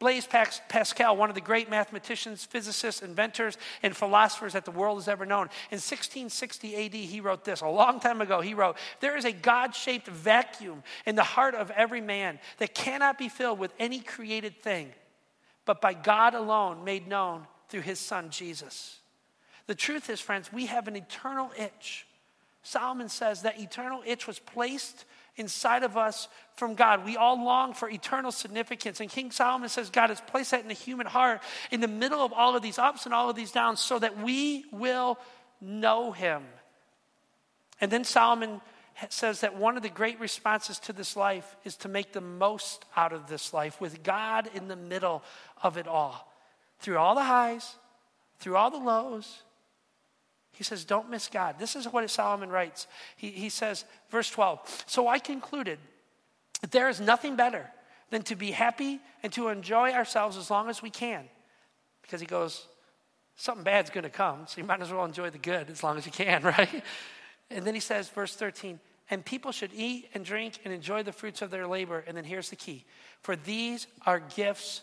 Blaise 0.00 0.26
Pascal, 0.26 1.14
one 1.14 1.28
of 1.28 1.34
the 1.34 1.42
great 1.42 1.68
mathematicians, 1.68 2.46
physicists, 2.46 3.02
inventors, 3.02 3.58
and 3.82 3.94
philosophers 3.94 4.54
that 4.54 4.64
the 4.64 4.70
world 4.70 4.96
has 4.96 5.08
ever 5.08 5.26
known. 5.26 5.50
In 5.70 5.76
1660 5.76 6.86
AD, 6.86 6.94
he 6.94 7.20
wrote 7.20 7.44
this. 7.44 7.60
A 7.60 7.68
long 7.68 8.00
time 8.00 8.22
ago, 8.22 8.40
he 8.40 8.54
wrote, 8.54 8.78
There 9.00 9.14
is 9.14 9.26
a 9.26 9.32
God 9.32 9.74
shaped 9.74 10.08
vacuum 10.08 10.82
in 11.04 11.16
the 11.16 11.22
heart 11.22 11.54
of 11.54 11.70
every 11.72 12.00
man 12.00 12.38
that 12.56 12.74
cannot 12.74 13.18
be 13.18 13.28
filled 13.28 13.58
with 13.58 13.74
any 13.78 14.00
created 14.00 14.62
thing, 14.62 14.90
but 15.66 15.82
by 15.82 15.92
God 15.92 16.34
alone 16.34 16.82
made 16.82 17.06
known 17.06 17.46
through 17.68 17.82
his 17.82 18.00
son 18.00 18.30
Jesus. 18.30 19.00
The 19.66 19.74
truth 19.74 20.08
is, 20.08 20.18
friends, 20.18 20.50
we 20.50 20.64
have 20.64 20.88
an 20.88 20.96
eternal 20.96 21.52
itch. 21.58 22.06
Solomon 22.62 23.10
says 23.10 23.42
that 23.42 23.60
eternal 23.60 24.02
itch 24.06 24.26
was 24.26 24.38
placed 24.38 25.04
inside 25.40 25.82
of 25.82 25.96
us 25.96 26.28
from 26.54 26.74
God. 26.74 27.04
We 27.04 27.16
all 27.16 27.42
long 27.42 27.74
for 27.74 27.88
eternal 27.88 28.30
significance. 28.30 29.00
And 29.00 29.10
King 29.10 29.30
Solomon 29.30 29.68
says 29.68 29.90
God 29.90 30.10
has 30.10 30.20
placed 30.20 30.52
that 30.52 30.60
in 30.62 30.68
the 30.68 30.74
human 30.74 31.06
heart 31.06 31.40
in 31.70 31.80
the 31.80 31.88
middle 31.88 32.20
of 32.20 32.32
all 32.32 32.54
of 32.54 32.62
these 32.62 32.78
ups 32.78 33.06
and 33.06 33.14
all 33.14 33.28
of 33.28 33.36
these 33.36 33.50
downs 33.50 33.80
so 33.80 33.98
that 33.98 34.22
we 34.22 34.66
will 34.70 35.18
know 35.60 36.12
him. 36.12 36.44
And 37.80 37.90
then 37.90 38.04
Solomon 38.04 38.60
says 39.08 39.40
that 39.40 39.56
one 39.56 39.76
of 39.76 39.82
the 39.82 39.88
great 39.88 40.20
responses 40.20 40.78
to 40.80 40.92
this 40.92 41.16
life 41.16 41.56
is 41.64 41.76
to 41.78 41.88
make 41.88 42.12
the 42.12 42.20
most 42.20 42.84
out 42.96 43.12
of 43.12 43.28
this 43.28 43.54
life 43.54 43.80
with 43.80 44.02
God 44.02 44.50
in 44.54 44.68
the 44.68 44.76
middle 44.76 45.22
of 45.62 45.78
it 45.78 45.88
all. 45.88 46.30
Through 46.80 46.98
all 46.98 47.14
the 47.14 47.24
highs, 47.24 47.76
through 48.38 48.56
all 48.56 48.70
the 48.70 48.78
lows, 48.78 49.42
he 50.60 50.64
says, 50.64 50.84
Don't 50.84 51.08
miss 51.08 51.26
God. 51.26 51.58
This 51.58 51.74
is 51.74 51.86
what 51.86 52.10
Solomon 52.10 52.50
writes. 52.50 52.86
He, 53.16 53.30
he 53.30 53.48
says, 53.48 53.86
verse 54.10 54.28
12, 54.28 54.84
So 54.84 55.08
I 55.08 55.18
concluded 55.18 55.78
that 56.60 56.70
there 56.70 56.90
is 56.90 57.00
nothing 57.00 57.34
better 57.34 57.66
than 58.10 58.20
to 58.24 58.36
be 58.36 58.50
happy 58.50 59.00
and 59.22 59.32
to 59.32 59.48
enjoy 59.48 59.92
ourselves 59.92 60.36
as 60.36 60.50
long 60.50 60.68
as 60.68 60.82
we 60.82 60.90
can. 60.90 61.24
Because 62.02 62.20
he 62.20 62.26
goes, 62.26 62.66
Something 63.36 63.64
bad's 63.64 63.88
going 63.88 64.04
to 64.04 64.10
come, 64.10 64.40
so 64.46 64.60
you 64.60 64.66
might 64.66 64.82
as 64.82 64.92
well 64.92 65.06
enjoy 65.06 65.30
the 65.30 65.38
good 65.38 65.70
as 65.70 65.82
long 65.82 65.96
as 65.96 66.04
you 66.04 66.12
can, 66.12 66.42
right? 66.58 66.84
And 67.48 67.64
then 67.64 67.72
he 67.72 67.80
says, 67.80 68.10
verse 68.10 68.36
13, 68.36 68.78
and 69.08 69.24
people 69.24 69.52
should 69.52 69.70
eat 69.72 70.10
and 70.12 70.26
drink 70.26 70.58
and 70.66 70.74
enjoy 70.74 71.04
the 71.04 71.12
fruits 71.12 71.40
of 71.40 71.50
their 71.50 71.66
labor. 71.66 72.04
And 72.06 72.14
then 72.14 72.24
here's 72.24 72.50
the 72.50 72.56
key 72.56 72.84
for 73.22 73.34
these 73.34 73.86
are 74.04 74.20
gifts 74.20 74.82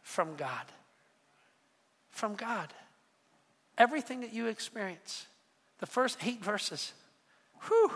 from 0.00 0.36
God. 0.36 0.66
From 2.12 2.36
God. 2.36 2.72
Everything 3.82 4.20
that 4.20 4.32
you 4.32 4.46
experience, 4.46 5.26
the 5.80 5.86
first 5.86 6.16
eight 6.24 6.40
verses, 6.40 6.92
whew, 7.62 7.90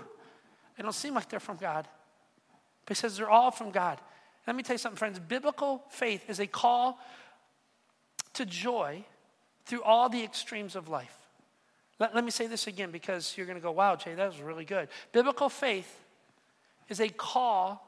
they 0.77 0.83
don't 0.83 0.93
seem 0.93 1.15
like 1.15 1.29
they're 1.29 1.39
from 1.39 1.59
God. 1.59 1.87
But 2.85 2.97
he 2.97 3.01
says 3.01 3.17
they're 3.17 3.31
all 3.31 3.53
from 3.53 3.71
God. 3.71 4.01
Let 4.49 4.57
me 4.57 4.65
tell 4.65 4.75
you 4.75 4.79
something, 4.79 4.97
friends. 4.97 5.21
Biblical 5.21 5.85
faith 5.91 6.29
is 6.29 6.41
a 6.41 6.49
call 6.49 6.99
to 8.33 8.45
joy 8.45 9.05
through 9.65 9.85
all 9.85 10.09
the 10.09 10.25
extremes 10.25 10.75
of 10.75 10.89
life. 10.89 11.17
Let, 12.01 12.17
let 12.17 12.25
me 12.25 12.33
say 12.33 12.49
this 12.49 12.67
again 12.67 12.91
because 12.91 13.37
you're 13.37 13.47
going 13.47 13.59
to 13.59 13.63
go, 13.63 13.71
wow, 13.71 13.95
Jay, 13.95 14.13
that 14.13 14.27
was 14.27 14.41
really 14.41 14.65
good. 14.65 14.89
Biblical 15.13 15.49
faith 15.49 16.01
is 16.89 16.99
a 16.99 17.09
call 17.11 17.81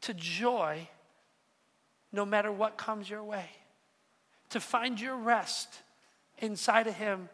to 0.00 0.12
joy 0.12 0.88
no 2.10 2.26
matter 2.26 2.50
what 2.50 2.76
comes 2.76 3.08
your 3.08 3.22
way, 3.22 3.46
to 4.50 4.58
find 4.58 5.00
your 5.00 5.14
rest 5.14 5.68
inside 6.40 6.86
of 6.86 6.94
Him 6.94 7.28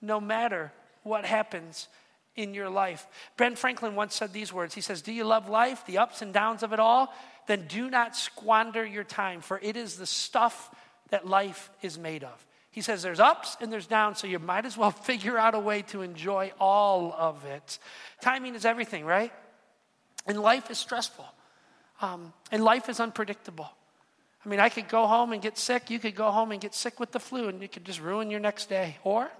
no 0.00 0.20
matter 0.20 0.72
what 1.02 1.24
happens 1.24 1.88
in 2.36 2.54
your 2.54 2.68
life. 2.68 3.06
Ben 3.36 3.54
Franklin 3.56 3.94
once 3.94 4.14
said 4.14 4.32
these 4.32 4.52
words 4.52 4.74
He 4.74 4.80
says, 4.80 5.02
Do 5.02 5.12
you 5.12 5.24
love 5.24 5.48
life, 5.48 5.84
the 5.86 5.98
ups 5.98 6.22
and 6.22 6.32
downs 6.32 6.62
of 6.62 6.72
it 6.72 6.80
all? 6.80 7.12
Then 7.46 7.66
do 7.68 7.90
not 7.90 8.16
squander 8.16 8.84
your 8.84 9.04
time, 9.04 9.40
for 9.40 9.60
it 9.62 9.76
is 9.76 9.96
the 9.96 10.06
stuff 10.06 10.74
that 11.10 11.26
life 11.26 11.70
is 11.82 11.98
made 11.98 12.24
of. 12.24 12.46
He 12.70 12.80
says 12.80 13.02
there's 13.02 13.20
ups 13.20 13.56
and 13.60 13.72
there's 13.72 13.86
downs, 13.86 14.18
so 14.18 14.26
you 14.26 14.38
might 14.38 14.66
as 14.66 14.76
well 14.76 14.90
figure 15.10 15.38
out 15.38 15.54
a 15.54 15.60
way 15.60 15.82
to 15.82 16.02
enjoy 16.02 16.52
all 16.58 17.14
of 17.16 17.44
it. 17.44 17.78
Timing 18.20 18.54
is 18.54 18.64
everything, 18.64 19.04
right? 19.04 19.32
And 20.26 20.40
life 20.40 20.70
is 20.70 20.78
stressful, 20.78 21.26
um, 22.00 22.32
and 22.50 22.64
life 22.64 22.88
is 22.88 22.98
unpredictable. 22.98 23.70
I 24.44 24.48
mean, 24.48 24.60
I 24.60 24.68
could 24.68 24.88
go 24.88 25.06
home 25.06 25.32
and 25.32 25.40
get 25.40 25.56
sick. 25.56 25.90
You 25.90 25.98
could 25.98 26.14
go 26.14 26.30
home 26.30 26.52
and 26.52 26.60
get 26.60 26.74
sick 26.74 27.00
with 27.00 27.12
the 27.12 27.20
flu, 27.20 27.48
and 27.48 27.62
you 27.62 27.68
could 27.68 27.84
just 27.84 28.00
ruin 28.00 28.30
your 28.30 28.40
next 28.40 28.68
day. 28.68 28.98
Or 29.02 29.30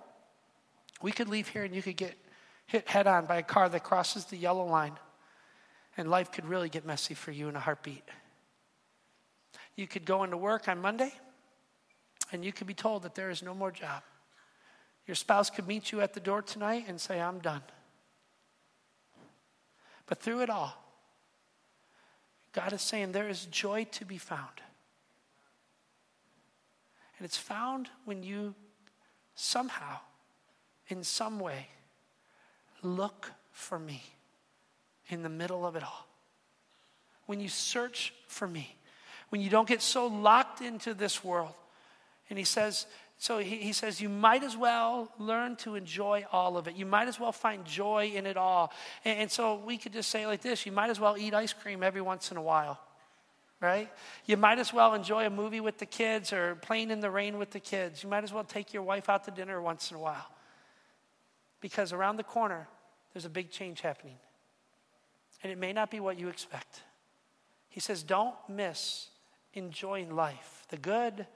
we 1.02 1.12
could 1.12 1.28
leave 1.28 1.48
here 1.48 1.64
and 1.64 1.74
you 1.74 1.82
could 1.82 1.96
get 1.96 2.16
hit 2.66 2.88
head 2.88 3.07
on 3.07 3.26
by 3.26 3.36
a 3.36 3.42
car 3.42 3.68
that 3.68 3.84
crosses 3.84 4.24
the 4.24 4.36
yellow 4.36 4.64
line, 4.64 4.98
and 5.96 6.09
life 6.09 6.32
could 6.32 6.46
really 6.46 6.70
get 6.70 6.86
messy 6.86 7.14
for 7.14 7.30
you 7.30 7.48
in 7.48 7.57
a 7.57 7.61
heartbeat. 7.61 8.05
You 9.76 9.86
could 9.86 10.07
go 10.07 10.24
into 10.24 10.38
work 10.38 10.68
on 10.68 10.80
Monday, 10.80 11.12
and 12.32 12.44
you 12.44 12.52
could 12.52 12.66
be 12.66 12.74
told 12.74 13.02
that 13.02 13.14
there 13.14 13.28
is 13.28 13.42
no 13.42 13.55
more 13.55 13.70
job. 13.70 14.02
Your 15.07 15.14
spouse 15.14 15.50
could 15.50 15.68
meet 15.68 15.92
you 15.92 16.00
at 16.00 16.14
the 16.14 16.20
door 16.20 16.40
tonight 16.40 16.86
and 16.88 16.98
say, 16.98 17.20
I'm 17.20 17.40
done. 17.40 17.61
But 20.07 20.20
through 20.20 20.40
it 20.40 20.50
all, 20.50 20.74
God 22.52 22.72
is 22.72 22.80
saying 22.80 23.12
there 23.12 23.28
is 23.28 23.44
joy 23.46 23.84
to 23.92 24.07
be 24.07 24.16
found. 24.16 24.62
And 27.24 27.30
it's 27.30 27.38
found 27.38 27.88
when 28.04 28.22
you 28.22 28.54
somehow, 29.34 29.96
in 30.88 31.02
some 31.02 31.40
way, 31.40 31.68
look 32.82 33.32
for 33.50 33.78
me 33.78 34.02
in 35.08 35.22
the 35.22 35.30
middle 35.30 35.64
of 35.64 35.74
it 35.74 35.82
all. 35.82 36.06
When 37.24 37.40
you 37.40 37.48
search 37.48 38.12
for 38.26 38.46
me, 38.46 38.76
when 39.30 39.40
you 39.40 39.48
don't 39.48 39.66
get 39.66 39.80
so 39.80 40.06
locked 40.06 40.60
into 40.60 40.92
this 40.92 41.24
world. 41.24 41.54
And 42.28 42.38
he 42.38 42.44
says, 42.44 42.84
so 43.16 43.38
he, 43.38 43.56
he 43.56 43.72
says, 43.72 44.02
you 44.02 44.10
might 44.10 44.44
as 44.44 44.54
well 44.54 45.10
learn 45.18 45.56
to 45.56 45.76
enjoy 45.76 46.26
all 46.30 46.58
of 46.58 46.68
it. 46.68 46.76
You 46.76 46.84
might 46.84 47.08
as 47.08 47.18
well 47.18 47.32
find 47.32 47.64
joy 47.64 48.12
in 48.14 48.26
it 48.26 48.36
all. 48.36 48.70
And, 49.02 49.20
and 49.20 49.30
so 49.30 49.54
we 49.54 49.78
could 49.78 49.94
just 49.94 50.10
say 50.10 50.26
like 50.26 50.42
this 50.42 50.66
you 50.66 50.72
might 50.72 50.90
as 50.90 51.00
well 51.00 51.16
eat 51.16 51.32
ice 51.32 51.54
cream 51.54 51.82
every 51.82 52.02
once 52.02 52.30
in 52.30 52.36
a 52.36 52.42
while 52.42 52.78
right? 53.64 53.90
You 54.26 54.36
might 54.36 54.58
as 54.58 54.72
well 54.72 54.94
enjoy 54.94 55.26
a 55.26 55.30
movie 55.30 55.60
with 55.60 55.78
the 55.78 55.86
kids 55.86 56.32
or 56.32 56.54
playing 56.56 56.90
in 56.90 57.00
the 57.00 57.10
rain 57.10 57.38
with 57.38 57.50
the 57.50 57.60
kids. 57.60 58.02
You 58.02 58.08
might 58.08 58.22
as 58.22 58.32
well 58.32 58.44
take 58.44 58.72
your 58.72 58.82
wife 58.82 59.08
out 59.08 59.24
to 59.24 59.30
dinner 59.30 59.60
once 59.60 59.90
in 59.90 59.96
a 59.96 60.00
while. 60.00 60.26
Because 61.60 61.92
around 61.92 62.16
the 62.16 62.24
corner, 62.24 62.68
there's 63.12 63.24
a 63.24 63.30
big 63.30 63.50
change 63.50 63.80
happening. 63.80 64.16
And 65.42 65.50
it 65.50 65.58
may 65.58 65.72
not 65.72 65.90
be 65.90 65.98
what 65.98 66.18
you 66.18 66.28
expect. 66.28 66.82
He 67.68 67.80
says, 67.80 68.02
don't 68.02 68.34
miss 68.48 69.08
enjoying 69.54 70.14
life 70.14 70.64
the 70.68 70.76
good, 70.76 71.26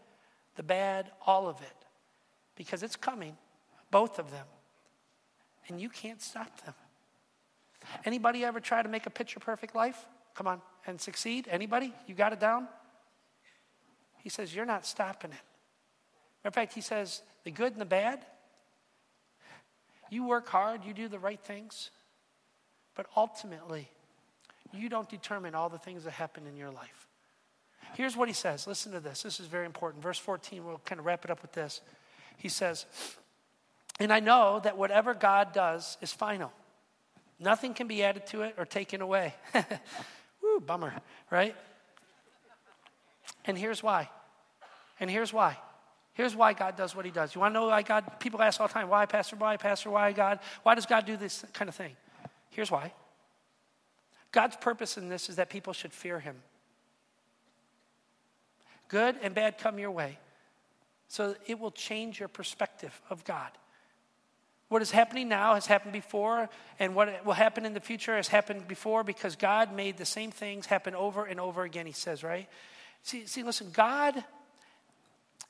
the 0.56 0.62
bad, 0.62 1.10
all 1.26 1.48
of 1.48 1.60
it. 1.62 1.76
Because 2.56 2.82
it's 2.82 2.96
coming, 2.96 3.36
both 3.90 4.18
of 4.18 4.30
them. 4.30 4.46
And 5.68 5.80
you 5.80 5.88
can't 5.88 6.20
stop 6.20 6.64
them. 6.64 6.74
Anybody 8.04 8.44
ever 8.44 8.60
try 8.60 8.82
to 8.82 8.88
make 8.88 9.06
a 9.06 9.10
picture 9.10 9.40
perfect 9.40 9.74
life? 9.74 10.06
Come 10.38 10.46
on, 10.46 10.62
and 10.86 11.00
succeed? 11.00 11.48
Anybody? 11.50 11.92
You 12.06 12.14
got 12.14 12.32
it 12.32 12.38
down? 12.38 12.68
He 14.18 14.28
says, 14.28 14.54
You're 14.54 14.64
not 14.64 14.86
stopping 14.86 15.32
it. 15.32 15.44
Matter 16.44 16.50
of 16.50 16.54
fact, 16.54 16.74
he 16.74 16.80
says, 16.80 17.22
The 17.42 17.50
good 17.50 17.72
and 17.72 17.80
the 17.80 17.84
bad, 17.84 18.24
you 20.10 20.24
work 20.24 20.48
hard, 20.48 20.84
you 20.84 20.94
do 20.94 21.08
the 21.08 21.18
right 21.18 21.40
things, 21.40 21.90
but 22.94 23.06
ultimately, 23.16 23.90
you 24.72 24.88
don't 24.88 25.08
determine 25.08 25.56
all 25.56 25.68
the 25.68 25.76
things 25.76 26.04
that 26.04 26.12
happen 26.12 26.46
in 26.46 26.56
your 26.56 26.70
life. 26.70 27.08
Here's 27.94 28.16
what 28.16 28.28
he 28.28 28.34
says. 28.34 28.68
Listen 28.68 28.92
to 28.92 29.00
this. 29.00 29.24
This 29.24 29.40
is 29.40 29.48
very 29.48 29.66
important. 29.66 30.04
Verse 30.04 30.20
14, 30.20 30.64
we'll 30.64 30.80
kind 30.84 31.00
of 31.00 31.06
wrap 31.06 31.24
it 31.24 31.32
up 31.32 31.42
with 31.42 31.50
this. 31.50 31.80
He 32.36 32.48
says, 32.48 32.86
And 33.98 34.12
I 34.12 34.20
know 34.20 34.60
that 34.62 34.78
whatever 34.78 35.14
God 35.14 35.52
does 35.52 35.98
is 36.00 36.12
final. 36.12 36.52
Nothing 37.40 37.74
can 37.74 37.88
be 37.88 38.04
added 38.04 38.24
to 38.28 38.42
it 38.42 38.54
or 38.56 38.64
taken 38.64 39.00
away. 39.00 39.34
Bummer, 40.60 40.92
right? 41.30 41.54
And 43.44 43.56
here's 43.56 43.82
why. 43.82 44.08
And 45.00 45.10
here's 45.10 45.32
why. 45.32 45.56
Here's 46.14 46.34
why 46.34 46.52
God 46.52 46.76
does 46.76 46.96
what 46.96 47.04
he 47.04 47.12
does. 47.12 47.34
You 47.34 47.40
want 47.40 47.54
to 47.54 47.60
know 47.60 47.66
why 47.66 47.82
God, 47.82 48.18
people 48.18 48.42
ask 48.42 48.60
all 48.60 48.66
the 48.66 48.74
time, 48.74 48.88
why, 48.88 49.06
Pastor, 49.06 49.36
why, 49.36 49.56
Pastor, 49.56 49.90
why, 49.90 50.12
God? 50.12 50.40
Why 50.64 50.74
does 50.74 50.86
God 50.86 51.06
do 51.06 51.16
this 51.16 51.44
kind 51.52 51.68
of 51.68 51.74
thing? 51.74 51.94
Here's 52.50 52.70
why. 52.70 52.92
God's 54.32 54.56
purpose 54.56 54.98
in 54.98 55.08
this 55.08 55.28
is 55.28 55.36
that 55.36 55.48
people 55.48 55.72
should 55.72 55.92
fear 55.92 56.18
him. 56.18 56.36
Good 58.88 59.16
and 59.22 59.34
bad 59.34 59.58
come 59.58 59.78
your 59.78 59.90
way. 59.90 60.18
So 61.08 61.36
it 61.46 61.58
will 61.58 61.70
change 61.70 62.18
your 62.18 62.28
perspective 62.28 63.00
of 63.08 63.24
God. 63.24 63.50
What 64.68 64.82
is 64.82 64.90
happening 64.90 65.28
now 65.28 65.54
has 65.54 65.66
happened 65.66 65.94
before, 65.94 66.50
and 66.78 66.94
what 66.94 67.24
will 67.24 67.32
happen 67.32 67.64
in 67.64 67.72
the 67.72 67.80
future 67.80 68.16
has 68.16 68.28
happened 68.28 68.68
before 68.68 69.02
because 69.02 69.34
God 69.34 69.74
made 69.74 69.96
the 69.96 70.04
same 70.04 70.30
things 70.30 70.66
happen 70.66 70.94
over 70.94 71.24
and 71.24 71.40
over 71.40 71.62
again, 71.62 71.86
he 71.86 71.92
says, 71.92 72.22
right? 72.22 72.48
See, 73.02 73.26
see 73.26 73.42
listen, 73.42 73.70
God, 73.72 74.22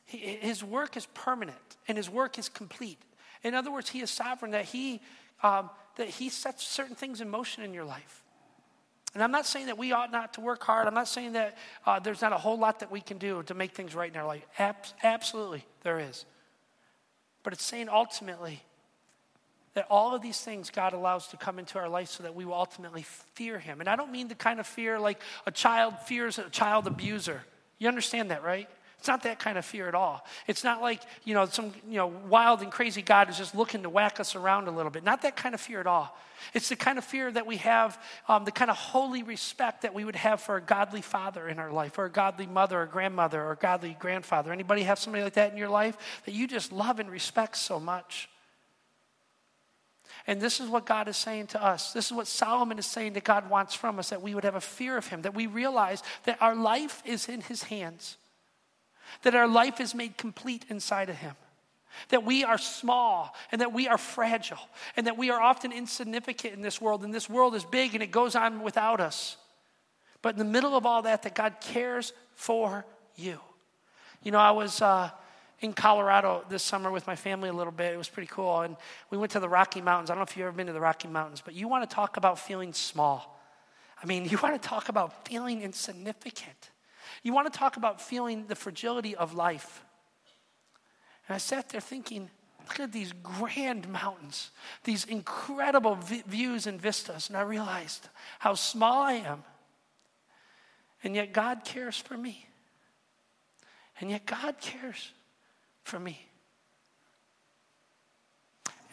his 0.04 0.62
work 0.62 0.96
is 0.96 1.06
permanent 1.06 1.58
and 1.88 1.96
his 1.96 2.08
work 2.08 2.38
is 2.38 2.48
complete. 2.48 2.98
In 3.42 3.54
other 3.54 3.72
words, 3.72 3.88
he 3.88 4.00
is 4.00 4.10
sovereign, 4.10 4.52
that 4.52 4.66
he, 4.66 5.00
um, 5.42 5.70
that 5.96 6.08
he 6.08 6.28
sets 6.28 6.66
certain 6.66 6.94
things 6.94 7.20
in 7.20 7.28
motion 7.28 7.64
in 7.64 7.74
your 7.74 7.84
life. 7.84 8.22
And 9.14 9.22
I'm 9.22 9.32
not 9.32 9.46
saying 9.46 9.66
that 9.66 9.78
we 9.78 9.92
ought 9.92 10.12
not 10.12 10.34
to 10.34 10.40
work 10.40 10.62
hard. 10.62 10.86
I'm 10.86 10.94
not 10.94 11.08
saying 11.08 11.32
that 11.32 11.56
uh, 11.86 11.98
there's 11.98 12.20
not 12.20 12.32
a 12.32 12.38
whole 12.38 12.58
lot 12.58 12.80
that 12.80 12.90
we 12.90 13.00
can 13.00 13.18
do 13.18 13.42
to 13.44 13.54
make 13.54 13.72
things 13.72 13.94
right 13.94 14.12
in 14.12 14.18
our 14.18 14.26
life. 14.26 14.46
Ab- 14.58 14.86
absolutely, 15.02 15.64
there 15.82 15.98
is. 15.98 16.24
But 17.42 17.52
it's 17.52 17.64
saying 17.64 17.88
ultimately, 17.88 18.62
that 19.74 19.86
all 19.90 20.14
of 20.14 20.22
these 20.22 20.40
things 20.40 20.70
God 20.70 20.92
allows 20.92 21.28
to 21.28 21.36
come 21.36 21.58
into 21.58 21.78
our 21.78 21.88
life 21.88 22.08
so 22.08 22.22
that 22.22 22.34
we 22.34 22.44
will 22.44 22.54
ultimately 22.54 23.02
fear 23.34 23.58
Him. 23.58 23.80
And 23.80 23.88
I 23.88 23.96
don't 23.96 24.12
mean 24.12 24.28
the 24.28 24.34
kind 24.34 24.60
of 24.60 24.66
fear 24.66 24.98
like 24.98 25.20
a 25.46 25.50
child 25.50 25.94
fears 26.06 26.38
a 26.38 26.50
child 26.50 26.86
abuser. 26.86 27.42
You 27.78 27.88
understand 27.88 28.30
that, 28.30 28.42
right? 28.42 28.68
It's 28.98 29.06
not 29.06 29.22
that 29.22 29.38
kind 29.38 29.56
of 29.56 29.64
fear 29.64 29.86
at 29.86 29.94
all. 29.94 30.26
It's 30.48 30.64
not 30.64 30.82
like, 30.82 31.02
you 31.24 31.32
know, 31.32 31.46
some, 31.46 31.72
you 31.88 31.96
know, 31.96 32.08
wild 32.08 32.62
and 32.62 32.72
crazy 32.72 33.00
God 33.00 33.30
is 33.30 33.38
just 33.38 33.54
looking 33.54 33.84
to 33.84 33.88
whack 33.88 34.18
us 34.18 34.34
around 34.34 34.66
a 34.66 34.72
little 34.72 34.90
bit. 34.90 35.04
Not 35.04 35.22
that 35.22 35.36
kind 35.36 35.54
of 35.54 35.60
fear 35.60 35.78
at 35.78 35.86
all. 35.86 36.16
It's 36.52 36.68
the 36.68 36.76
kind 36.76 36.98
of 36.98 37.04
fear 37.04 37.30
that 37.30 37.46
we 37.46 37.58
have, 37.58 38.00
um, 38.28 38.44
the 38.44 38.50
kind 38.50 38.70
of 38.70 38.76
holy 38.76 39.22
respect 39.22 39.82
that 39.82 39.94
we 39.94 40.04
would 40.04 40.16
have 40.16 40.40
for 40.40 40.56
a 40.56 40.60
godly 40.60 41.02
father 41.02 41.48
in 41.48 41.60
our 41.60 41.70
life, 41.70 41.96
or 41.98 42.06
a 42.06 42.10
godly 42.10 42.46
mother, 42.46 42.82
or 42.82 42.86
grandmother, 42.86 43.42
or 43.42 43.54
godly 43.54 43.96
grandfather. 43.98 44.52
Anybody 44.52 44.82
have 44.82 44.98
somebody 44.98 45.22
like 45.22 45.34
that 45.34 45.52
in 45.52 45.58
your 45.58 45.68
life 45.68 45.96
that 46.24 46.34
you 46.34 46.48
just 46.48 46.72
love 46.72 46.98
and 46.98 47.08
respect 47.10 47.56
so 47.56 47.78
much? 47.78 48.28
And 50.28 50.42
this 50.42 50.60
is 50.60 50.68
what 50.68 50.84
God 50.84 51.08
is 51.08 51.16
saying 51.16 51.46
to 51.48 51.64
us. 51.64 51.94
This 51.94 52.06
is 52.06 52.12
what 52.12 52.26
Solomon 52.26 52.78
is 52.78 52.84
saying 52.84 53.14
that 53.14 53.24
God 53.24 53.48
wants 53.48 53.74
from 53.74 53.98
us 53.98 54.10
that 54.10 54.20
we 54.20 54.34
would 54.34 54.44
have 54.44 54.56
a 54.56 54.60
fear 54.60 54.98
of 54.98 55.06
Him, 55.06 55.22
that 55.22 55.34
we 55.34 55.46
realize 55.46 56.02
that 56.24 56.36
our 56.42 56.54
life 56.54 57.02
is 57.06 57.30
in 57.30 57.40
His 57.40 57.62
hands, 57.62 58.18
that 59.22 59.34
our 59.34 59.48
life 59.48 59.80
is 59.80 59.94
made 59.94 60.18
complete 60.18 60.66
inside 60.68 61.08
of 61.08 61.16
Him, 61.16 61.34
that 62.10 62.24
we 62.24 62.44
are 62.44 62.58
small 62.58 63.34
and 63.50 63.62
that 63.62 63.72
we 63.72 63.88
are 63.88 63.96
fragile, 63.96 64.60
and 64.98 65.06
that 65.06 65.16
we 65.16 65.30
are 65.30 65.40
often 65.40 65.72
insignificant 65.72 66.52
in 66.52 66.60
this 66.60 66.78
world, 66.78 67.04
and 67.04 67.14
this 67.14 67.30
world 67.30 67.54
is 67.54 67.64
big 67.64 67.94
and 67.94 68.02
it 68.02 68.10
goes 68.10 68.36
on 68.36 68.60
without 68.60 69.00
us. 69.00 69.38
But 70.20 70.34
in 70.34 70.38
the 70.38 70.44
middle 70.44 70.76
of 70.76 70.84
all 70.84 71.00
that, 71.02 71.22
that 71.22 71.34
God 71.34 71.54
cares 71.62 72.12
for 72.34 72.84
you. 73.16 73.40
You 74.22 74.32
know, 74.32 74.38
I 74.38 74.50
was. 74.50 74.82
Uh, 74.82 75.08
in 75.60 75.72
Colorado 75.72 76.44
this 76.48 76.62
summer 76.62 76.90
with 76.90 77.06
my 77.06 77.16
family 77.16 77.48
a 77.48 77.52
little 77.52 77.72
bit. 77.72 77.92
It 77.92 77.96
was 77.96 78.08
pretty 78.08 78.28
cool. 78.28 78.60
And 78.60 78.76
we 79.10 79.18
went 79.18 79.32
to 79.32 79.40
the 79.40 79.48
Rocky 79.48 79.80
Mountains. 79.80 80.10
I 80.10 80.14
don't 80.14 80.20
know 80.20 80.24
if 80.24 80.36
you've 80.36 80.46
ever 80.46 80.56
been 80.56 80.68
to 80.68 80.72
the 80.72 80.80
Rocky 80.80 81.08
Mountains, 81.08 81.42
but 81.44 81.54
you 81.54 81.68
want 81.68 81.88
to 81.88 81.94
talk 81.94 82.16
about 82.16 82.38
feeling 82.38 82.72
small. 82.72 83.40
I 84.02 84.06
mean, 84.06 84.24
you 84.30 84.38
want 84.42 84.60
to 84.60 84.68
talk 84.68 84.88
about 84.88 85.26
feeling 85.26 85.62
insignificant. 85.62 86.70
You 87.22 87.32
want 87.32 87.52
to 87.52 87.58
talk 87.58 87.76
about 87.76 88.00
feeling 88.00 88.46
the 88.46 88.54
fragility 88.54 89.16
of 89.16 89.34
life. 89.34 89.82
And 91.26 91.34
I 91.34 91.38
sat 91.38 91.68
there 91.70 91.80
thinking, 91.80 92.30
look 92.66 92.80
at 92.80 92.92
these 92.92 93.12
grand 93.22 93.88
mountains, 93.88 94.50
these 94.84 95.04
incredible 95.04 95.96
v- 95.96 96.22
views 96.26 96.66
and 96.66 96.80
vistas. 96.80 97.28
And 97.28 97.36
I 97.36 97.42
realized 97.42 98.08
how 98.38 98.54
small 98.54 99.02
I 99.02 99.14
am. 99.14 99.42
And 101.02 101.14
yet 101.14 101.32
God 101.32 101.64
cares 101.64 101.96
for 101.96 102.16
me. 102.16 102.46
And 104.00 104.10
yet 104.10 104.26
God 104.26 104.60
cares 104.60 105.12
for 105.88 105.98
me. 105.98 106.26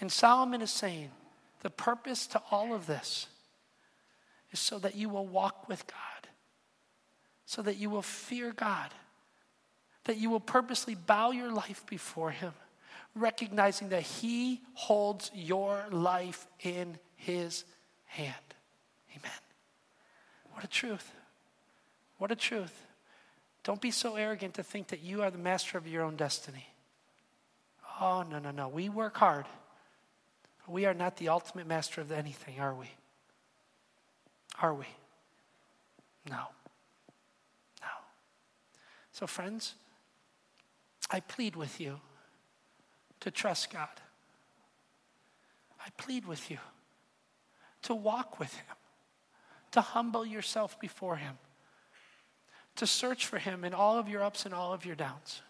And 0.02 0.12
Solomon 0.12 0.62
is 0.62 0.72
saying 0.72 1.12
the 1.62 1.70
purpose 1.70 2.28
to 2.28 2.42
all 2.52 2.74
of 2.74 2.88
this 2.88 3.28
is 4.52 4.60
so 4.60 4.80
that 4.80 4.96
you 4.96 5.10
will 5.10 5.26
walk 5.26 5.68
with 5.68 5.86
God, 5.88 6.30
so 7.46 7.62
that 7.62 7.78
you 7.78 7.90
will 7.90 8.02
fear 8.02 8.52
God, 8.52 8.90
that 10.06 10.18
you 10.18 10.30
will 10.30 10.40
purposely 10.40 10.96
bow 10.96 11.32
your 11.32 11.52
life 11.52 11.84
before 11.88 12.32
Him, 12.32 12.54
recognizing 13.16 13.90
that 13.90 14.04
He 14.04 14.62
holds 14.74 15.32
your 15.34 15.86
life 15.92 16.48
in 16.62 16.98
His 17.16 17.64
hand. 18.06 18.36
Amen. 19.12 19.32
What 20.54 20.64
a 20.64 20.68
truth. 20.68 21.12
What 22.18 22.32
a 22.32 22.36
truth. 22.36 22.86
Don't 23.64 23.82
be 23.82 23.92
so 23.92 24.16
arrogant 24.16 24.54
to 24.56 24.64
think 24.64 24.90
that 24.90 25.02
you 25.02 25.24
are 25.24 25.32
the 25.32 25.38
master 25.38 25.78
of 25.78 25.88
your 25.88 26.04
own 26.04 26.16
destiny. 26.16 26.68
Oh, 28.00 28.24
no, 28.30 28.40
no, 28.40 28.52
no. 28.52 28.68
We 28.68 28.90
work 28.90 29.18
hard. 29.18 29.46
We 30.68 30.86
are 30.86 30.94
not 30.94 31.18
the 31.18 31.30
ultimate 31.30 31.68
master 31.68 32.02
of 32.02 32.12
anything, 32.12 32.60
are 32.60 32.74
we? 32.74 32.90
Are 34.62 34.74
we? 34.74 34.86
No. 36.30 36.48
No. 37.82 37.88
So, 39.12 39.28
friends, 39.28 39.76
I 41.12 41.20
plead 41.20 41.56
with 41.56 41.80
you 41.80 42.00
to 43.20 43.32
trust 43.32 43.72
God. 43.72 43.90
I 45.80 45.90
plead 45.98 46.26
with 46.26 46.50
you 46.50 46.58
to 47.84 47.94
walk 47.94 48.40
with 48.40 48.54
Him, 48.56 48.76
to 49.72 49.82
humble 49.82 50.26
yourself 50.26 50.80
before 50.80 51.18
Him, 51.18 51.38
to 52.76 52.88
search 52.88 53.28
for 53.28 53.38
Him 53.38 53.64
in 53.64 53.74
all 53.76 54.00
of 54.00 54.10
your 54.10 54.24
ups 54.24 54.46
and 54.46 54.54
all 54.54 54.74
of 54.74 54.86
your 54.86 54.96
downs. 54.96 55.42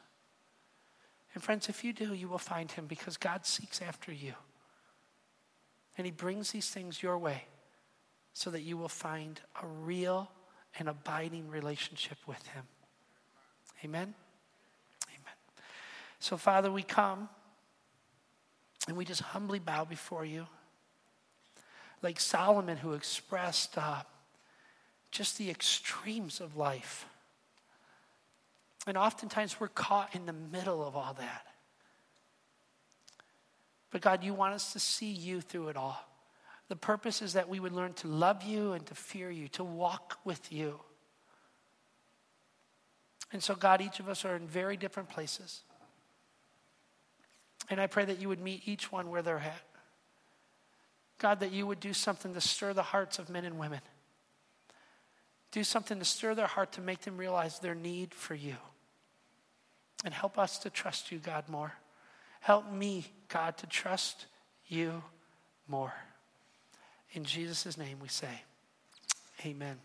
And 1.35 1.43
friends, 1.43 1.67
if 1.67 1.83
you 1.83 1.91
do, 1.91 2.13
you 2.13 2.29
will 2.29 2.37
find 2.37 2.71
him 2.71 2.87
because 2.87 3.17
God 3.17 3.45
seeks 3.45 3.81
after 3.81 4.11
you. 4.11 4.33
And 5.97 6.05
he 6.05 6.11
brings 6.11 6.51
these 6.51 6.69
things 6.69 7.03
your 7.03 7.17
way 7.17 7.43
so 8.33 8.49
that 8.51 8.61
you 8.61 8.77
will 8.77 8.89
find 8.89 9.39
a 9.61 9.67
real 9.67 10.31
and 10.79 10.87
abiding 10.87 11.49
relationship 11.49 12.17
with 12.25 12.45
him. 12.47 12.63
Amen? 13.83 14.13
Amen. 15.09 15.33
So, 16.19 16.37
Father, 16.37 16.71
we 16.71 16.83
come 16.83 17.27
and 18.87 18.95
we 18.95 19.03
just 19.03 19.21
humbly 19.21 19.59
bow 19.59 19.83
before 19.83 20.25
you. 20.25 20.47
Like 22.01 22.19
Solomon, 22.19 22.77
who 22.77 22.93
expressed 22.93 23.77
uh, 23.77 24.03
just 25.11 25.37
the 25.37 25.49
extremes 25.49 26.39
of 26.39 26.55
life. 26.55 27.05
And 28.87 28.97
oftentimes 28.97 29.59
we're 29.59 29.67
caught 29.67 30.15
in 30.15 30.25
the 30.25 30.33
middle 30.33 30.85
of 30.85 30.95
all 30.95 31.15
that. 31.17 31.45
But 33.91 34.01
God, 34.01 34.23
you 34.23 34.33
want 34.33 34.53
us 34.53 34.73
to 34.73 34.79
see 34.79 35.11
you 35.11 35.41
through 35.41 35.69
it 35.69 35.77
all. 35.77 35.97
The 36.67 36.75
purpose 36.75 37.21
is 37.21 37.33
that 37.33 37.47
we 37.47 37.59
would 37.59 37.71
learn 37.71 37.93
to 37.93 38.07
love 38.07 38.43
you 38.43 38.73
and 38.73 38.85
to 38.87 38.95
fear 38.95 39.29
you, 39.29 39.47
to 39.49 39.63
walk 39.63 40.19
with 40.23 40.51
you. 40.51 40.79
And 43.31 43.41
so, 43.41 43.55
God, 43.55 43.81
each 43.81 43.99
of 43.99 44.09
us 44.09 44.25
are 44.25 44.35
in 44.35 44.47
very 44.47 44.77
different 44.77 45.09
places. 45.09 45.61
And 47.69 47.79
I 47.79 47.87
pray 47.87 48.05
that 48.05 48.21
you 48.21 48.29
would 48.29 48.39
meet 48.39 48.67
each 48.67 48.91
one 48.91 49.09
where 49.09 49.21
they're 49.21 49.37
at. 49.37 49.61
God, 51.17 51.39
that 51.39 51.51
you 51.51 51.65
would 51.65 51.79
do 51.79 51.93
something 51.93 52.33
to 52.33 52.41
stir 52.41 52.73
the 52.73 52.83
hearts 52.83 53.19
of 53.19 53.29
men 53.29 53.45
and 53.45 53.57
women. 53.57 53.81
Do 55.51 55.63
something 55.63 55.99
to 55.99 56.05
stir 56.05 56.35
their 56.35 56.47
heart 56.47 56.73
to 56.73 56.81
make 56.81 57.01
them 57.01 57.17
realize 57.17 57.59
their 57.59 57.75
need 57.75 58.13
for 58.13 58.35
you. 58.35 58.55
And 60.03 60.13
help 60.13 60.37
us 60.37 60.59
to 60.59 60.69
trust 60.69 61.11
you, 61.11 61.19
God, 61.19 61.47
more. 61.49 61.73
Help 62.41 62.71
me, 62.71 63.05
God, 63.27 63.57
to 63.57 63.67
trust 63.67 64.25
you 64.67 65.03
more. 65.67 65.93
In 67.13 67.23
Jesus' 67.23 67.77
name 67.77 67.97
we 68.01 68.07
say, 68.07 68.41
Amen. 69.45 69.77